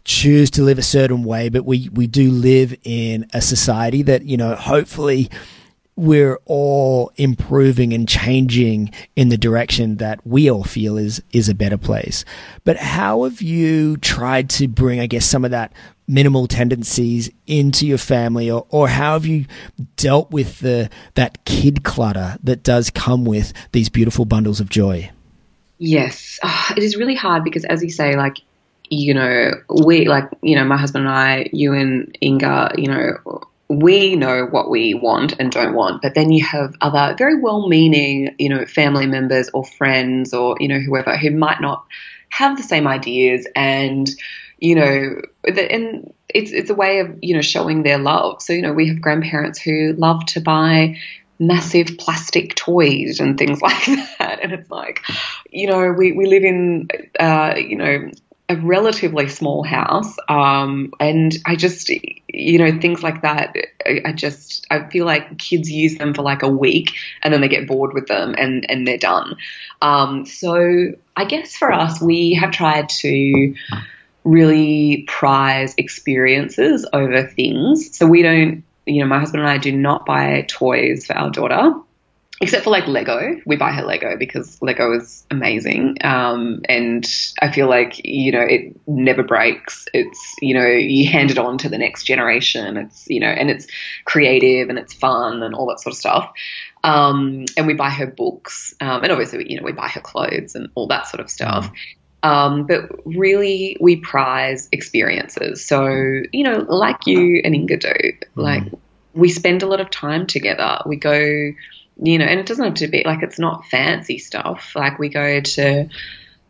choose 0.05 0.51
to 0.53 0.63
live 0.63 0.79
a 0.79 0.83
certain 0.83 1.25
way, 1.25 1.49
but 1.49 1.65
we, 1.65 1.89
we 1.93 2.07
do 2.07 2.31
live 2.31 2.77
in 2.85 3.27
a 3.33 3.41
society 3.41 4.03
that, 4.03 4.25
you 4.25 4.37
know, 4.37 4.55
hopefully 4.55 5.31
we're 5.97 6.41
all 6.45 7.13
improving 7.17 7.93
and 7.93 8.09
changing 8.09 8.91
in 9.15 9.29
the 9.29 9.37
direction 9.37 9.97
that 9.99 10.27
we 10.27 10.51
all 10.51 10.65
feel 10.65 10.97
is 10.97 11.23
is 11.33 11.49
a 11.49 11.55
better 11.55 11.79
place. 11.79 12.25
But 12.65 12.77
how 12.79 13.25
have 13.25 13.41
you 13.41 13.97
tried 13.99 14.51
to 14.51 14.67
bring, 14.67 14.99
I 14.99 15.07
guess, 15.07 15.25
some 15.25 15.45
of 15.45 15.53
that 15.53 15.73
minimal 16.07 16.47
tendencies 16.47 17.31
into 17.47 17.87
your 17.87 17.99
family, 17.99 18.51
or, 18.51 18.67
or 18.71 18.89
how 18.89 19.13
have 19.15 19.25
you 19.25 19.47
dealt 19.97 20.31
with 20.31 20.59
the 20.61 20.91
that 21.15 21.45
kid 21.45 21.85
clutter 21.85 22.39
that 22.43 22.63
does 22.63 22.91
come 22.91 23.25
with 23.25 23.53
these 23.73 23.89
beautiful 23.89 24.25
bundles 24.25 24.61
of 24.61 24.69
joy? 24.69 25.11
Yes, 25.79 26.39
oh, 26.43 26.73
it 26.77 26.83
is 26.83 26.97
really 26.97 27.15
hard 27.15 27.45
because, 27.45 27.65
as 27.65 27.83
you 27.83 27.91
say, 27.91 28.17
like 28.17 28.39
you 28.95 29.15
know, 29.15 29.53
we 29.85 30.07
like, 30.07 30.29
you 30.43 30.57
know, 30.57 30.65
my 30.65 30.77
husband 30.77 31.07
and 31.07 31.15
I, 31.15 31.49
you 31.53 31.73
and 31.73 32.17
Inga, 32.23 32.75
you 32.77 32.89
know, 32.89 33.43
we 33.69 34.15
know 34.17 34.47
what 34.47 34.71
we 34.71 34.95
want 34.95 35.35
and 35.39 35.51
don't 35.51 35.75
want, 35.75 36.03
but 36.03 36.15
then 36.15 36.31
you 36.31 36.45
have 36.45 36.75
other 36.81 37.15
very 37.17 37.41
well 37.41 37.69
meaning, 37.69 38.35
you 38.39 38.49
know, 38.49 38.65
family 38.67 39.07
members 39.07 39.49
or 39.55 39.65
friends 39.65 40.35
or, 40.35 40.57
you 40.61 40.69
know, 40.69 40.79
whoever 40.79 41.17
who 41.17 41.31
might 41.31 41.61
not 41.61 41.85
have 42.29 42.57
the 42.57 42.63
same 42.63 42.87
ideas 42.87 43.47
and, 43.57 44.11
you 44.59 44.75
know, 44.75 45.21
and 45.45 46.13
it's, 46.29 46.53
it's 46.53 46.71
a 46.71 46.75
way 46.75 47.01
of, 47.01 47.19
you 47.23 47.35
know, 47.35 47.43
showing 47.43 47.83
their 47.83 47.99
love. 47.99 48.43
So, 48.43 48.53
you 48.53 48.63
know, 48.63 48.73
we 48.73 48.89
have 48.89 49.01
grandparents 49.01 49.59
who 49.59 49.95
love 49.97 50.25
to 50.27 50.41
buy 50.41 50.97
massive 51.39 51.89
plastic 51.99 52.55
toys 52.55 53.19
and 53.19 53.37
things 53.37 53.61
like 53.61 53.87
that. 54.19 54.39
And 54.43 54.53
it's 54.53 54.71
like, 54.71 55.03
you 55.51 55.67
know, 55.67 55.93
we, 55.93 56.13
we 56.13 56.27
live 56.27 56.45
in, 56.45 56.89
uh, 57.19 57.55
you 57.57 57.77
know, 57.77 58.11
a 58.55 58.61
relatively 58.61 59.29
small 59.29 59.63
house, 59.63 60.17
um, 60.29 60.93
and 61.01 61.37
I 61.45 61.57
just, 61.57 61.89
you 61.89 62.59
know, 62.59 62.81
things 62.81 63.03
like 63.03 63.23
that. 63.23 63.55
I, 63.87 64.01
I, 64.07 64.13
just, 64.13 64.67
I 64.71 64.89
feel 64.89 65.07
like 65.07 65.39
kids 65.39 65.71
use 65.71 65.97
them 65.97 66.15
for 66.15 66.23
like 66.23 66.43
a 66.43 66.49
week, 66.49 66.93
and 67.23 67.33
then 67.33 67.41
they 67.41 67.49
get 67.49 67.67
bored 67.67 67.95
with 67.95 68.07
them, 68.07 68.35
and 68.37 68.69
and 68.71 68.87
they're 68.87 68.99
done. 68.99 69.37
Um, 69.83 70.27
so 70.27 70.93
I 71.17 71.25
guess 71.25 71.57
for 71.57 71.73
us, 71.73 72.01
we 72.01 72.35
have 72.35 72.51
tried 72.51 72.89
to 73.01 73.55
really 74.25 75.05
prize 75.07 75.75
experiences 75.77 76.87
over 76.93 77.27
things. 77.27 77.97
So 77.97 78.07
we 78.07 78.23
don't, 78.23 78.65
you 78.87 79.01
know, 79.01 79.07
my 79.07 79.21
husband 79.21 79.43
and 79.43 79.51
I 79.51 79.59
do 79.59 79.73
not 79.73 80.07
buy 80.07 80.45
toys 80.49 81.07
for 81.07 81.15
our 81.15 81.31
daughter 81.31 81.75
except 82.41 82.65
for 82.65 82.71
like 82.71 82.87
Lego. 82.87 83.37
We 83.47 83.57
buy 83.57 83.71
her 83.73 83.85
Lego 83.85 84.17
because 84.17 84.61
Lego 84.61 84.93
is 84.93 85.25
amazing. 85.31 85.99
Um, 86.03 86.63
and 86.69 87.07
I 87.41 87.53
feel 87.53 87.69
like, 87.69 88.05
you 88.05 88.33
know, 88.33 88.41
it 88.41 88.77
never 88.87 89.23
breaks. 89.23 89.87
It's, 89.95 90.35
you 90.41 90.55
know, 90.55 90.67
you 90.67 91.09
hand 91.09 91.31
it 91.31 91.39
on 91.39 91.59
to 91.59 91.69
the 91.69 91.79
next 91.79 92.05
generation. 92.05 92.77
It's, 92.77 93.09
you 93.09 93.21
know, 93.21 93.29
and 93.29 93.51
it's 93.51 93.67
creative 94.05 94.69
and 94.69 94.79
it's 94.79 94.93
fun 94.93 95.43
and 95.43 95.55
all 95.55 95.67
that 95.69 95.81
sort 95.81 95.93
of 95.93 95.99
stuff. 95.99 96.33
Um, 96.83 97.47
and 97.57 97.67
we 97.67 97.75
buy 97.75 97.91
her 97.91 98.07
books. 98.07 98.75
Um, 98.81 99.03
and 99.03 99.13
obviously, 99.13 99.51
you 99.51 99.59
know, 99.59 99.65
we 99.65 99.73
buy 99.73 99.89
her 99.89 100.01
clothes 100.01 100.55
and 100.55 100.69
all 100.75 100.89
that 100.89 101.07
sort 101.07 101.21
of 101.21 101.31
stuff. 101.31 101.71
Um, 102.25 102.67
but 102.67 102.91
really, 103.07 103.77
we 103.81 103.97
prize 103.97 104.69
experiences. 104.73 105.65
So, 105.65 105.87
you 106.33 106.43
know, 106.43 106.65
like 106.69 107.07
you 107.07 107.43
and 107.45 107.55
Inga 107.55 107.77
do, 107.77 107.95
like 108.35 108.65
mm. 108.65 108.79
we 109.13 109.29
spend 109.29 109.63
a 109.63 109.67
lot 109.67 109.81
of 109.81 109.91
time 109.91 110.27
together. 110.27 110.79
We 110.87 110.97
go, 110.97 111.53
you 112.03 112.19
know, 112.19 112.25
and 112.25 112.41
it 112.41 112.47
doesn't 112.47 112.65
have 112.65 112.75
to 112.75 112.89
be 112.89 113.03
like 113.05 113.23
it's 113.23 113.39
not 113.39 113.67
fancy 113.67 114.19
stuff. 114.19 114.73
Like 114.75 114.99
we 114.99 115.09
go 115.09 115.41
to 115.41 115.89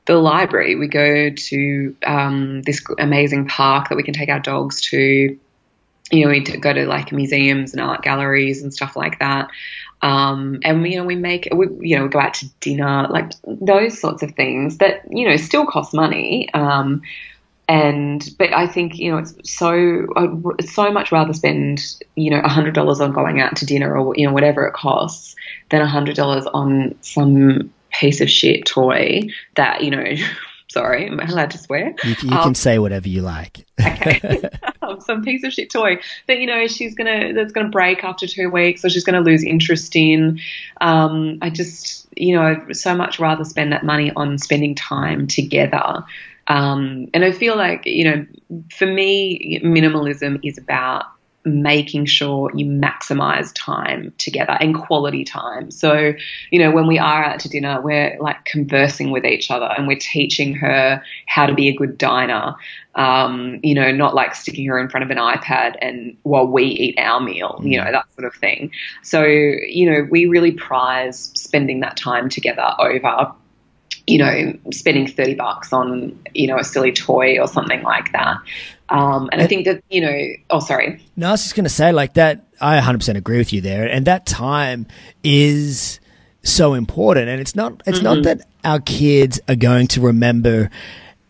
the 0.07 0.17
library, 0.17 0.77
we 0.77 0.89
go 0.89 1.31
to 1.31 1.97
um, 2.07 2.63
this 2.63 2.83
amazing 2.99 3.49
park 3.49 3.89
that 3.89 3.97
we 3.97 4.03
can 4.03 4.15
take 4.15 4.29
our 4.29 4.41
dogs 4.41 4.81
to. 4.83 5.39
You 6.11 6.25
know, 6.25 6.31
we 6.31 6.41
go 6.41 6.73
to 6.73 6.87
like 6.87 7.13
museums 7.13 7.73
and 7.73 7.81
art 7.81 8.03
galleries 8.03 8.63
and 8.63 8.73
stuff 8.73 8.95
like 8.95 9.19
that. 9.21 9.49
Um, 10.03 10.61
and 10.63 10.87
you 10.87 10.99
know, 10.99 11.05
we 11.05 11.17
make 11.17 11.49
we 11.51 11.67
you 11.81 11.97
know 11.97 12.05
we 12.05 12.11
go 12.11 12.21
out 12.21 12.35
to 12.35 12.49
dinner, 12.61 13.09
like 13.09 13.33
those 13.47 13.99
sorts 13.99 14.23
of 14.23 14.35
things 14.35 14.79
that 14.79 15.03
you 15.11 15.29
know 15.29 15.37
still 15.37 15.67
cost 15.67 15.95
money. 15.95 16.53
Um, 16.53 17.03
and 17.69 18.29
but 18.39 18.53
I 18.53 18.67
think 18.67 18.99
you 18.99 19.11
know 19.11 19.19
it's 19.19 19.35
so 19.51 20.07
I'd 20.17 20.69
so 20.69 20.91
much 20.91 21.11
rather 21.11 21.33
spend 21.33 21.81
you 22.15 22.31
know 22.31 22.41
a 22.41 22.49
hundred 22.49 22.75
dollars 22.75 23.01
on 23.01 23.13
going 23.13 23.41
out 23.41 23.57
to 23.57 23.67
dinner 23.67 23.97
or 23.97 24.15
you 24.17 24.27
know 24.27 24.33
whatever 24.33 24.67
it 24.67 24.75
costs 24.75 25.35
than 25.71 25.81
a 25.81 25.87
hundred 25.87 26.17
dollars 26.17 26.47
on 26.53 26.95
some 27.01 27.73
piece 27.93 28.21
of 28.21 28.29
shit 28.29 28.67
toy 28.67 29.23
that 29.57 29.83
you 29.83 29.91
know. 29.91 30.05
Sorry, 30.71 31.07
am 31.07 31.21
I 31.21 31.27
allowed 31.27 31.53
to 31.53 31.59
swear? 31.59 31.95
You, 32.03 32.17
you 32.23 32.37
um, 32.37 32.43
can 32.43 32.55
say 32.57 32.81
whatever 32.81 33.09
you 33.09 33.23
like. 33.23 33.65
okay, 33.79 34.49
some 34.99 35.23
piece 35.23 35.45
of 35.45 35.53
shit 35.53 35.71
toy 35.71 36.01
that 36.27 36.41
you 36.41 36.49
know 36.49 36.67
she's 36.67 36.97
gonna 36.97 37.33
that's 37.33 37.53
gonna 37.53 37.69
break 37.69 38.03
after 38.03 38.27
two 38.27 38.51
weeks, 38.51 38.85
or 38.85 38.91
she's 38.91 39.05
gonna 39.05 39.21
lose 39.21 39.45
interest 39.45 39.95
in. 39.95 40.41
Um, 40.81 41.39
I 41.43 41.51
just 41.51 42.09
you 42.17 42.35
know 42.35 42.61
so 42.73 42.97
much 42.97 43.21
rather 43.21 43.45
spend 43.45 43.73
that 43.73 43.85
money 43.85 44.11
on 44.17 44.37
spending 44.39 44.75
time 44.75 45.29
together 45.29 46.05
Um, 46.47 47.09
and 47.15 47.25
I 47.25 47.33
feel 47.33 47.57
like, 47.57 47.87
you 47.87 48.05
know, 48.05 48.27
for 48.71 48.87
me, 48.87 49.61
minimalism 49.65 50.41
is 50.43 50.59
about 50.59 51.07
making 51.45 52.07
sure 52.07 52.51
you 52.55 52.65
maximize 52.65 53.53
time 53.55 54.13
together 54.19 54.57
and 54.61 54.75
quality 54.75 55.25
time. 55.25 55.71
So, 55.71 56.15
you 56.51 56.59
know, 56.59 56.71
when 56.71 56.87
we 56.87 56.99
are 56.99 57.25
out 57.25 57.41
to 57.41 57.49
dinner, 57.49 57.81
we're 57.83 58.17
like 58.19 58.45
conversing 58.47 59.11
with 59.11 59.25
each 59.25 59.51
other 59.51 59.67
and 59.67 59.87
we're 59.87 59.99
teaching 59.99 60.55
her 60.55 61.03
how 61.27 61.47
to 61.47 61.55
be 61.55 61.69
a 61.69 61.75
good 61.75 61.99
diner. 61.99 62.55
Um, 62.95 63.59
you 63.63 63.75
know, 63.75 63.91
not 63.91 64.15
like 64.15 64.35
sticking 64.35 64.67
her 64.67 64.79
in 64.79 64.89
front 64.89 65.05
of 65.05 65.11
an 65.11 65.19
iPad 65.19 65.75
and 65.83 66.17
while 66.23 66.47
we 66.47 66.65
eat 66.65 66.99
our 66.99 67.21
meal, 67.21 67.61
you 67.63 67.79
know, 67.79 67.91
that 67.91 68.07
sort 68.15 68.25
of 68.25 68.35
thing. 68.37 68.71
So, 69.03 69.25
you 69.25 69.91
know, 69.91 70.07
we 70.11 70.27
really 70.27 70.53
prize 70.53 71.33
spending 71.35 71.81
that 71.81 71.97
time 71.97 72.29
together 72.29 72.71
over 72.79 73.33
you 74.07 74.19
know, 74.19 74.53
spending 74.71 75.07
30 75.07 75.35
bucks 75.35 75.73
on, 75.73 76.19
you 76.35 76.47
know, 76.47 76.59
a 76.59 76.65
silly 76.65 76.93
toy 76.93 77.39
or 77.39 77.47
something 77.47 77.83
like 77.83 78.13
that. 78.13 78.37
Um, 78.91 79.31
and 79.33 79.41
I 79.41 79.47
think 79.47 79.65
that, 79.65 79.83
you 79.89 80.03
know, 80.03 80.19
oh, 80.51 80.61
sorry. 80.61 81.03
No, 81.17 81.29
I 81.29 81.31
was 81.33 81.43
just 81.43 81.55
going 81.55 81.65
to 81.65 81.71
say, 81.71 81.91
like, 81.93 82.15
that, 82.15 82.45
I 82.61 82.79
100% 82.79 83.17
agree 83.17 83.39
with 83.39 83.53
you 83.53 83.61
there. 83.61 83.89
And 83.89 84.07
that 84.07 84.27
time 84.27 84.87
is 85.23 86.01
so 86.43 86.75
important. 86.75 87.29
And 87.29 87.41
it's 87.41 87.55
not, 87.55 87.83
it's 87.87 87.99
mm-hmm. 87.99 88.05
not 88.05 88.23
that 88.25 88.47
our 88.63 88.81
kids 88.81 89.41
are 89.49 89.57
going 89.57 89.87
to 89.89 90.03
remember 90.03 90.71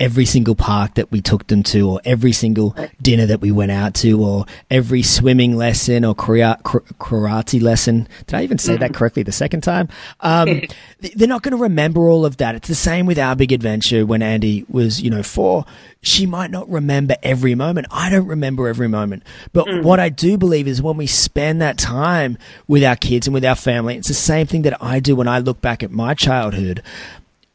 every 0.00 0.24
single 0.24 0.54
park 0.54 0.94
that 0.94 1.10
we 1.12 1.20
took 1.20 1.46
them 1.46 1.62
to, 1.62 1.88
or 1.88 2.00
every 2.04 2.32
single 2.32 2.76
dinner 3.00 3.26
that 3.26 3.40
we 3.40 3.50
went 3.50 3.70
out 3.70 3.94
to, 3.94 4.22
or 4.22 4.46
every 4.70 5.02
swimming 5.02 5.56
lesson 5.56 6.04
or 6.04 6.14
karate 6.14 7.62
lesson. 7.62 8.08
Did 8.26 8.34
I 8.34 8.42
even 8.42 8.58
say 8.58 8.76
that 8.76 8.90
mm-hmm. 8.90 8.94
correctly 8.94 9.22
the 9.22 9.32
second 9.32 9.62
time? 9.62 9.88
Um, 10.20 10.62
they're 11.00 11.28
not 11.28 11.42
going 11.42 11.56
to 11.56 11.62
remember 11.62 12.08
all 12.08 12.24
of 12.24 12.38
that. 12.38 12.54
It's 12.54 12.68
the 12.68 12.74
same 12.74 13.06
with 13.06 13.18
our 13.18 13.36
big 13.36 13.52
adventure 13.52 14.04
when 14.04 14.22
Andy 14.22 14.64
was, 14.68 15.00
you 15.00 15.10
know, 15.10 15.22
four. 15.22 15.64
She 16.02 16.26
might 16.26 16.50
not 16.50 16.68
remember 16.68 17.16
every 17.22 17.54
moment. 17.54 17.86
I 17.90 18.10
don't 18.10 18.26
remember 18.26 18.68
every 18.68 18.88
moment. 18.88 19.22
But 19.52 19.66
mm. 19.66 19.82
what 19.82 20.00
I 20.00 20.10
do 20.10 20.36
believe 20.36 20.68
is 20.68 20.82
when 20.82 20.96
we 20.96 21.06
spend 21.06 21.62
that 21.62 21.78
time 21.78 22.36
with 22.66 22.84
our 22.84 22.96
kids 22.96 23.26
and 23.26 23.34
with 23.34 23.44
our 23.44 23.54
family, 23.54 23.96
it's 23.96 24.08
the 24.08 24.14
same 24.14 24.46
thing 24.46 24.62
that 24.62 24.82
I 24.82 25.00
do 25.00 25.16
when 25.16 25.28
I 25.28 25.38
look 25.38 25.60
back 25.60 25.82
at 25.82 25.90
my 25.90 26.14
childhood. 26.14 26.82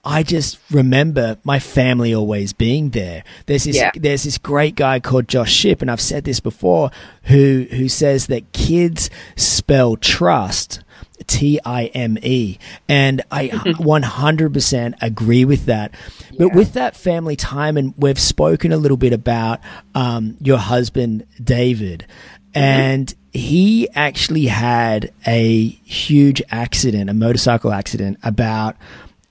I 0.04 0.24
just 0.24 0.60
remember 0.72 1.38
my 1.44 1.60
family 1.60 2.14
always 2.14 2.54
being 2.54 2.92
there. 2.92 3.24
There's 3.48 3.66
this 3.66 3.76
yeah. 3.76 3.92
there's 3.94 4.24
this 4.24 4.38
great 4.38 4.76
guy 4.76 5.00
called 5.00 5.28
Josh 5.28 5.52
Shipp, 5.52 5.82
and 5.82 5.92
I've 5.92 6.00
said 6.02 6.24
this 6.24 6.40
before, 6.40 6.92
who 7.24 7.68
who 7.72 7.90
says 7.90 8.28
that 8.28 8.52
kids 8.54 9.10
spell 9.36 9.98
trust 9.98 10.82
T 11.28 11.60
I 11.66 11.86
M 11.88 12.18
E, 12.22 12.58
and 12.88 13.22
I 13.30 13.48
100% 13.50 14.94
agree 15.02 15.46
with 15.46 15.66
that. 15.66 15.94
But 16.38 16.48
yeah. 16.48 16.56
with 16.56 16.74
that 16.74 16.96
family 16.96 17.36
time, 17.36 17.76
and 17.76 17.94
we've 17.98 18.20
spoken 18.20 18.72
a 18.72 18.78
little 18.78 18.98
bit 18.98 19.12
about 19.12 19.60
um, 19.96 20.38
your 20.40 20.60
husband 20.60 21.26
David, 21.44 22.06
mm-hmm. 22.52 22.60
and 22.60 23.14
he 23.32 23.90
actually 23.94 24.46
had 24.46 25.12
a 25.28 25.68
huge 25.68 26.42
accident, 26.50 27.10
a 27.10 27.14
motorcycle 27.14 27.74
accident, 27.74 28.18
about 28.24 28.78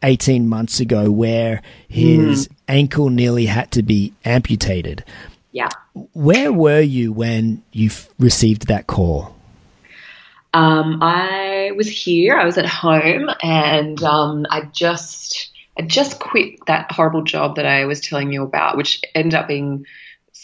18 0.03 0.49
months 0.49 0.81
ago 0.81 1.11
where 1.11 1.63
his 1.89 2.49
mm. 2.49 2.53
ankle 2.69 3.11
nearly 3.11 3.47
had 3.47 3.71
to 3.73 3.83
be 3.83 4.13
amputated. 4.25 5.05
Yeah. 5.53 5.69
Where 6.13 6.53
were 6.53 6.81
you 6.81 7.13
when 7.13 7.63
you 7.73 7.91
received 8.19 8.69
that 8.69 8.87
call? 8.87 9.35
Um, 10.55 10.99
I 11.03 11.73
was 11.77 11.89
here. 11.89 12.37
I 12.37 12.45
was 12.45 12.59
at 12.59 12.67
home, 12.67 13.29
and 13.43 14.03
um, 14.03 14.47
I 14.51 14.63
just 14.73 15.51
I 15.79 15.83
just 15.83 16.21
quit 16.21 16.59
that 16.67 16.91
horrible 16.91 17.23
job 17.23 17.57
that 17.57 17.67
I 17.67 17.85
was 17.85 18.01
telling 18.01 18.33
you 18.33 18.43
about, 18.43 18.77
which 18.77 19.03
ended 19.15 19.35
up 19.35 19.49
being 19.49 19.87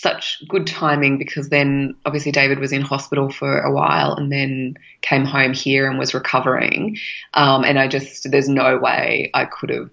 such 0.04 0.42
good 0.46 0.66
timing 0.66 1.16
because 1.16 1.48
then 1.48 1.96
obviously 2.04 2.30
David 2.30 2.58
was 2.58 2.72
in 2.72 2.82
hospital 2.82 3.30
for 3.30 3.60
a 3.60 3.72
while 3.72 4.12
and 4.12 4.30
then 4.30 4.76
came 5.00 5.24
home 5.24 5.54
here 5.54 5.88
and 5.88 5.98
was 5.98 6.12
recovering. 6.12 6.98
Um, 7.32 7.64
and 7.64 7.78
I 7.78 7.88
just, 7.88 8.30
there's 8.30 8.48
no 8.48 8.76
way 8.76 9.30
I 9.32 9.46
could 9.46 9.70
have 9.70 9.88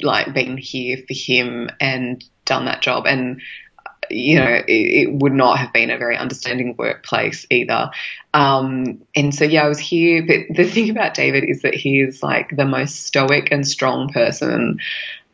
like 0.00 0.32
been 0.32 0.56
here 0.56 0.96
for 1.06 1.12
him 1.12 1.68
and 1.78 2.24
done 2.46 2.64
that 2.64 2.80
job. 2.80 3.04
And, 3.06 3.42
you 4.08 4.38
know, 4.38 4.62
it, 4.66 4.66
it 4.66 5.12
would 5.12 5.34
not 5.34 5.58
have 5.58 5.74
been 5.74 5.90
a 5.90 5.98
very 5.98 6.16
understanding 6.16 6.74
workplace 6.78 7.44
either. 7.50 7.90
Um, 8.32 9.02
and 9.14 9.34
so, 9.34 9.44
yeah, 9.44 9.64
I 9.64 9.68
was 9.68 9.78
here. 9.78 10.24
But 10.26 10.56
the 10.56 10.64
thing 10.64 10.88
about 10.88 11.12
David 11.12 11.44
is 11.46 11.60
that 11.62 11.74
he 11.74 12.00
is 12.00 12.22
like 12.22 12.56
the 12.56 12.64
most 12.64 13.04
stoic 13.04 13.48
and 13.50 13.68
strong 13.68 14.08
person. 14.08 14.78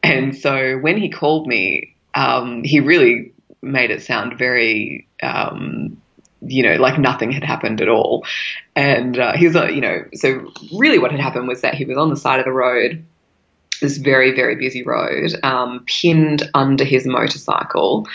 And 0.03 0.37
so 0.37 0.79
when 0.79 0.97
he 0.97 1.11
called 1.11 1.47
me, 1.47 1.95
um, 2.13 2.65
he 2.65 2.81
really 2.81 3.33
made 3.67 3.91
it 3.91 4.03
sound 4.03 4.39
very, 4.39 5.07
um, 5.23 6.01
you 6.41 6.63
know, 6.63 6.77
like 6.77 6.99
nothing 6.99 7.33
had 7.33 7.45
happened 7.45 7.81
at 7.81 7.89
all. 7.89 8.25
And 8.75 9.19
uh, 9.19 9.33
he 9.33 9.47
was, 9.47 9.57
uh, 9.57 9.67
you 9.67 9.81
know, 9.81 10.05
so 10.15 10.53
really 10.73 10.99
what 10.99 11.11
had 11.11 11.21
happened 11.21 11.49
was 11.49 11.61
that 11.63 11.75
he 11.75 11.85
was 11.85 11.97
on 11.97 12.11
the 12.11 12.17
side 12.17 12.39
of 12.39 12.45
the 12.45 12.53
road, 12.53 13.05
this 13.81 13.97
very, 13.99 14.35
very 14.35 14.57
busy 14.57 14.83
road, 14.83 15.35
um, 15.43 15.85
pinned 15.87 16.49
under 16.55 16.85
his 16.85 17.07
motorcycle. 17.07 18.07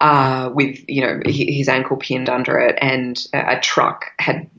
Uh, 0.00 0.50
with 0.52 0.80
you 0.88 1.00
know 1.00 1.20
his 1.24 1.68
ankle 1.68 1.96
pinned 1.96 2.28
under 2.28 2.58
it, 2.58 2.76
and 2.82 3.24
a 3.32 3.60
truck 3.60 4.06
had 4.18 4.50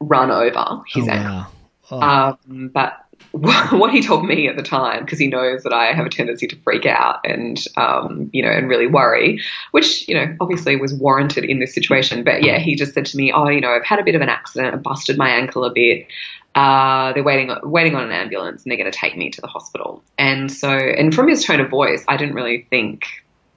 run 0.00 0.28
over 0.32 0.82
his 0.88 1.06
oh, 1.06 1.12
ankle. 1.12 1.30
Wow. 1.32 1.46
Oh. 1.92 2.00
Um, 2.00 2.68
but 2.72 3.01
what 3.70 3.90
he 3.90 4.02
told 4.02 4.26
me 4.26 4.46
at 4.46 4.56
the 4.56 4.62
time, 4.62 5.04
because 5.04 5.18
he 5.18 5.26
knows 5.26 5.62
that 5.62 5.72
I 5.72 5.94
have 5.94 6.04
a 6.04 6.10
tendency 6.10 6.46
to 6.48 6.56
freak 6.56 6.84
out 6.84 7.20
and, 7.24 7.62
um, 7.78 8.28
you 8.32 8.42
know, 8.42 8.50
and 8.50 8.68
really 8.68 8.86
worry, 8.86 9.40
which, 9.70 10.06
you 10.06 10.14
know, 10.14 10.36
obviously 10.38 10.76
was 10.76 10.92
warranted 10.92 11.44
in 11.44 11.58
this 11.58 11.74
situation. 11.74 12.24
But 12.24 12.42
yeah, 12.44 12.58
he 12.58 12.74
just 12.74 12.92
said 12.92 13.06
to 13.06 13.16
me, 13.16 13.32
oh, 13.32 13.48
you 13.48 13.62
know, 13.62 13.70
I've 13.70 13.86
had 13.86 13.98
a 13.98 14.04
bit 14.04 14.14
of 14.14 14.20
an 14.20 14.28
accident. 14.28 14.74
I 14.74 14.76
busted 14.76 15.16
my 15.16 15.30
ankle 15.30 15.64
a 15.64 15.72
bit. 15.72 16.06
Uh, 16.54 17.14
they're 17.14 17.22
waiting, 17.22 17.50
waiting 17.62 17.94
on 17.94 18.04
an 18.04 18.12
ambulance 18.12 18.62
and 18.62 18.70
they're 18.70 18.76
going 18.76 18.92
to 18.92 18.96
take 18.96 19.16
me 19.16 19.30
to 19.30 19.40
the 19.40 19.46
hospital. 19.46 20.04
And 20.18 20.52
so, 20.52 20.68
and 20.68 21.14
from 21.14 21.26
his 21.26 21.42
tone 21.42 21.60
of 21.60 21.70
voice, 21.70 22.04
I 22.08 22.18
didn't 22.18 22.34
really 22.34 22.66
think 22.68 23.06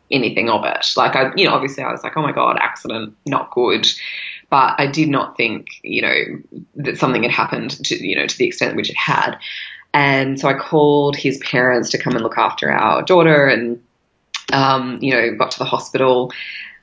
anything 0.09 0.49
of 0.49 0.63
it. 0.63 0.87
Like 0.95 1.17
I, 1.17 1.33
you 1.35 1.45
know, 1.45 1.53
obviously 1.53 1.83
I 1.83 1.91
was 1.91 2.01
like, 2.01 2.15
oh 2.15 2.21
my 2.21 2.31
God, 2.31 2.57
accident, 2.61 3.13
not 3.25 3.51
good 3.51 3.85
but 4.49 4.75
I 4.77 4.87
did 4.87 5.09
not 5.09 5.37
think, 5.37 5.67
you 5.83 6.01
know, 6.01 6.13
that 6.75 6.97
something 6.97 7.23
had 7.23 7.31
happened 7.31 7.71
to, 7.85 8.07
you 8.07 8.15
know, 8.15 8.27
to 8.27 8.37
the 8.37 8.45
extent 8.45 8.75
which 8.75 8.89
it 8.89 8.97
had. 8.97 9.37
And 9.93 10.39
so 10.39 10.49
I 10.49 10.53
called 10.53 11.15
his 11.15 11.37
parents 11.37 11.89
to 11.91 11.97
come 11.97 12.13
and 12.13 12.23
look 12.23 12.37
after 12.37 12.71
our 12.71 13.01
daughter 13.01 13.47
and, 13.47 13.81
um, 14.51 14.99
you 15.01 15.13
know, 15.13 15.35
got 15.35 15.51
to 15.51 15.59
the 15.59 15.65
hospital. 15.65 16.31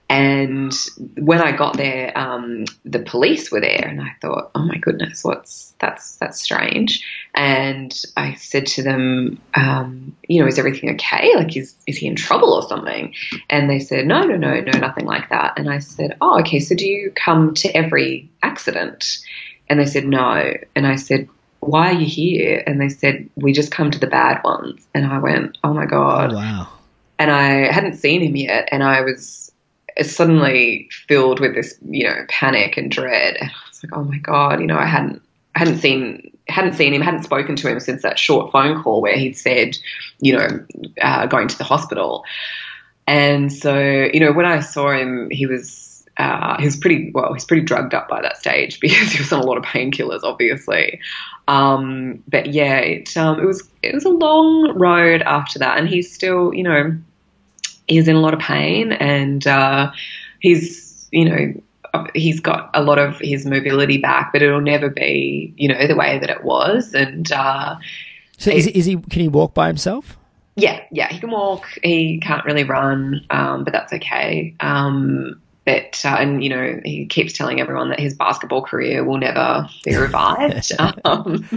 And 0.08 0.74
when 1.16 1.40
I 1.40 1.52
got 1.52 1.78
there, 1.78 2.16
um, 2.16 2.66
the 2.84 2.98
police 2.98 3.50
were 3.50 3.60
there, 3.60 3.86
and 3.88 4.00
I 4.00 4.10
thought, 4.20 4.50
"Oh 4.54 4.62
my 4.62 4.76
goodness, 4.76 5.24
what's 5.24 5.72
that's 5.78 6.16
that's 6.16 6.40
strange." 6.40 7.02
And 7.34 7.98
I 8.14 8.34
said 8.34 8.66
to 8.66 8.82
them, 8.82 9.40
um, 9.54 10.14
"You 10.28 10.42
know, 10.42 10.48
is 10.48 10.58
everything 10.58 10.90
okay? 10.90 11.32
Like, 11.34 11.56
is 11.56 11.74
is 11.86 11.96
he 11.96 12.06
in 12.06 12.16
trouble 12.16 12.52
or 12.52 12.62
something?" 12.68 13.14
And 13.48 13.70
they 13.70 13.78
said, 13.78 14.06
"No, 14.06 14.22
no, 14.22 14.36
no, 14.36 14.60
no, 14.60 14.78
nothing 14.78 15.06
like 15.06 15.30
that." 15.30 15.54
And 15.56 15.70
I 15.70 15.78
said, 15.78 16.16
"Oh, 16.20 16.40
okay. 16.40 16.60
So 16.60 16.74
do 16.74 16.86
you 16.86 17.10
come 17.14 17.54
to 17.54 17.74
every 17.74 18.28
accident?" 18.42 19.18
And 19.70 19.80
they 19.80 19.86
said, 19.86 20.04
"No." 20.04 20.52
And 20.76 20.86
I 20.86 20.96
said, 20.96 21.26
"Why 21.60 21.90
are 21.90 21.98
you 21.98 22.06
here?" 22.06 22.62
And 22.66 22.78
they 22.78 22.90
said, 22.90 23.30
"We 23.36 23.54
just 23.54 23.72
come 23.72 23.90
to 23.90 23.98
the 23.98 24.08
bad 24.08 24.44
ones." 24.44 24.86
And 24.94 25.06
I 25.06 25.18
went, 25.18 25.56
"Oh 25.64 25.72
my 25.72 25.86
god!" 25.86 26.32
Oh, 26.32 26.36
wow. 26.36 26.68
And 27.18 27.30
I 27.30 27.72
hadn't 27.72 27.96
seen 27.96 28.20
him 28.20 28.36
yet, 28.36 28.68
and 28.72 28.82
I 28.82 29.00
was 29.02 29.41
suddenly 30.00 30.88
filled 31.08 31.40
with 31.40 31.54
this, 31.54 31.78
you 31.88 32.04
know, 32.04 32.24
panic 32.28 32.76
and 32.76 32.90
dread. 32.90 33.36
And 33.40 33.50
I 33.50 33.68
was 33.68 33.84
like, 33.84 33.92
oh 33.96 34.04
my 34.04 34.18
god, 34.18 34.60
you 34.60 34.66
know, 34.66 34.78
I 34.78 34.86
hadn't 34.86 35.22
I 35.54 35.60
hadn't 35.60 35.78
seen 35.78 36.36
hadn't 36.48 36.74
seen 36.74 36.92
him, 36.92 37.02
hadn't 37.02 37.24
spoken 37.24 37.56
to 37.56 37.68
him 37.68 37.80
since 37.80 38.02
that 38.02 38.18
short 38.18 38.52
phone 38.52 38.82
call 38.82 39.00
where 39.00 39.16
he'd 39.16 39.36
said, 39.36 39.76
you 40.20 40.36
know, 40.36 40.66
uh, 41.00 41.26
going 41.26 41.48
to 41.48 41.58
the 41.58 41.64
hospital. 41.64 42.24
And 43.06 43.52
so, 43.52 43.78
you 44.12 44.20
know, 44.20 44.32
when 44.32 44.46
I 44.46 44.60
saw 44.60 44.92
him, 44.92 45.28
he 45.30 45.46
was 45.46 46.04
uh, 46.18 46.58
he 46.58 46.64
was 46.64 46.76
pretty 46.76 47.10
well. 47.12 47.32
He's 47.32 47.44
pretty 47.44 47.64
drugged 47.64 47.94
up 47.94 48.08
by 48.08 48.22
that 48.22 48.36
stage 48.36 48.80
because 48.80 49.12
he 49.12 49.18
was 49.18 49.32
on 49.32 49.40
a 49.40 49.46
lot 49.46 49.58
of 49.58 49.64
painkillers, 49.64 50.22
obviously. 50.22 51.00
Um, 51.48 52.22
but 52.28 52.52
yeah, 52.52 52.78
it 52.78 53.16
um, 53.16 53.40
it 53.40 53.46
was 53.46 53.68
it 53.82 53.94
was 53.94 54.04
a 54.04 54.10
long 54.10 54.78
road 54.78 55.22
after 55.22 55.58
that, 55.60 55.78
and 55.78 55.88
he's 55.88 56.12
still, 56.12 56.52
you 56.54 56.62
know, 56.62 56.96
he's 57.88 58.08
in 58.08 58.16
a 58.16 58.20
lot 58.20 58.34
of 58.34 58.40
pain 58.40 58.92
and 58.92 59.46
uh, 59.46 59.90
he's, 60.40 61.08
you 61.10 61.24
know, 61.24 61.54
he's 62.14 62.40
got 62.40 62.70
a 62.74 62.82
lot 62.82 62.98
of 62.98 63.18
his 63.18 63.46
mobility 63.46 63.98
back, 63.98 64.32
but 64.32 64.42
it'll 64.42 64.60
never 64.60 64.88
be, 64.88 65.52
you 65.56 65.68
know, 65.68 65.86
the 65.86 65.96
way 65.96 66.18
that 66.18 66.30
it 66.30 66.44
was. 66.44 66.94
And 66.94 67.30
uh, 67.32 67.76
so, 68.38 68.50
is, 68.50 68.66
is 68.68 68.86
he? 68.86 68.96
Can 68.96 69.20
he 69.20 69.28
walk 69.28 69.54
by 69.54 69.66
himself? 69.68 70.16
Yeah, 70.56 70.82
yeah, 70.90 71.08
he 71.08 71.18
can 71.18 71.30
walk. 71.30 71.66
He 71.82 72.18
can't 72.20 72.44
really 72.44 72.64
run, 72.64 73.24
um, 73.30 73.64
but 73.64 73.72
that's 73.72 73.92
okay. 73.92 74.54
Um, 74.60 75.40
but 75.64 76.00
uh, 76.04 76.16
and 76.18 76.42
you 76.42 76.50
know 76.50 76.80
he 76.84 77.06
keeps 77.06 77.32
telling 77.32 77.60
everyone 77.60 77.88
that 77.90 78.00
his 78.00 78.14
basketball 78.14 78.62
career 78.62 79.04
will 79.04 79.18
never 79.18 79.68
be 79.84 79.94
revived. 79.96 80.72
um, 81.04 81.48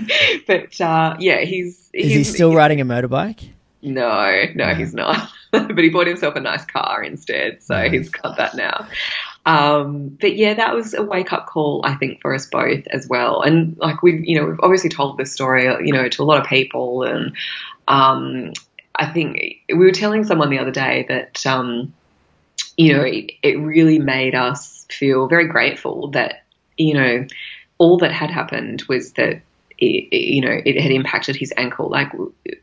but 0.48 0.80
uh, 0.80 1.16
yeah, 1.20 1.40
he's, 1.40 1.90
Is 1.94 2.14
he 2.14 2.24
still 2.24 2.54
riding 2.54 2.80
a 2.80 2.86
motorbike? 2.86 3.50
No, 3.82 4.46
no, 4.56 4.74
he's 4.74 4.94
not. 4.94 5.30
but 5.68 5.84
he 5.84 5.90
bought 5.90 6.08
himself 6.08 6.36
a 6.36 6.40
nice 6.40 6.66
car 6.66 7.04
instead, 7.04 7.64
so 7.64 7.76
nice. 7.76 7.92
he's 7.92 8.10
got 8.10 8.38
that 8.38 8.56
now. 8.56 8.88
Um, 9.46 10.10
but 10.20 10.36
yeah, 10.36 10.56
that 10.56 10.74
was 10.74 10.94
a 10.94 11.04
wake 11.04 11.32
up 11.32 11.46
call, 11.46 11.82
I 11.84 11.96
think, 11.96 12.22
for 12.22 12.34
us 12.34 12.48
both 12.48 12.86
as 12.88 13.08
well. 13.08 13.42
And 13.42 13.78
like 13.78 14.02
we've, 14.02 14.24
you 14.26 14.40
know, 14.40 14.48
we've 14.48 14.60
obviously 14.62 14.90
told 14.90 15.18
this 15.18 15.32
story, 15.32 15.66
you 15.86 15.94
know, 15.94 16.10
to 16.10 16.24
a 16.24 16.26
lot 16.26 16.42
of 16.42 16.48
people, 16.48 17.04
and 17.04 17.36
um, 17.88 18.54
I 18.96 19.06
think 19.12 19.40
we 19.70 19.76
were 19.76 19.92
telling 19.92 20.24
someone 20.24 20.50
the 20.50 20.60
other 20.60 20.72
day 20.72 21.06
that, 21.10 21.46
um, 21.46 21.94
you 22.78 22.94
know, 22.94 23.04
it, 23.04 23.32
it 23.44 23.60
really 23.60 24.00
made 24.00 24.36
us 24.36 24.86
feel 24.90 25.28
very 25.28 25.48
grateful 25.48 26.10
that, 26.12 26.44
you 26.78 26.94
know, 26.94 27.28
all 27.78 27.98
that 27.98 28.12
had 28.12 28.32
happened 28.32 28.84
was 28.88 29.14
that 29.14 29.42
it, 29.78 30.16
you 30.16 30.42
know, 30.42 30.62
it 30.66 30.80
had 30.80 30.92
impacted 30.92 31.36
his 31.36 31.54
ankle. 31.58 31.90
Like, 31.90 32.12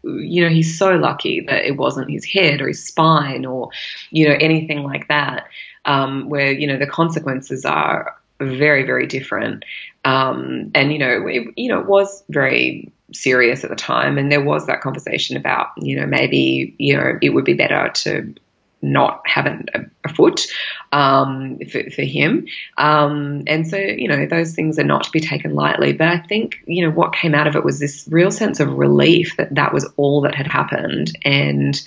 you 0.02 0.42
know, 0.42 0.48
he's 0.48 0.78
so 0.78 0.96
lucky 0.96 1.40
that 1.40 1.64
it 1.64 1.76
wasn't 1.76 2.10
his 2.10 2.24
head 2.24 2.60
or 2.60 2.68
his 2.68 2.84
spine 2.84 3.44
or, 3.44 3.70
you 4.10 4.28
know, 4.28 4.36
anything 4.40 4.82
like 4.82 5.08
that, 5.08 5.48
um, 5.84 6.28
where, 6.28 6.52
you 6.52 6.66
know, 6.66 6.78
the 6.78 6.86
consequences 6.86 7.64
are 7.64 8.16
very, 8.40 8.84
very 8.84 9.06
different. 9.06 9.64
Um, 10.04 10.70
and, 10.74 10.92
you 10.92 10.98
know, 10.98 11.26
it, 11.26 11.48
you 11.56 11.68
know, 11.68 11.80
it 11.80 11.86
was 11.86 12.24
very 12.28 12.90
serious 13.12 13.62
at 13.62 13.70
the 13.70 13.76
time. 13.76 14.18
And 14.18 14.32
there 14.32 14.42
was 14.42 14.66
that 14.66 14.80
conversation 14.80 15.36
about, 15.36 15.68
you 15.76 15.96
know, 15.96 16.06
maybe, 16.06 16.74
you 16.78 16.96
know, 16.96 17.18
it 17.20 17.30
would 17.30 17.44
be 17.44 17.54
better 17.54 17.90
to 17.94 18.34
not 18.82 19.22
having 19.26 19.66
a, 19.74 19.80
a 20.04 20.08
foot 20.08 20.46
um, 20.90 21.58
for, 21.70 21.88
for, 21.90 22.02
him. 22.02 22.46
Um, 22.76 23.44
and 23.46 23.66
so, 23.66 23.76
you 23.76 24.08
know, 24.08 24.26
those 24.26 24.54
things 24.54 24.78
are 24.78 24.84
not 24.84 25.04
to 25.04 25.10
be 25.10 25.20
taken 25.20 25.54
lightly. 25.54 25.92
But 25.92 26.08
I 26.08 26.18
think, 26.18 26.56
you 26.66 26.84
know, 26.84 26.92
what 26.92 27.14
came 27.14 27.34
out 27.34 27.46
of 27.46 27.56
it 27.56 27.64
was 27.64 27.78
this 27.78 28.06
real 28.10 28.30
sense 28.30 28.60
of 28.60 28.72
relief 28.72 29.36
that 29.36 29.54
that 29.54 29.72
was 29.72 29.88
all 29.96 30.22
that 30.22 30.34
had 30.34 30.48
happened. 30.48 31.16
And 31.24 31.80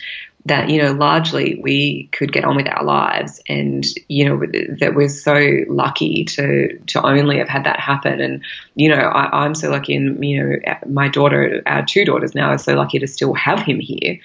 that, 0.47 0.69
you 0.69 0.79
know, 0.79 0.91
largely 0.93 1.59
we 1.63 2.07
could 2.11 2.31
get 2.31 2.45
on 2.45 2.55
with 2.55 2.67
our 2.67 2.83
lives. 2.83 3.41
And, 3.49 3.83
you 4.07 4.25
know, 4.25 4.37
that 4.79 4.93
we're 4.93 5.09
so 5.09 5.63
lucky 5.67 6.23
to, 6.25 6.77
to 6.77 7.01
only 7.03 7.39
have 7.39 7.49
had 7.49 7.63
that 7.63 7.79
happen. 7.79 8.21
And, 8.21 8.43
you 8.75 8.89
know, 8.89 8.95
I, 8.95 9.43
I'm 9.43 9.55
so 9.55 9.71
lucky, 9.71 9.95
and, 9.95 10.23
you 10.23 10.43
know, 10.43 10.75
my 10.87 11.07
daughter, 11.07 11.63
our 11.65 11.83
two 11.83 12.05
daughters 12.05 12.35
now 12.35 12.49
are 12.49 12.59
so 12.59 12.75
lucky 12.75 12.99
to 12.99 13.07
still 13.07 13.33
have 13.33 13.59
him 13.59 13.79
here. 13.79 14.19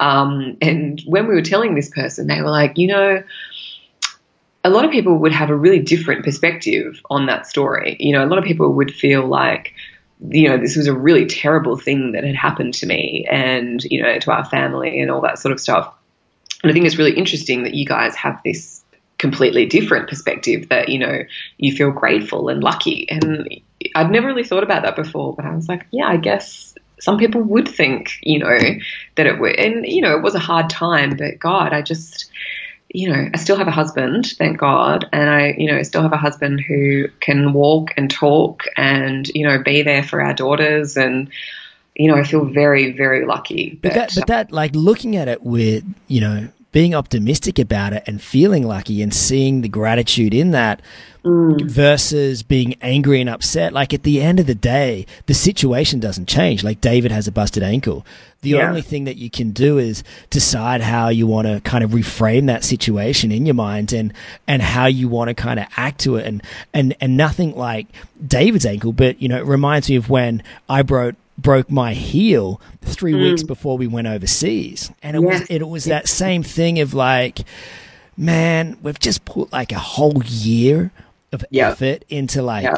Um, 0.00 0.56
and 0.62 1.02
when 1.06 1.26
we 1.26 1.34
were 1.34 1.42
telling 1.42 1.74
this 1.74 1.90
person, 1.90 2.26
they 2.26 2.40
were 2.40 2.50
like, 2.50 2.78
you 2.78 2.86
know, 2.86 3.22
a 4.64 4.70
lot 4.70 4.84
of 4.84 4.90
people 4.90 5.18
would 5.18 5.32
have 5.32 5.50
a 5.50 5.54
really 5.54 5.78
different 5.78 6.24
perspective 6.24 7.00
on 7.10 7.26
that 7.26 7.46
story. 7.46 7.96
You 8.00 8.12
know, 8.12 8.24
a 8.24 8.26
lot 8.26 8.38
of 8.38 8.44
people 8.44 8.72
would 8.72 8.94
feel 8.94 9.26
like, 9.26 9.74
you 10.30 10.48
know, 10.48 10.56
this 10.56 10.76
was 10.76 10.86
a 10.86 10.94
really 10.94 11.26
terrible 11.26 11.76
thing 11.76 12.12
that 12.12 12.24
had 12.24 12.36
happened 12.36 12.74
to 12.74 12.86
me 12.86 13.26
and, 13.30 13.82
you 13.84 14.02
know, 14.02 14.18
to 14.18 14.32
our 14.32 14.44
family 14.44 15.00
and 15.00 15.10
all 15.10 15.20
that 15.20 15.38
sort 15.38 15.52
of 15.52 15.60
stuff. 15.60 15.92
And 16.62 16.70
I 16.70 16.72
think 16.72 16.86
it's 16.86 16.96
really 16.96 17.16
interesting 17.16 17.64
that 17.64 17.74
you 17.74 17.84
guys 17.84 18.14
have 18.16 18.40
this 18.42 18.82
completely 19.18 19.66
different 19.66 20.08
perspective 20.08 20.68
that, 20.68 20.88
you 20.88 20.98
know, 20.98 21.22
you 21.58 21.74
feel 21.74 21.90
grateful 21.90 22.48
and 22.48 22.62
lucky. 22.62 23.08
And 23.08 23.48
I'd 23.94 24.10
never 24.10 24.26
really 24.26 24.44
thought 24.44 24.62
about 24.62 24.82
that 24.82 24.96
before, 24.96 25.34
but 25.34 25.44
I 25.44 25.54
was 25.54 25.68
like, 25.68 25.86
yeah, 25.90 26.06
I 26.06 26.16
guess 26.16 26.74
some 26.98 27.18
people 27.18 27.42
would 27.42 27.68
think, 27.68 28.18
you 28.22 28.38
know, 28.38 28.58
that 29.16 29.26
it 29.26 29.38
would, 29.38 29.56
and 29.56 29.86
you 29.86 30.00
know, 30.00 30.16
it 30.16 30.22
was 30.22 30.34
a 30.34 30.40
hard 30.40 30.70
time, 30.70 31.16
but 31.16 31.38
God, 31.38 31.72
I 31.72 31.82
just, 31.82 32.30
you 32.88 33.10
know, 33.10 33.28
I 33.32 33.36
still 33.36 33.56
have 33.56 33.68
a 33.68 33.72
husband, 33.72 34.26
thank 34.38 34.58
God, 34.58 35.08
and 35.12 35.28
I, 35.28 35.54
you 35.58 35.70
know, 35.70 35.82
still 35.82 36.02
have 36.02 36.12
a 36.12 36.16
husband 36.16 36.60
who 36.60 37.08
can 37.20 37.52
walk 37.52 37.90
and 37.96 38.10
talk 38.10 38.64
and 38.76 39.28
you 39.28 39.46
know 39.46 39.62
be 39.62 39.82
there 39.82 40.02
for 40.02 40.22
our 40.22 40.34
daughters, 40.34 40.96
and 40.96 41.30
you 41.96 42.10
know, 42.10 42.16
I 42.16 42.24
feel 42.24 42.44
very, 42.44 42.92
very 42.92 43.24
lucky. 43.24 43.78
But 43.82 43.94
that, 43.94 44.12
but 44.14 44.26
that, 44.26 44.52
like 44.52 44.74
looking 44.74 45.16
at 45.16 45.28
it 45.28 45.42
with, 45.42 45.84
you 46.08 46.20
know, 46.20 46.48
being 46.76 46.94
optimistic 46.94 47.58
about 47.58 47.94
it 47.94 48.02
and 48.06 48.20
feeling 48.20 48.62
lucky 48.62 49.00
and 49.00 49.14
seeing 49.14 49.62
the 49.62 49.68
gratitude 49.68 50.34
in 50.34 50.50
that 50.50 50.82
mm. 51.24 51.58
versus 51.70 52.42
being 52.42 52.74
angry 52.82 53.18
and 53.18 53.30
upset. 53.30 53.72
Like 53.72 53.94
at 53.94 54.02
the 54.02 54.20
end 54.20 54.40
of 54.40 54.46
the 54.46 54.54
day, 54.54 55.06
the 55.24 55.32
situation 55.32 56.00
doesn't 56.00 56.28
change. 56.28 56.62
Like 56.62 56.82
David 56.82 57.12
has 57.12 57.26
a 57.26 57.32
busted 57.32 57.62
ankle. 57.62 58.04
The 58.42 58.50
yeah. 58.50 58.68
only 58.68 58.82
thing 58.82 59.04
that 59.04 59.16
you 59.16 59.30
can 59.30 59.52
do 59.52 59.78
is 59.78 60.04
decide 60.28 60.82
how 60.82 61.08
you 61.08 61.26
want 61.26 61.46
to 61.46 61.62
kind 61.62 61.82
of 61.82 61.92
reframe 61.92 62.44
that 62.48 62.62
situation 62.62 63.32
in 63.32 63.46
your 63.46 63.54
mind 63.54 63.94
and, 63.94 64.12
and 64.46 64.60
how 64.60 64.84
you 64.84 65.08
want 65.08 65.28
to 65.28 65.34
kind 65.34 65.58
of 65.58 65.64
act 65.78 66.00
to 66.00 66.16
it. 66.16 66.26
And, 66.26 66.42
and, 66.74 66.94
and 67.00 67.16
nothing 67.16 67.56
like 67.56 67.86
David's 68.22 68.66
ankle, 68.66 68.92
but 68.92 69.22
you 69.22 69.30
know, 69.30 69.38
it 69.38 69.46
reminds 69.46 69.88
me 69.88 69.96
of 69.96 70.10
when 70.10 70.42
I 70.68 70.82
broke, 70.82 71.14
broke 71.38 71.70
my 71.70 71.94
heel 71.94 72.60
three 72.82 73.12
mm. 73.12 73.22
weeks 73.22 73.42
before 73.42 73.76
we 73.78 73.86
went 73.86 74.06
overseas. 74.06 74.90
And 75.02 75.16
it 75.16 75.22
yes. 75.22 75.40
was 75.40 75.50
it 75.50 75.68
was 75.68 75.84
that 75.84 76.08
same 76.08 76.42
thing 76.42 76.80
of 76.80 76.94
like, 76.94 77.40
man, 78.16 78.78
we've 78.82 78.98
just 78.98 79.24
put 79.24 79.52
like 79.52 79.72
a 79.72 79.78
whole 79.78 80.22
year 80.24 80.90
of 81.32 81.44
effort 81.52 82.04
into 82.08 82.42
like 82.42 82.72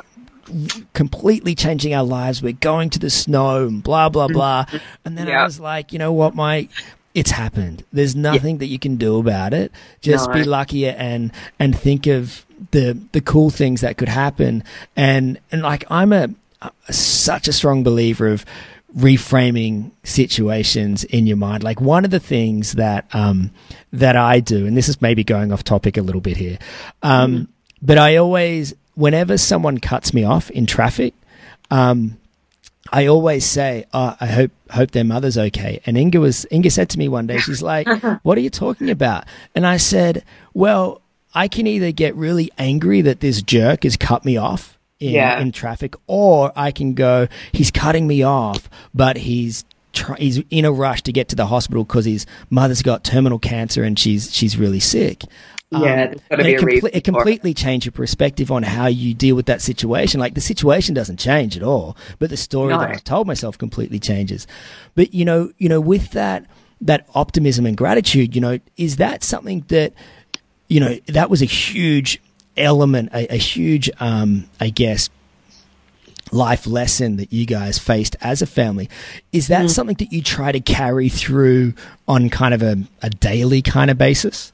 completely 0.92 1.54
changing 1.54 1.94
our 1.94 2.04
lives. 2.04 2.42
We're 2.42 2.52
going 2.52 2.90
to 2.90 2.98
the 2.98 3.10
snow 3.10 3.66
and 3.66 3.82
blah 3.82 4.08
blah 4.08 4.28
blah. 4.28 4.66
And 5.04 5.16
then. 5.16 5.28
I 5.28 5.44
was 5.44 5.60
like, 5.60 5.92
you 5.92 5.98
know 5.98 6.12
what, 6.12 6.34
Mike? 6.34 6.70
It's 7.14 7.30
happened. 7.30 7.84
There's 7.92 8.14
nothing 8.14 8.58
that 8.58 8.66
you 8.66 8.78
can 8.78 8.96
do 8.96 9.18
about 9.18 9.52
it. 9.52 9.72
Just 10.00 10.28
no. 10.28 10.34
be 10.34 10.44
lucky 10.44 10.86
and 10.86 11.32
and 11.58 11.76
think 11.78 12.06
of 12.06 12.44
the 12.70 13.00
the 13.12 13.20
cool 13.20 13.50
things 13.50 13.80
that 13.80 13.96
could 13.96 14.08
happen. 14.08 14.64
And 14.96 15.38
and 15.50 15.62
like 15.62 15.84
I'm 15.90 16.12
a 16.12 16.30
such 16.90 17.48
a 17.48 17.52
strong 17.52 17.82
believer 17.82 18.28
of 18.28 18.44
reframing 18.96 19.90
situations 20.02 21.04
in 21.04 21.26
your 21.26 21.36
mind. 21.36 21.62
Like 21.62 21.80
one 21.80 22.04
of 22.04 22.10
the 22.10 22.20
things 22.20 22.72
that 22.72 23.06
um, 23.14 23.50
that 23.92 24.16
I 24.16 24.40
do, 24.40 24.66
and 24.66 24.76
this 24.76 24.88
is 24.88 25.00
maybe 25.00 25.24
going 25.24 25.52
off 25.52 25.64
topic 25.64 25.96
a 25.96 26.02
little 26.02 26.20
bit 26.20 26.36
here, 26.36 26.58
um, 27.02 27.32
mm. 27.32 27.48
but 27.82 27.98
I 27.98 28.16
always, 28.16 28.74
whenever 28.94 29.38
someone 29.38 29.78
cuts 29.78 30.14
me 30.14 30.24
off 30.24 30.50
in 30.50 30.66
traffic, 30.66 31.14
um, 31.70 32.16
I 32.90 33.06
always 33.06 33.44
say, 33.44 33.84
oh, 33.92 34.16
"I 34.20 34.26
hope 34.26 34.50
hope 34.70 34.90
their 34.92 35.04
mother's 35.04 35.38
okay." 35.38 35.80
And 35.86 35.98
Inga 35.98 36.20
was 36.20 36.46
Inga 36.50 36.70
said 36.70 36.90
to 36.90 36.98
me 36.98 37.08
one 37.08 37.26
day, 37.26 37.38
she's 37.38 37.62
like, 37.62 37.86
"What 38.22 38.38
are 38.38 38.42
you 38.42 38.50
talking 38.50 38.90
about?" 38.90 39.24
And 39.54 39.66
I 39.66 39.76
said, 39.76 40.24
"Well." 40.54 41.02
I 41.34 41.46
can 41.46 41.66
either 41.66 41.92
get 41.92 42.16
really 42.16 42.50
angry 42.56 43.02
that 43.02 43.20
this 43.20 43.42
jerk 43.42 43.82
has 43.84 43.98
cut 43.98 44.24
me 44.24 44.38
off 44.38 44.77
in, 45.00 45.12
yeah. 45.12 45.40
in 45.40 45.52
traffic, 45.52 45.94
or 46.06 46.52
I 46.56 46.70
can 46.70 46.94
go, 46.94 47.28
he's 47.52 47.70
cutting 47.70 48.06
me 48.06 48.22
off, 48.22 48.68
but 48.94 49.16
he's 49.16 49.64
he's 50.18 50.42
in 50.50 50.64
a 50.64 50.72
rush 50.72 51.02
to 51.02 51.12
get 51.12 51.28
to 51.28 51.36
the 51.36 51.46
hospital 51.46 51.84
because 51.84 52.04
his 52.04 52.26
mother's 52.50 52.82
got 52.82 53.04
terminal 53.04 53.38
cancer 53.38 53.82
and 53.82 53.98
she's 53.98 54.34
she's 54.34 54.56
really 54.56 54.80
sick. 54.80 55.22
Yeah, 55.70 56.14
um, 56.30 56.40
it, 56.40 56.60
compl- 56.60 56.90
it 56.94 57.04
completely 57.04 57.52
changed 57.52 57.84
your 57.84 57.92
perspective 57.92 58.50
on 58.50 58.62
how 58.62 58.86
you 58.86 59.12
deal 59.12 59.36
with 59.36 59.46
that 59.46 59.60
situation. 59.60 60.18
Like 60.18 60.32
the 60.32 60.40
situation 60.40 60.94
doesn't 60.94 61.18
change 61.18 61.58
at 61.58 61.62
all, 61.62 61.94
but 62.18 62.30
the 62.30 62.38
story 62.38 62.72
no. 62.72 62.80
that 62.80 62.90
I've 62.90 63.04
told 63.04 63.26
myself 63.26 63.58
completely 63.58 63.98
changes. 63.98 64.46
But 64.94 65.12
you 65.12 65.26
know, 65.26 65.52
you 65.58 65.68
know, 65.68 65.80
with 65.80 66.12
that 66.12 66.46
that 66.80 67.06
optimism 67.14 67.66
and 67.66 67.76
gratitude, 67.76 68.34
you 68.34 68.40
know, 68.40 68.58
is 68.78 68.96
that 68.96 69.22
something 69.22 69.64
that 69.68 69.92
you 70.68 70.80
know 70.80 70.98
that 71.06 71.28
was 71.28 71.42
a 71.42 71.46
huge 71.46 72.18
element, 72.58 73.10
a, 73.12 73.34
a 73.34 73.36
huge, 73.36 73.90
um, 74.00 74.48
I 74.60 74.70
guess, 74.70 75.10
life 76.32 76.66
lesson 76.66 77.16
that 77.16 77.32
you 77.32 77.46
guys 77.46 77.78
faced 77.78 78.16
as 78.20 78.42
a 78.42 78.46
family. 78.46 78.88
Is 79.32 79.48
that 79.48 79.66
mm. 79.66 79.70
something 79.70 79.96
that 79.96 80.12
you 80.12 80.22
try 80.22 80.52
to 80.52 80.60
carry 80.60 81.08
through 81.08 81.74
on 82.06 82.28
kind 82.30 82.54
of 82.54 82.62
a, 82.62 82.76
a 83.02 83.10
daily 83.10 83.62
kind 83.62 83.90
of 83.90 83.98
basis? 83.98 84.52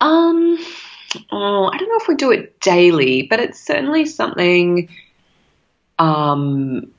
Um, 0.00 0.58
oh, 1.30 1.70
I 1.72 1.78
don't 1.78 1.88
know 1.88 1.98
if 2.00 2.08
we 2.08 2.14
do 2.16 2.30
it 2.30 2.60
daily, 2.60 3.22
but 3.28 3.40
it's 3.40 3.60
certainly 3.60 4.06
something. 4.06 4.88
Um, 5.98 6.90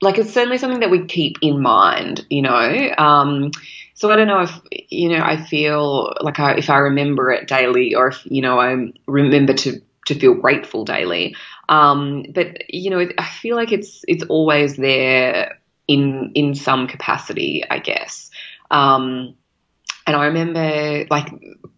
like 0.00 0.18
it's 0.18 0.32
certainly 0.32 0.58
something 0.58 0.80
that 0.80 0.90
we 0.90 1.06
keep 1.06 1.36
in 1.42 1.60
mind, 1.60 2.26
you 2.28 2.42
know. 2.42 2.94
Um, 2.98 3.50
so 4.02 4.10
I 4.10 4.16
don't 4.16 4.26
know 4.26 4.40
if 4.40 4.60
you 4.90 5.10
know 5.10 5.22
I 5.22 5.40
feel 5.40 6.12
like 6.22 6.40
I, 6.40 6.54
if 6.54 6.68
I 6.68 6.78
remember 6.78 7.30
it 7.30 7.46
daily, 7.46 7.94
or 7.94 8.08
if 8.08 8.20
you 8.24 8.42
know 8.42 8.58
I 8.58 8.92
remember 9.06 9.52
to 9.52 9.80
to 10.06 10.18
feel 10.18 10.34
grateful 10.34 10.84
daily. 10.84 11.36
Um, 11.68 12.24
but 12.34 12.68
you 12.68 12.90
know, 12.90 13.06
I 13.16 13.24
feel 13.24 13.54
like 13.54 13.70
it's 13.70 14.04
it's 14.08 14.24
always 14.24 14.74
there 14.74 15.56
in 15.86 16.32
in 16.34 16.56
some 16.56 16.88
capacity, 16.88 17.62
I 17.70 17.78
guess. 17.78 18.32
Um, 18.72 19.36
and 20.04 20.16
I 20.16 20.26
remember 20.26 21.06
like 21.08 21.28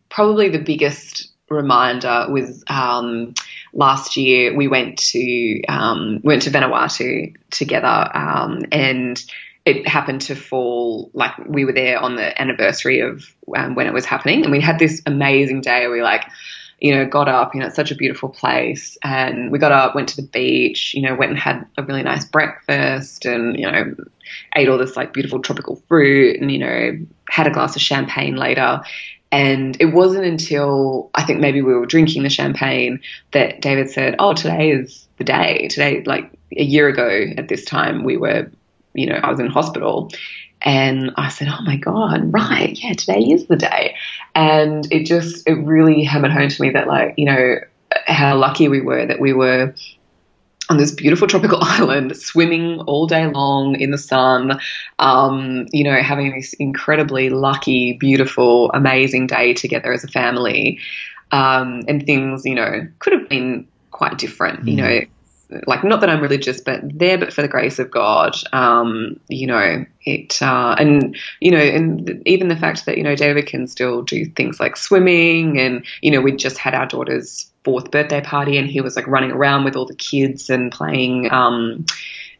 probably 0.08 0.48
the 0.48 0.64
biggest 0.64 1.28
reminder 1.50 2.28
was 2.30 2.64
um, 2.68 3.34
last 3.74 4.16
year 4.16 4.56
we 4.56 4.66
went 4.66 4.96
to 5.12 5.62
um, 5.68 6.20
went 6.24 6.40
to 6.44 6.50
Vanuatu 6.50 7.34
together 7.50 8.10
um, 8.14 8.60
and 8.72 9.22
it 9.64 9.88
happened 9.88 10.22
to 10.22 10.34
fall 10.34 11.10
like 11.14 11.32
we 11.46 11.64
were 11.64 11.72
there 11.72 11.98
on 11.98 12.16
the 12.16 12.40
anniversary 12.40 13.00
of 13.00 13.24
um, 13.56 13.74
when 13.74 13.86
it 13.86 13.92
was 13.92 14.04
happening, 14.04 14.42
and 14.42 14.52
we 14.52 14.60
had 14.60 14.78
this 14.78 15.02
amazing 15.06 15.60
day. 15.62 15.88
We 15.88 16.02
like 16.02 16.24
you 16.80 16.94
know, 16.94 17.06
got 17.06 17.28
up, 17.28 17.54
you 17.54 17.60
know, 17.60 17.66
it's 17.66 17.76
such 17.76 17.92
a 17.92 17.94
beautiful 17.94 18.28
place. 18.28 18.98
And 19.02 19.50
we 19.50 19.58
got 19.58 19.72
up, 19.72 19.94
went 19.94 20.10
to 20.10 20.16
the 20.16 20.28
beach, 20.28 20.92
you 20.92 21.00
know, 21.00 21.14
went 21.14 21.30
and 21.30 21.40
had 21.40 21.66
a 21.78 21.82
really 21.82 22.02
nice 22.02 22.26
breakfast 22.26 23.24
and, 23.24 23.58
you 23.58 23.70
know, 23.70 23.94
ate 24.54 24.68
all 24.68 24.76
this 24.76 24.94
like 24.94 25.14
beautiful 25.14 25.40
tropical 25.40 25.76
fruit 25.88 26.40
and, 26.40 26.50
you 26.50 26.58
know, 26.58 26.98
had 27.30 27.46
a 27.46 27.50
glass 27.50 27.76
of 27.76 27.80
champagne 27.80 28.36
later. 28.36 28.82
And 29.32 29.76
it 29.80 29.86
wasn't 29.86 30.26
until 30.26 31.10
I 31.14 31.24
think 31.24 31.40
maybe 31.40 31.62
we 31.62 31.74
were 31.74 31.86
drinking 31.86 32.22
the 32.22 32.28
champagne 32.28 33.00
that 33.32 33.62
David 33.62 33.90
said, 33.90 34.16
Oh, 34.18 34.34
today 34.34 34.70
is 34.70 35.08
the 35.16 35.24
day. 35.24 35.68
Today, 35.68 36.02
like 36.04 36.30
a 36.56 36.62
year 36.62 36.88
ago 36.88 37.32
at 37.38 37.48
this 37.48 37.64
time, 37.64 38.04
we 38.04 38.16
were, 38.16 38.50
you 38.94 39.06
know, 39.06 39.16
I 39.16 39.30
was 39.30 39.40
in 39.40 39.46
hospital. 39.48 40.10
And 40.62 41.12
I 41.16 41.28
said, 41.28 41.48
Oh 41.48 41.62
my 41.62 41.76
God, 41.76 42.32
right. 42.32 42.72
Yeah, 42.72 42.94
today 42.94 43.20
is 43.20 43.46
the 43.46 43.56
day. 43.56 43.96
And 44.34 44.90
it 44.90 45.04
just, 45.04 45.46
it 45.46 45.54
really 45.54 46.04
hammered 46.04 46.32
home 46.32 46.48
to 46.48 46.62
me 46.62 46.70
that, 46.70 46.88
like, 46.88 47.14
you 47.18 47.26
know, 47.26 47.56
how 48.06 48.36
lucky 48.36 48.68
we 48.68 48.80
were 48.80 49.06
that 49.06 49.20
we 49.20 49.32
were 49.32 49.74
on 50.70 50.78
this 50.78 50.92
beautiful 50.92 51.28
tropical 51.28 51.58
island, 51.62 52.16
swimming 52.16 52.80
all 52.80 53.06
day 53.06 53.26
long 53.26 53.78
in 53.78 53.90
the 53.90 53.98
sun, 53.98 54.58
um, 54.98 55.66
you 55.72 55.84
know, 55.84 56.00
having 56.00 56.34
this 56.34 56.54
incredibly 56.54 57.30
lucky, 57.30 57.94
beautiful, 57.94 58.70
amazing 58.72 59.26
day 59.26 59.52
together 59.52 59.92
as 59.92 60.04
a 60.04 60.08
family. 60.08 60.78
Um, 61.32 61.82
and 61.88 62.06
things, 62.06 62.44
you 62.44 62.54
know, 62.54 62.86
could 63.00 63.12
have 63.12 63.28
been 63.28 63.66
quite 63.90 64.18
different, 64.18 64.64
mm. 64.64 64.70
you 64.70 64.76
know, 64.76 65.00
like 65.66 65.84
not 65.84 66.00
that 66.00 66.10
I'm 66.10 66.20
religious, 66.20 66.60
but 66.60 66.80
there, 66.84 67.18
but 67.18 67.32
for 67.32 67.42
the 67.42 67.48
grace 67.48 67.78
of 67.78 67.90
God, 67.90 68.36
um, 68.52 69.18
you 69.28 69.46
know, 69.46 69.84
it, 70.02 70.40
uh, 70.42 70.76
and, 70.78 71.16
you 71.40 71.50
know, 71.50 71.58
and 71.58 72.22
even 72.26 72.48
the 72.48 72.56
fact 72.56 72.86
that, 72.86 72.96
you 72.96 73.02
know, 73.02 73.16
David 73.16 73.46
can 73.46 73.66
still 73.66 74.02
do 74.02 74.26
things 74.26 74.60
like 74.60 74.76
swimming 74.76 75.58
and, 75.58 75.84
you 76.02 76.10
know, 76.10 76.20
we 76.20 76.32
just 76.32 76.58
had 76.58 76.74
our 76.74 76.86
daughter's 76.86 77.50
fourth 77.64 77.90
birthday 77.90 78.20
party 78.20 78.58
and 78.58 78.68
he 78.68 78.80
was 78.80 78.96
like 78.96 79.06
running 79.06 79.32
around 79.32 79.64
with 79.64 79.76
all 79.76 79.86
the 79.86 79.94
kids 79.94 80.50
and 80.50 80.70
playing, 80.70 81.32
um, 81.32 81.86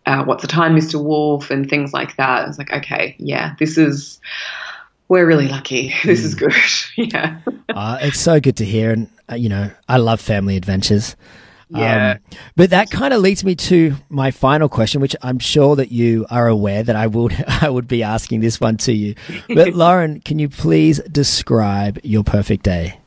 uh, 0.07 0.25
what's 0.25 0.43
the 0.43 0.49
time, 0.49 0.77
Mr. 0.77 1.03
Wolf 1.03 1.51
and 1.51 1.69
things 1.69 1.93
like 1.93 2.17
that. 2.17 2.45
I 2.45 2.47
was 2.47 2.59
like, 2.59 2.73
okay, 2.73 3.17
yeah, 3.19 3.55
this 3.59 3.79
is, 3.79 4.21
we're 5.09 5.27
really 5.27 5.49
lucky. 5.49 5.95
This 6.05 6.25
is 6.25 6.35
mm. 6.35 6.39
good. 6.97 7.13
yeah. 7.15 7.41
uh, 7.69 7.99
it's 8.01 8.21
so 8.21 8.41
good 8.41 8.57
to 8.57 8.65
hear. 8.65 8.91
And, 8.93 9.09
uh, 9.31 9.37
you 9.37 9.49
know, 9.49 9.71
I 9.89 9.97
love 9.97 10.21
family 10.21 10.57
adventures. 10.57 11.17
Yeah. 11.75 12.13
Um, 12.13 12.39
but 12.55 12.71
that 12.71 12.91
kind 12.91 13.13
of 13.13 13.21
leads 13.21 13.45
me 13.45 13.57
to 13.57 13.97
my 14.09 14.31
final 14.31 14.69
question, 14.69 15.01
which 15.01 15.17
I'm 15.23 15.41
sure 15.41 15.75
that 15.77 15.91
you 15.91 16.25
are 16.31 16.47
aware 16.47 16.83
that 16.83 16.95
I 16.95 17.07
would 17.07 17.33
I 17.49 17.69
would 17.69 17.89
be 17.89 18.03
asking 18.03 18.41
this 18.41 18.61
one 18.61 18.77
to 18.79 18.93
you. 18.93 19.15
But 19.49 19.75
Lauren, 19.75 20.21
can 20.21 20.39
you 20.39 20.49
please 20.49 21.01
describe 21.01 21.99
your 22.05 22.23
perfect 22.23 22.65
day? 22.65 23.01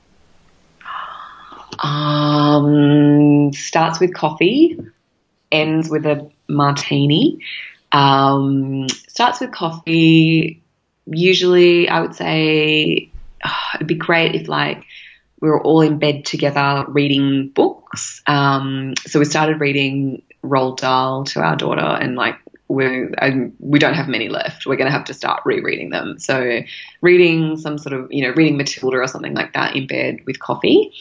Um, 1.80 3.54
starts 3.54 4.00
with 4.00 4.14
coffee, 4.14 4.78
ends 5.52 5.90
with 5.90 6.06
a 6.06 6.30
martini. 6.50 7.40
Um, 7.92 8.90
starts 8.90 9.40
with 9.40 9.52
coffee. 9.52 10.62
Usually, 11.06 11.88
I 11.88 12.02
would 12.02 12.16
say 12.16 13.10
oh, 13.46 13.62
it'd 13.76 13.88
be 13.88 13.96
great 13.96 14.36
if 14.36 14.50
like 14.50 14.84
we 15.40 15.50
were 15.50 15.62
all 15.62 15.82
in 15.82 16.00
bed 16.00 16.26
together 16.26 16.86
reading 16.88 17.50
books. 17.50 18.22
Um, 18.26 18.94
so 19.06 19.20
we 19.20 19.26
started 19.26 19.60
reading 19.60 20.24
Roald 20.44 20.78
Dahl 20.78 21.26
to 21.26 21.42
our 21.42 21.56
daughter, 21.56 21.82
and 21.82 22.16
like 22.16 22.36
we 22.68 23.08
we 23.60 23.80
don't 23.80 23.94
have 23.94 24.08
many 24.08 24.30
left. 24.30 24.66
We're 24.66 24.76
going 24.76 24.92
to 24.92 24.98
have 24.98 25.06
to 25.06 25.14
start 25.14 25.44
rereading 25.46 25.90
them. 25.90 26.20
So 26.20 26.62
reading 27.02 27.58
some 27.58 27.78
sort 27.78 27.94
of 27.94 28.12
you 28.12 28.24
know 28.24 28.34
reading 28.34 28.58
Matilda 28.58 28.98
or 28.98 29.08
something 29.08 29.34
like 29.34 29.54
that 29.54 29.76
in 29.76 29.88
bed 29.88 30.20
with 30.26 30.40
coffee. 30.40 30.94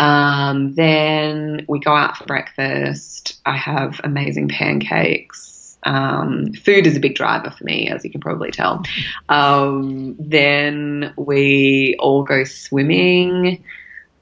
Um, 0.00 0.74
then 0.74 1.64
we 1.68 1.80
go 1.80 1.92
out 1.92 2.16
for 2.16 2.24
breakfast. 2.24 3.40
I 3.44 3.56
have 3.56 4.00
amazing 4.04 4.48
pancakes 4.48 5.57
um, 5.88 6.52
food 6.52 6.86
is 6.86 6.96
a 6.96 7.00
big 7.00 7.14
driver 7.14 7.50
for 7.50 7.64
me, 7.64 7.88
as 7.88 8.04
you 8.04 8.10
can 8.10 8.20
probably 8.20 8.50
tell. 8.50 8.84
Um, 9.30 10.16
then 10.18 11.14
we 11.16 11.96
all 11.98 12.24
go 12.24 12.44
swimming. 12.44 13.64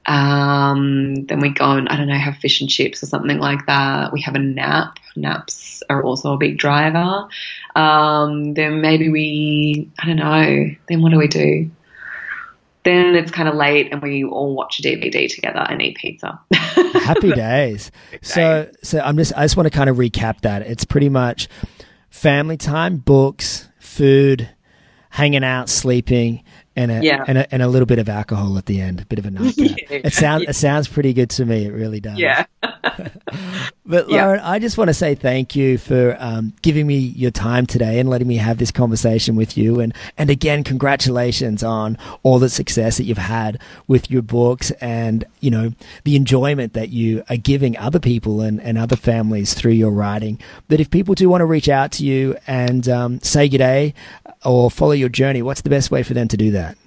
Um, 0.05 1.25
then 1.25 1.41
we 1.41 1.49
go 1.49 1.71
and 1.71 1.89
I 1.89 1.97
don't 1.97 2.07
know 2.07 2.17
have 2.17 2.37
fish 2.37 2.61
and 2.61 2.69
chips 2.69 3.03
or 3.03 3.07
something 3.07 3.39
like 3.39 3.65
that. 3.65 4.13
We 4.13 4.21
have 4.21 4.35
a 4.35 4.39
nap. 4.39 4.99
Naps 5.17 5.83
are 5.89 6.01
also 6.01 6.33
a 6.33 6.37
big 6.37 6.57
driver. 6.57 7.27
Um, 7.75 8.53
then 8.53 8.79
maybe 8.79 9.09
we 9.09 9.89
I 9.99 10.05
don't 10.05 10.15
know. 10.15 10.69
Then 10.87 11.01
what 11.01 11.11
do 11.11 11.17
we 11.17 11.27
do? 11.27 11.69
Then 12.87 13.15
it's 13.15 13.31
kind 13.31 13.49
of 13.49 13.55
late 13.55 13.91
and 13.91 14.01
we 14.01 14.23
all 14.23 14.55
watch 14.55 14.79
a 14.79 14.81
DVD 14.81 15.29
together 15.29 15.65
and 15.69 15.81
eat 15.81 15.97
pizza. 15.97 16.39
Happy 16.53 17.31
days. 17.31 17.91
so 18.21 18.69
so 18.81 18.99
I'm 18.99 19.17
just 19.17 19.33
I 19.35 19.43
just 19.43 19.57
want 19.57 19.67
to 19.67 19.77
kind 19.77 19.89
of 19.89 19.97
recap 19.97 20.41
that. 20.41 20.61
It's 20.61 20.85
pretty 20.85 21.09
much 21.09 21.49
family 22.09 22.55
time, 22.55 22.97
books, 22.97 23.67
food, 23.79 24.49
hanging 25.09 25.43
out, 25.43 25.67
sleeping, 25.67 26.43
and 26.77 26.91
a, 26.91 27.03
yeah. 27.03 27.25
and 27.27 27.39
a, 27.39 27.53
and 27.53 27.61
a 27.61 27.67
little 27.67 27.85
bit 27.85 27.99
of 27.99 28.07
alcohol 28.07 28.57
at 28.57 28.67
the 28.67 28.79
end, 28.79 29.01
a 29.01 29.05
bit 29.05 29.19
of 29.19 29.25
a 29.25 29.31
night. 29.31 29.53
yeah. 29.57 29.75
It 29.89 30.13
sounds 30.13 30.43
yeah. 30.43 30.51
it 30.51 30.53
sounds 30.53 30.87
pretty 30.87 31.11
good 31.11 31.29
to 31.31 31.45
me. 31.45 31.65
It 31.65 31.73
really 31.73 31.99
does. 31.99 32.17
Yeah. 32.17 32.45
But 33.85 34.09
Lauren, 34.09 34.39
I 34.39 34.59
just 34.59 34.77
want 34.77 34.89
to 34.89 34.93
say 34.93 35.15
thank 35.15 35.55
you 35.55 35.77
for 35.77 36.15
um, 36.19 36.53
giving 36.61 36.87
me 36.87 36.97
your 36.97 37.31
time 37.31 37.65
today 37.65 37.99
and 37.99 38.09
letting 38.09 38.27
me 38.27 38.37
have 38.37 38.57
this 38.57 38.71
conversation 38.71 39.35
with 39.35 39.57
you. 39.57 39.79
And 39.79 39.93
and 40.17 40.29
again, 40.29 40.63
congratulations 40.63 41.63
on 41.63 41.97
all 42.23 42.39
the 42.39 42.49
success 42.49 42.97
that 42.97 43.03
you've 43.03 43.17
had 43.17 43.59
with 43.87 44.09
your 44.09 44.21
books 44.21 44.71
and 44.81 45.25
you 45.39 45.51
know 45.51 45.73
the 46.03 46.15
enjoyment 46.15 46.73
that 46.73 46.89
you 46.89 47.23
are 47.29 47.37
giving 47.37 47.77
other 47.77 47.99
people 47.99 48.41
and, 48.41 48.61
and 48.61 48.77
other 48.77 48.95
families 48.95 49.53
through 49.53 49.73
your 49.73 49.91
writing. 49.91 50.39
But 50.67 50.79
if 50.79 50.89
people 50.89 51.15
do 51.15 51.29
want 51.29 51.41
to 51.41 51.45
reach 51.45 51.69
out 51.69 51.91
to 51.93 52.05
you 52.05 52.37
and 52.47 52.87
um, 52.87 53.19
say 53.21 53.49
good 53.49 53.57
day 53.59 53.93
or 54.45 54.71
follow 54.71 54.93
your 54.93 55.09
journey, 55.09 55.41
what's 55.41 55.61
the 55.61 55.69
best 55.69 55.91
way 55.91 56.03
for 56.03 56.13
them 56.13 56.27
to 56.29 56.37
do 56.37 56.51
that? 56.51 56.77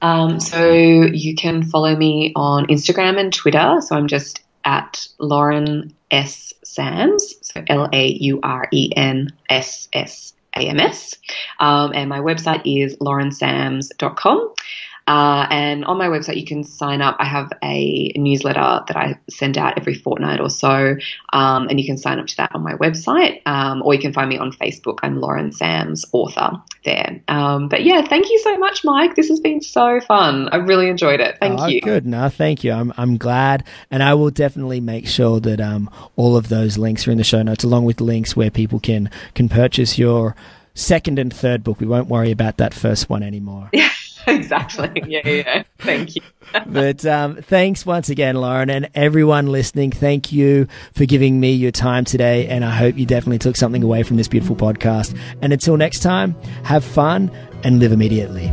Um, 0.00 0.40
so 0.40 0.70
you 0.70 1.34
can 1.34 1.62
follow 1.62 1.96
me 1.96 2.32
on 2.36 2.66
Instagram 2.66 3.18
and 3.18 3.32
Twitter. 3.32 3.80
So 3.80 3.96
I'm 3.96 4.06
just 4.06 4.42
at 4.68 5.08
Lauren 5.18 5.94
S. 6.10 6.52
Sams, 6.62 7.34
so 7.40 7.64
L 7.66 7.88
A 7.90 8.06
U 8.06 8.38
R 8.42 8.68
E 8.70 8.90
N 8.94 9.30
S 9.48 9.88
S 9.94 10.34
A 10.54 10.60
M 10.60 10.78
S. 10.78 11.16
Um, 11.58 11.92
and 11.94 12.10
my 12.10 12.20
website 12.20 12.62
is 12.66 12.96
laurensams.com. 12.98 14.54
Uh, 15.08 15.46
and 15.50 15.86
on 15.86 15.96
my 15.96 16.06
website, 16.06 16.36
you 16.36 16.44
can 16.44 16.62
sign 16.62 17.00
up. 17.00 17.16
I 17.18 17.24
have 17.24 17.50
a 17.64 18.12
newsletter 18.14 18.84
that 18.86 18.94
I 18.94 19.18
send 19.30 19.56
out 19.56 19.78
every 19.78 19.94
fortnight 19.94 20.38
or 20.38 20.50
so, 20.50 20.96
um, 21.32 21.68
and 21.68 21.80
you 21.80 21.86
can 21.86 21.96
sign 21.96 22.18
up 22.18 22.26
to 22.26 22.36
that 22.36 22.54
on 22.54 22.62
my 22.62 22.74
website, 22.74 23.40
um, 23.46 23.80
or 23.82 23.94
you 23.94 24.00
can 24.00 24.12
find 24.12 24.28
me 24.28 24.36
on 24.36 24.52
Facebook. 24.52 24.98
I'm 25.02 25.18
Lauren 25.18 25.50
Sams, 25.50 26.04
author 26.12 26.62
there. 26.84 27.22
Um, 27.26 27.68
but 27.70 27.84
yeah, 27.84 28.02
thank 28.02 28.28
you 28.28 28.38
so 28.40 28.58
much, 28.58 28.84
Mike. 28.84 29.14
This 29.14 29.30
has 29.30 29.40
been 29.40 29.62
so 29.62 29.98
fun. 30.00 30.50
I 30.50 30.56
really 30.56 30.90
enjoyed 30.90 31.20
it. 31.20 31.38
Thank 31.40 31.58
oh, 31.58 31.66
you. 31.68 31.80
Good. 31.80 32.04
No, 32.04 32.28
thank 32.28 32.62
you. 32.62 32.72
I'm 32.72 32.92
I'm 32.98 33.16
glad, 33.16 33.64
and 33.90 34.02
I 34.02 34.12
will 34.12 34.30
definitely 34.30 34.80
make 34.80 35.08
sure 35.08 35.40
that 35.40 35.58
um, 35.58 35.88
all 36.16 36.36
of 36.36 36.50
those 36.50 36.76
links 36.76 37.08
are 37.08 37.12
in 37.12 37.16
the 37.16 37.24
show 37.24 37.42
notes, 37.42 37.64
along 37.64 37.86
with 37.86 38.02
links 38.02 38.36
where 38.36 38.50
people 38.50 38.78
can 38.78 39.10
can 39.34 39.48
purchase 39.48 39.96
your 39.96 40.36
second 40.74 41.18
and 41.18 41.32
third 41.32 41.64
book. 41.64 41.80
We 41.80 41.86
won't 41.86 42.08
worry 42.08 42.30
about 42.30 42.58
that 42.58 42.74
first 42.74 43.08
one 43.08 43.22
anymore. 43.22 43.70
Yeah. 43.78 43.88
exactly. 44.36 45.02
Yeah, 45.06 45.28
yeah. 45.28 45.62
Thank 45.78 46.16
you. 46.16 46.22
but 46.66 47.04
um, 47.04 47.36
thanks 47.36 47.84
once 47.84 48.08
again, 48.08 48.36
Lauren, 48.36 48.70
and 48.70 48.88
everyone 48.94 49.46
listening. 49.46 49.90
Thank 49.90 50.32
you 50.32 50.66
for 50.94 51.04
giving 51.04 51.40
me 51.40 51.52
your 51.52 51.70
time 51.72 52.04
today, 52.04 52.46
and 52.46 52.64
I 52.64 52.70
hope 52.70 52.96
you 52.96 53.06
definitely 53.06 53.38
took 53.38 53.56
something 53.56 53.82
away 53.82 54.02
from 54.02 54.16
this 54.16 54.28
beautiful 54.28 54.56
podcast. 54.56 55.18
And 55.42 55.52
until 55.52 55.76
next 55.76 56.00
time, 56.00 56.34
have 56.64 56.84
fun 56.84 57.30
and 57.64 57.80
live 57.80 57.92
immediately. 57.92 58.52